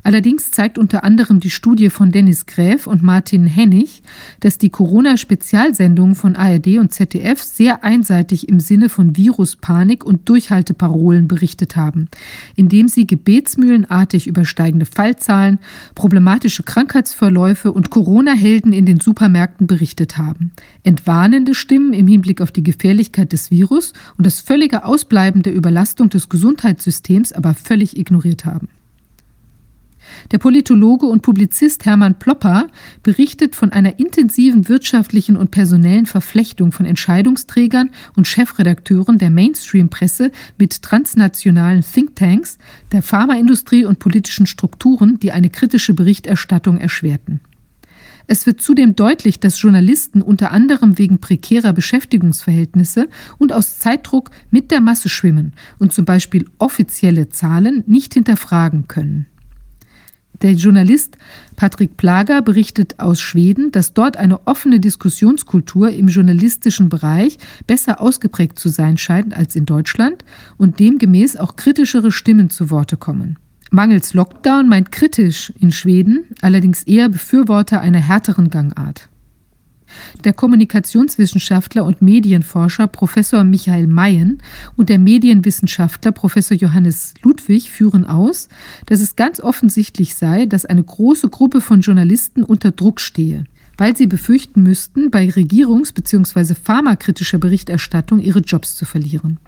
Allerdings 0.06 0.51
zeigt 0.51 0.78
unter 0.78 1.03
anderem 1.03 1.39
die 1.39 1.49
Studie 1.49 1.89
von 1.89 2.12
Dennis 2.12 2.45
Gräf 2.45 2.86
und 2.86 3.01
Martin 3.01 3.47
Hennig, 3.47 4.03
dass 4.39 4.60
die 4.60 4.70
Corona-Spezialsendungen 4.70 6.14
von 6.14 6.36
ARD 6.36 6.78
und 6.78 6.93
ZDF 6.93 7.41
sehr 7.41 7.84
einseitig 7.84 8.47
im 8.47 8.60
Sinne 8.60 8.89
von 8.89 9.18
Viruspanik 9.18 10.06
und 10.06 10.30
Durchhalteparolen 10.30 11.28
berichtet 11.28 11.76
haben, 11.76 12.08
indem 12.56 12.88
sie 12.88 13.08
gebetsmühlenartig 13.08 14.28
über 14.28 14.45
steigende 14.45 14.86
Fallzahlen, 14.86 15.58
problematische 15.95 16.62
Krankheitsverläufe 16.62 17.72
und 17.72 17.89
Corona-Helden 17.89 18.74
in 18.74 18.86
den 18.86 18.99
Supermärkten 18.99 19.66
berichtet 19.66 20.20
haben. 20.20 20.51
Entwarnende 20.84 21.56
Stimmen 21.56 21.93
im 21.93 22.08
Hinblick 22.08 22.41
auf 22.41 22.51
die 22.51 22.62
Gefährlichkeit 22.62 23.34
des 23.34 23.49
Virus 23.49 23.93
und 24.20 24.28
das 24.28 24.39
völlige 24.39 24.86
Ausbleiben 24.86 25.41
der 25.41 25.56
Überlastung 25.56 26.12
des 26.12 26.30
Gesundheitssystems 26.30 27.32
aber 27.32 27.56
völlig 27.56 27.97
ignoriert 27.97 28.45
haben. 28.45 28.68
Der 30.32 30.38
Politologe 30.38 31.05
und 31.05 31.22
Publizist 31.22 31.86
Hermann 31.86 32.20
Plopper 32.20 32.68
berichtet 33.03 33.55
von 33.55 33.72
einer 33.72 33.99
intensiven 33.99 34.68
wirtschaftlichen 34.70 35.38
und 35.38 35.51
personellen 35.51 36.05
Verflechtung 36.05 36.72
von 36.72 36.86
Entscheidungsträgern 36.86 37.91
und 38.16 38.28
Chefredakteuren 38.28 39.18
der 39.18 39.30
Mainstream-Presse 39.30 40.32
mit 40.57 40.82
transnationalen 40.82 41.84
Thinktanks, 41.84 42.57
der 42.91 43.03
Pharmaindustrie 43.03 43.86
und 43.86 43.99
politischen 43.99 44.47
Strukturen, 44.47 45.20
die 45.20 45.32
eine 45.32 45.49
kritische 45.49 45.93
Berichterstattung 45.93 46.80
erschwerten. 46.80 47.41
Es 48.28 48.45
wird 48.45 48.61
zudem 48.61 48.95
deutlich, 48.95 49.39
dass 49.39 49.61
Journalisten 49.61 50.22
unter 50.22 50.51
anderem 50.51 50.97
wegen 50.97 51.20
prekärer 51.20 51.74
Beschäftigungsverhältnisse 51.74 53.07
und 53.38 53.53
aus 53.53 53.78
Zeitdruck 53.78 54.32
mit 54.49 54.72
der 54.72 54.82
Masse 54.82 55.09
schwimmen 55.09 55.53
und 55.78 55.93
zum 55.93 56.05
Beispiel 56.05 56.47
offizielle 56.57 57.30
Zahlen 57.30 57.84
nicht 57.86 58.16
hinterfragen 58.16 58.88
können. 58.88 59.28
Der 60.41 60.53
Journalist 60.53 61.17
Patrick 61.55 61.97
Plager 61.97 62.41
berichtet 62.41 62.99
aus 62.99 63.21
Schweden, 63.21 63.71
dass 63.71 63.93
dort 63.93 64.17
eine 64.17 64.45
offene 64.45 64.79
Diskussionskultur 64.79 65.89
im 65.89 66.07
journalistischen 66.07 66.89
Bereich 66.89 67.38
besser 67.67 68.01
ausgeprägt 68.01 68.59
zu 68.59 68.69
sein 68.69 68.97
scheint 68.97 69.36
als 69.36 69.55
in 69.55 69.65
Deutschland 69.65 70.25
und 70.57 70.79
demgemäß 70.79 71.38
auch 71.38 71.55
kritischere 71.55 72.11
Stimmen 72.11 72.49
zu 72.49 72.69
Worte 72.69 72.97
kommen. 72.97 73.38
Mangels 73.71 74.13
Lockdown 74.13 74.69
meint 74.69 74.91
kritisch 74.91 75.51
in 75.59 75.71
Schweden 75.71 76.25
allerdings 76.41 76.83
eher 76.83 77.09
Befürworter 77.09 77.81
einer 77.81 77.99
härteren 77.99 78.49
Gangart. 78.49 79.09
Der 80.24 80.34
Kommunikationswissenschaftler 80.34 81.86
und 81.86 82.02
Medienforscher 82.02 82.88
Professor 82.88 83.43
Michael 83.43 83.88
Mayen 83.88 84.39
und 84.76 84.89
der 84.89 85.00
Medienwissenschaftler 85.00 86.12
Professor 86.12 86.58
Johannes 86.58 87.14
Ludwig 87.22 87.72
führen 87.72 88.06
aus, 88.06 88.50
dass 88.86 89.02
es 89.02 89.16
ganz 89.16 89.39
offensichtlich 89.39 90.16
sei, 90.16 90.46
dass 90.46 90.66
eine 90.66 90.84
große 90.84 91.30
Gruppe 91.30 91.62
von 91.62 91.82
Journalisten 91.82 92.43
unter 92.43 92.72
Druck 92.72 93.00
stehe, 93.02 93.46
weil 93.78 93.96
sie 93.96 94.08
befürchten 94.08 94.64
müssten, 94.64 95.12
bei 95.12 95.28
regierungs- 95.28 95.93
bzw. 95.93 96.56
pharmakritischer 96.56 97.38
Berichterstattung 97.38 98.20
ihre 98.20 98.39
Jobs 98.39 98.76
zu 98.76 98.86
verlieren. 98.86 99.39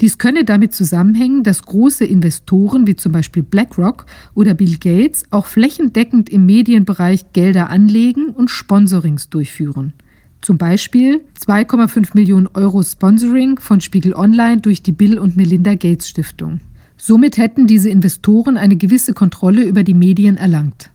Dies 0.00 0.18
könne 0.18 0.44
damit 0.44 0.74
zusammenhängen, 0.74 1.42
dass 1.42 1.62
große 1.62 2.04
Investoren 2.04 2.86
wie 2.86 2.96
zum 2.96 3.12
Beispiel 3.12 3.42
BlackRock 3.42 4.04
oder 4.34 4.52
Bill 4.52 4.76
Gates 4.78 5.24
auch 5.30 5.46
flächendeckend 5.46 6.28
im 6.28 6.44
Medienbereich 6.44 7.32
Gelder 7.32 7.70
anlegen 7.70 8.28
und 8.28 8.50
Sponsorings 8.50 9.30
durchführen. 9.30 9.94
Zum 10.42 10.58
Beispiel 10.58 11.22
2,5 11.40 12.10
Millionen 12.12 12.46
Euro 12.54 12.82
Sponsoring 12.82 13.58
von 13.58 13.80
Spiegel 13.80 14.14
Online 14.14 14.60
durch 14.60 14.82
die 14.82 14.92
Bill 14.92 15.18
und 15.18 15.36
Melinda 15.36 15.74
Gates 15.74 16.08
Stiftung. 16.08 16.60
Somit 16.98 17.38
hätten 17.38 17.66
diese 17.66 17.88
Investoren 17.88 18.56
eine 18.56 18.76
gewisse 18.76 19.14
Kontrolle 19.14 19.64
über 19.64 19.82
die 19.82 19.94
Medien 19.94 20.36
erlangt. 20.36 20.90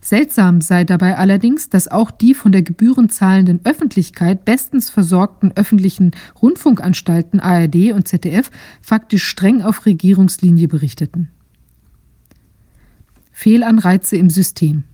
Seltsam 0.00 0.60
sei 0.60 0.84
dabei 0.84 1.16
allerdings, 1.16 1.68
dass 1.68 1.88
auch 1.88 2.10
die 2.10 2.34
von 2.34 2.52
der 2.52 2.62
gebührenzahlenden 2.62 3.60
Öffentlichkeit 3.64 4.44
bestens 4.44 4.90
versorgten 4.90 5.52
öffentlichen 5.56 6.12
Rundfunkanstalten 6.40 7.40
ARD 7.40 7.92
und 7.92 8.06
ZDF 8.06 8.50
faktisch 8.80 9.24
streng 9.24 9.62
auf 9.62 9.86
Regierungslinie 9.86 10.68
berichteten. 10.68 11.30
Fehlanreize 13.32 14.16
im 14.16 14.30
System. 14.30 14.84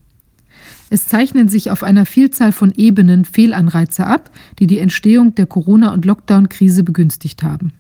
Es 0.90 1.09
zeichnen 1.09 1.48
sich 1.48 1.70
auf 1.70 1.82
einer 1.82 2.07
Vielzahl 2.07 2.52
von 2.52 2.72
Ebenen 2.76 3.24
Fehlanreize 3.24 4.07
ab, 4.07 4.30
die 4.59 4.66
die 4.66 4.78
Entstehung 4.78 5.34
der 5.34 5.46
Corona- 5.46 5.92
und 5.92 6.05
Lockdown-Krise 6.05 6.84
begünstigt 6.84 7.42
haben. 7.42 7.72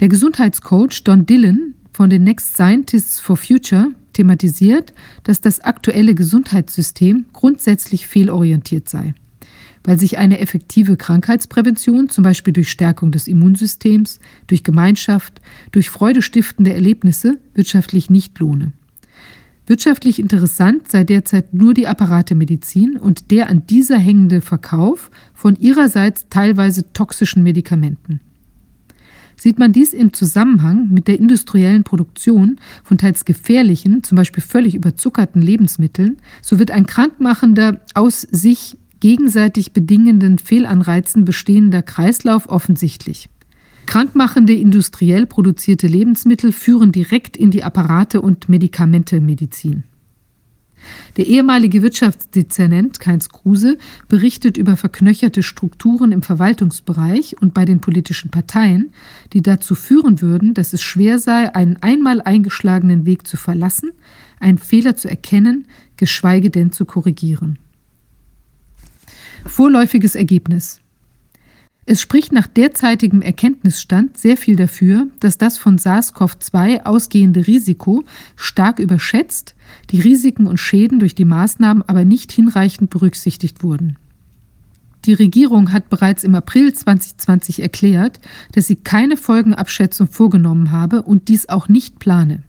Der 0.00 0.08
Gesundheitscoach 0.08 1.04
Don 1.04 1.26
Dillon 1.26 1.74
von 1.92 2.10
den 2.10 2.24
Next 2.24 2.54
Scientists 2.54 3.20
for 3.20 3.36
Future 3.36 3.88
thematisiert, 4.12 4.92
dass 5.22 5.40
das 5.40 5.60
aktuelle 5.60 6.14
Gesundheitssystem 6.14 7.26
grundsätzlich 7.32 8.06
fehlorientiert 8.06 8.88
sei, 8.88 9.14
weil 9.84 9.98
sich 9.98 10.18
eine 10.18 10.40
effektive 10.40 10.96
Krankheitsprävention, 10.96 12.08
zum 12.08 12.24
Beispiel 12.24 12.52
durch 12.52 12.70
Stärkung 12.70 13.12
des 13.12 13.28
Immunsystems, 13.28 14.18
durch 14.46 14.64
Gemeinschaft, 14.64 15.40
durch 15.72 15.90
freudestiftende 15.90 16.72
Erlebnisse, 16.72 17.38
wirtschaftlich 17.54 18.10
nicht 18.10 18.38
lohne. 18.38 18.72
Wirtschaftlich 19.66 20.18
interessant 20.18 20.90
sei 20.90 21.04
derzeit 21.04 21.54
nur 21.54 21.74
die 21.74 21.86
Apparatemedizin 21.86 22.96
und 22.96 23.30
der 23.30 23.48
an 23.48 23.66
dieser 23.66 23.98
hängende 23.98 24.40
Verkauf 24.40 25.12
von 25.32 25.54
ihrerseits 25.54 26.26
teilweise 26.28 26.92
toxischen 26.92 27.44
Medikamenten. 27.44 28.20
Sieht 29.40 29.58
man 29.58 29.72
dies 29.72 29.94
im 29.94 30.12
Zusammenhang 30.12 30.90
mit 30.90 31.08
der 31.08 31.18
industriellen 31.18 31.82
Produktion 31.82 32.60
von 32.84 32.98
teils 32.98 33.24
gefährlichen, 33.24 34.02
zum 34.02 34.16
Beispiel 34.16 34.42
völlig 34.42 34.74
überzuckerten 34.74 35.40
Lebensmitteln, 35.40 36.18
so 36.42 36.58
wird 36.58 36.70
ein 36.70 36.84
krankmachender, 36.84 37.80
aus 37.94 38.20
sich 38.20 38.76
gegenseitig 39.00 39.72
bedingenden 39.72 40.38
Fehlanreizen 40.38 41.24
bestehender 41.24 41.80
Kreislauf 41.80 42.50
offensichtlich. 42.50 43.30
Krankmachende 43.86 44.52
industriell 44.52 45.24
produzierte 45.24 45.86
Lebensmittel 45.86 46.52
führen 46.52 46.92
direkt 46.92 47.38
in 47.38 47.50
die 47.50 47.64
Apparate- 47.64 48.20
und 48.20 48.50
Medikamentemedizin. 48.50 49.84
Der 51.16 51.26
ehemalige 51.26 51.82
Wirtschaftsdezernent 51.82 53.00
Keins 53.00 53.28
Kruse 53.28 53.78
berichtet 54.08 54.56
über 54.56 54.76
verknöcherte 54.76 55.42
Strukturen 55.42 56.12
im 56.12 56.22
Verwaltungsbereich 56.22 57.36
und 57.40 57.54
bei 57.54 57.64
den 57.64 57.80
politischen 57.80 58.30
Parteien, 58.30 58.92
die 59.32 59.42
dazu 59.42 59.74
führen 59.74 60.20
würden, 60.20 60.54
dass 60.54 60.72
es 60.72 60.82
schwer 60.82 61.18
sei, 61.18 61.54
einen 61.54 61.76
einmal 61.82 62.20
eingeschlagenen 62.20 63.06
Weg 63.06 63.26
zu 63.26 63.36
verlassen, 63.36 63.90
einen 64.38 64.58
Fehler 64.58 64.96
zu 64.96 65.08
erkennen, 65.08 65.66
geschweige 65.96 66.50
denn 66.50 66.72
zu 66.72 66.84
korrigieren. 66.84 67.58
Vorläufiges 69.46 70.14
Ergebnis. 70.14 70.79
Es 71.92 72.00
spricht 72.00 72.30
nach 72.30 72.46
derzeitigem 72.46 73.20
Erkenntnisstand 73.20 74.16
sehr 74.16 74.36
viel 74.36 74.54
dafür, 74.54 75.08
dass 75.18 75.38
das 75.38 75.58
von 75.58 75.76
SARS-CoV-2 75.76 76.84
ausgehende 76.84 77.48
Risiko 77.48 78.04
stark 78.36 78.78
überschätzt, 78.78 79.56
die 79.90 80.00
Risiken 80.00 80.46
und 80.46 80.58
Schäden 80.58 81.00
durch 81.00 81.16
die 81.16 81.24
Maßnahmen 81.24 81.82
aber 81.88 82.04
nicht 82.04 82.30
hinreichend 82.30 82.90
berücksichtigt 82.90 83.64
wurden. 83.64 83.96
Die 85.04 85.14
Regierung 85.14 85.72
hat 85.72 85.90
bereits 85.90 86.22
im 86.22 86.36
April 86.36 86.72
2020 86.72 87.60
erklärt, 87.60 88.20
dass 88.52 88.68
sie 88.68 88.76
keine 88.76 89.16
Folgenabschätzung 89.16 90.06
vorgenommen 90.06 90.70
habe 90.70 91.02
und 91.02 91.26
dies 91.26 91.48
auch 91.48 91.66
nicht 91.66 91.98
plane. 91.98 92.44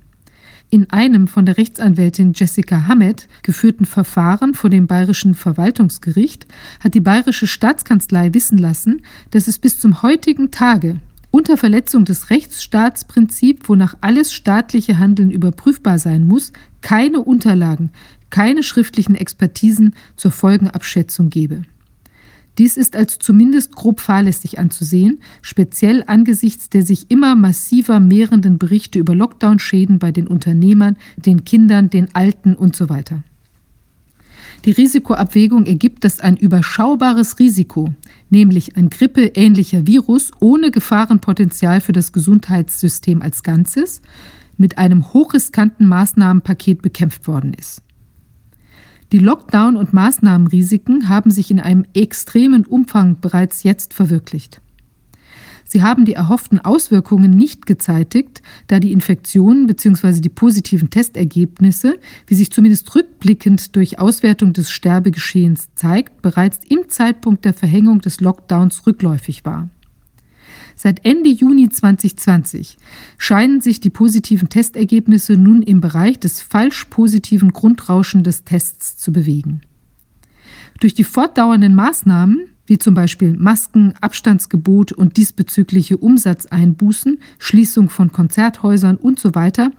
In 0.74 0.90
einem 0.90 1.28
von 1.28 1.46
der 1.46 1.58
Rechtsanwältin 1.58 2.32
Jessica 2.34 2.88
Hammett 2.88 3.28
geführten 3.44 3.84
Verfahren 3.84 4.54
vor 4.54 4.70
dem 4.70 4.88
Bayerischen 4.88 5.36
Verwaltungsgericht 5.36 6.48
hat 6.80 6.94
die 6.94 7.02
Bayerische 7.02 7.46
Staatskanzlei 7.46 8.34
wissen 8.34 8.58
lassen, 8.58 9.02
dass 9.32 9.50
es 9.50 9.60
bis 9.60 9.82
zum 9.82 10.02
heutigen 10.02 10.50
Tage 10.50 11.02
unter 11.30 11.58
Verletzung 11.58 12.06
des 12.06 12.30
Rechtsstaatsprinzips, 12.30 13.68
wonach 13.68 13.96
alles 14.00 14.34
staatliche 14.34 14.98
Handeln 14.98 15.30
überprüfbar 15.30 16.00
sein 16.00 16.26
muss, 16.26 16.54
keine 16.80 17.20
Unterlagen, 17.20 17.92
keine 18.30 18.64
schriftlichen 18.64 19.16
Expertisen 19.16 19.94
zur 20.16 20.32
Folgenabschätzung 20.32 21.30
gebe. 21.30 21.64
Dies 22.58 22.76
ist 22.78 22.96
als 22.96 23.18
zumindest 23.18 23.76
grob 23.76 24.02
fahrlässig 24.02 24.60
anzusehen, 24.60 25.22
speziell 25.42 26.04
angesichts 26.08 26.70
der 26.70 26.84
sich 26.84 27.10
immer 27.10 27.36
massiver 27.36 28.00
mehrenden 28.00 28.58
Berichte 28.58 29.00
über 29.00 29.16
Lockdown-Schäden 29.16 30.00
bei 30.00 30.12
den 30.12 30.28
Unternehmern, 30.28 30.98
den 31.16 31.46
Kindern, 31.46 31.90
den 31.90 32.14
Alten 32.14 32.56
und 32.56 32.76
so 32.76 32.90
weiter. 32.90 33.24
Die 34.66 34.72
Risikoabwägung 34.72 35.66
ergibt, 35.66 36.04
dass 36.04 36.20
ein 36.20 36.38
überschaubares 36.38 37.40
Risiko, 37.40 37.96
nämlich 38.30 38.78
ein 38.78 38.92
grippeähnlicher 38.92 39.88
Virus 39.88 40.32
ohne 40.40 40.70
Gefahrenpotenzial 40.70 41.82
für 41.82 41.94
das 41.94 42.12
Gesundheitssystem 42.12 43.24
als 43.24 43.42
Ganzes, 43.42 44.02
mit 44.58 44.78
einem 44.78 45.14
hochriskanten 45.14 45.88
Maßnahmenpaket 45.88 46.84
bekämpft 46.84 47.28
worden 47.28 47.56
ist. 47.56 47.82
Die 49.12 49.20
Lockdown- 49.20 49.76
und 49.76 49.92
Maßnahmenrisiken 49.92 51.10
haben 51.10 51.32
sich 51.32 51.52
in 51.52 51.60
einem 51.60 51.86
extremen 51.94 52.66
Umfang 52.66 53.20
bereits 53.20 53.64
jetzt 53.64 53.94
verwirklicht. 53.94 54.62
Sie 55.66 55.84
haben 55.84 56.06
die 56.06 56.14
erhofften 56.14 56.60
Auswirkungen 56.60 57.36
nicht 57.36 57.66
gezeitigt, 57.66 58.42
da 58.68 58.80
die 58.80 58.92
Infektionen 58.92 59.68
bzw. 59.68 60.22
die 60.22 60.30
positiven 60.30 60.90
Testergebnisse, 60.90 61.98
wie 62.28 62.36
sich 62.36 62.52
zumindest 62.52 62.94
rückblickend 62.96 63.76
durch 63.76 64.00
Auswertung 64.00 64.54
des 64.54 64.72
Sterbegeschehens 64.72 65.70
zeigt, 65.76 66.22
bereits 66.22 66.60
im 66.70 66.90
Zeitpunkt 66.90 67.44
der 67.44 67.54
Verhängung 67.54 68.00
des 68.00 68.22
Lockdowns 68.22 68.86
rückläufig 68.88 69.44
war. 69.44 69.70
Seit 70.84 71.06
Ende 71.06 71.30
Juni 71.30 71.70
2020 71.70 72.76
scheinen 73.20 73.62
sich 73.62 73.82
die 73.82 73.92
positiven 73.92 74.50
Testergebnisse 74.50 75.34
nun 75.34 75.62
im 75.62 75.80
Bereich 75.80 76.20
des 76.20 76.42
falsch 76.42 76.86
positiven 76.86 77.54
Grundrauschen 77.54 78.24
des 78.24 78.46
Tests 78.46 78.98
zu 78.98 79.14
bewegen. 79.14 79.62
Durch 80.80 80.96
die 80.96 81.04
fortdauernden 81.04 81.76
Maßnahmen, 81.76 82.48
wie 82.66 82.80
zum 82.80 82.96
Beispiel 82.96 83.38
Masken, 83.38 83.94
Abstandsgebot 84.02 84.92
und 84.92 85.18
diesbezügliche 85.18 85.98
Umsatzeinbußen, 85.98 87.20
Schließung 87.38 87.90
von 87.90 88.12
Konzerthäusern 88.12 88.98
und 88.98 89.20
so 89.20 89.36
weiter, 89.36 89.72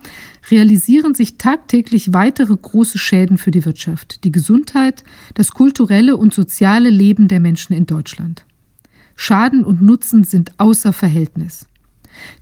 realisieren 0.52 1.16
sich 1.16 1.36
tagtäglich 1.36 2.12
weitere 2.12 2.56
große 2.56 2.98
Schäden 2.98 3.38
für 3.38 3.50
die 3.50 3.64
Wirtschaft, 3.64 4.22
die 4.22 4.30
Gesundheit, 4.30 5.02
das 5.34 5.50
kulturelle 5.50 6.16
und 6.16 6.32
soziale 6.32 6.90
Leben 6.90 7.26
der 7.26 7.40
Menschen 7.40 7.72
in 7.72 7.86
Deutschland. 7.86 8.44
Schaden 9.16 9.64
und 9.64 9.82
Nutzen 9.82 10.24
sind 10.24 10.52
außer 10.58 10.92
Verhältnis. 10.92 11.66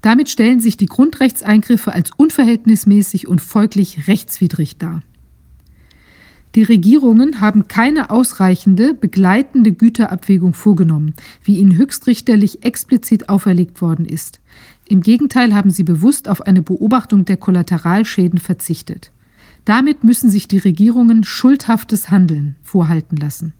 Damit 0.01 0.29
stellen 0.29 0.59
sich 0.59 0.77
die 0.77 0.85
Grundrechtseingriffe 0.85 1.93
als 1.93 2.11
unverhältnismäßig 2.15 3.27
und 3.27 3.41
folglich 3.41 4.07
rechtswidrig 4.07 4.77
dar. 4.77 5.01
Die 6.55 6.63
Regierungen 6.63 7.39
haben 7.39 7.69
keine 7.69 8.09
ausreichende 8.09 8.93
begleitende 8.93 9.71
Güterabwägung 9.71 10.53
vorgenommen, 10.53 11.13
wie 11.43 11.57
ihnen 11.57 11.77
höchstrichterlich 11.77 12.65
explizit 12.65 13.29
auferlegt 13.29 13.81
worden 13.81 14.05
ist. 14.05 14.41
Im 14.85 14.99
Gegenteil 14.99 15.55
haben 15.55 15.71
sie 15.71 15.83
bewusst 15.83 16.27
auf 16.27 16.41
eine 16.41 16.61
Beobachtung 16.61 17.23
der 17.23 17.37
Kollateralschäden 17.37 18.39
verzichtet. 18.39 19.11
Damit 19.63 20.03
müssen 20.03 20.29
sich 20.29 20.49
die 20.49 20.57
Regierungen 20.57 21.23
schuldhaftes 21.23 22.11
Handeln 22.11 22.57
vorhalten 22.63 23.15
lassen. 23.15 23.53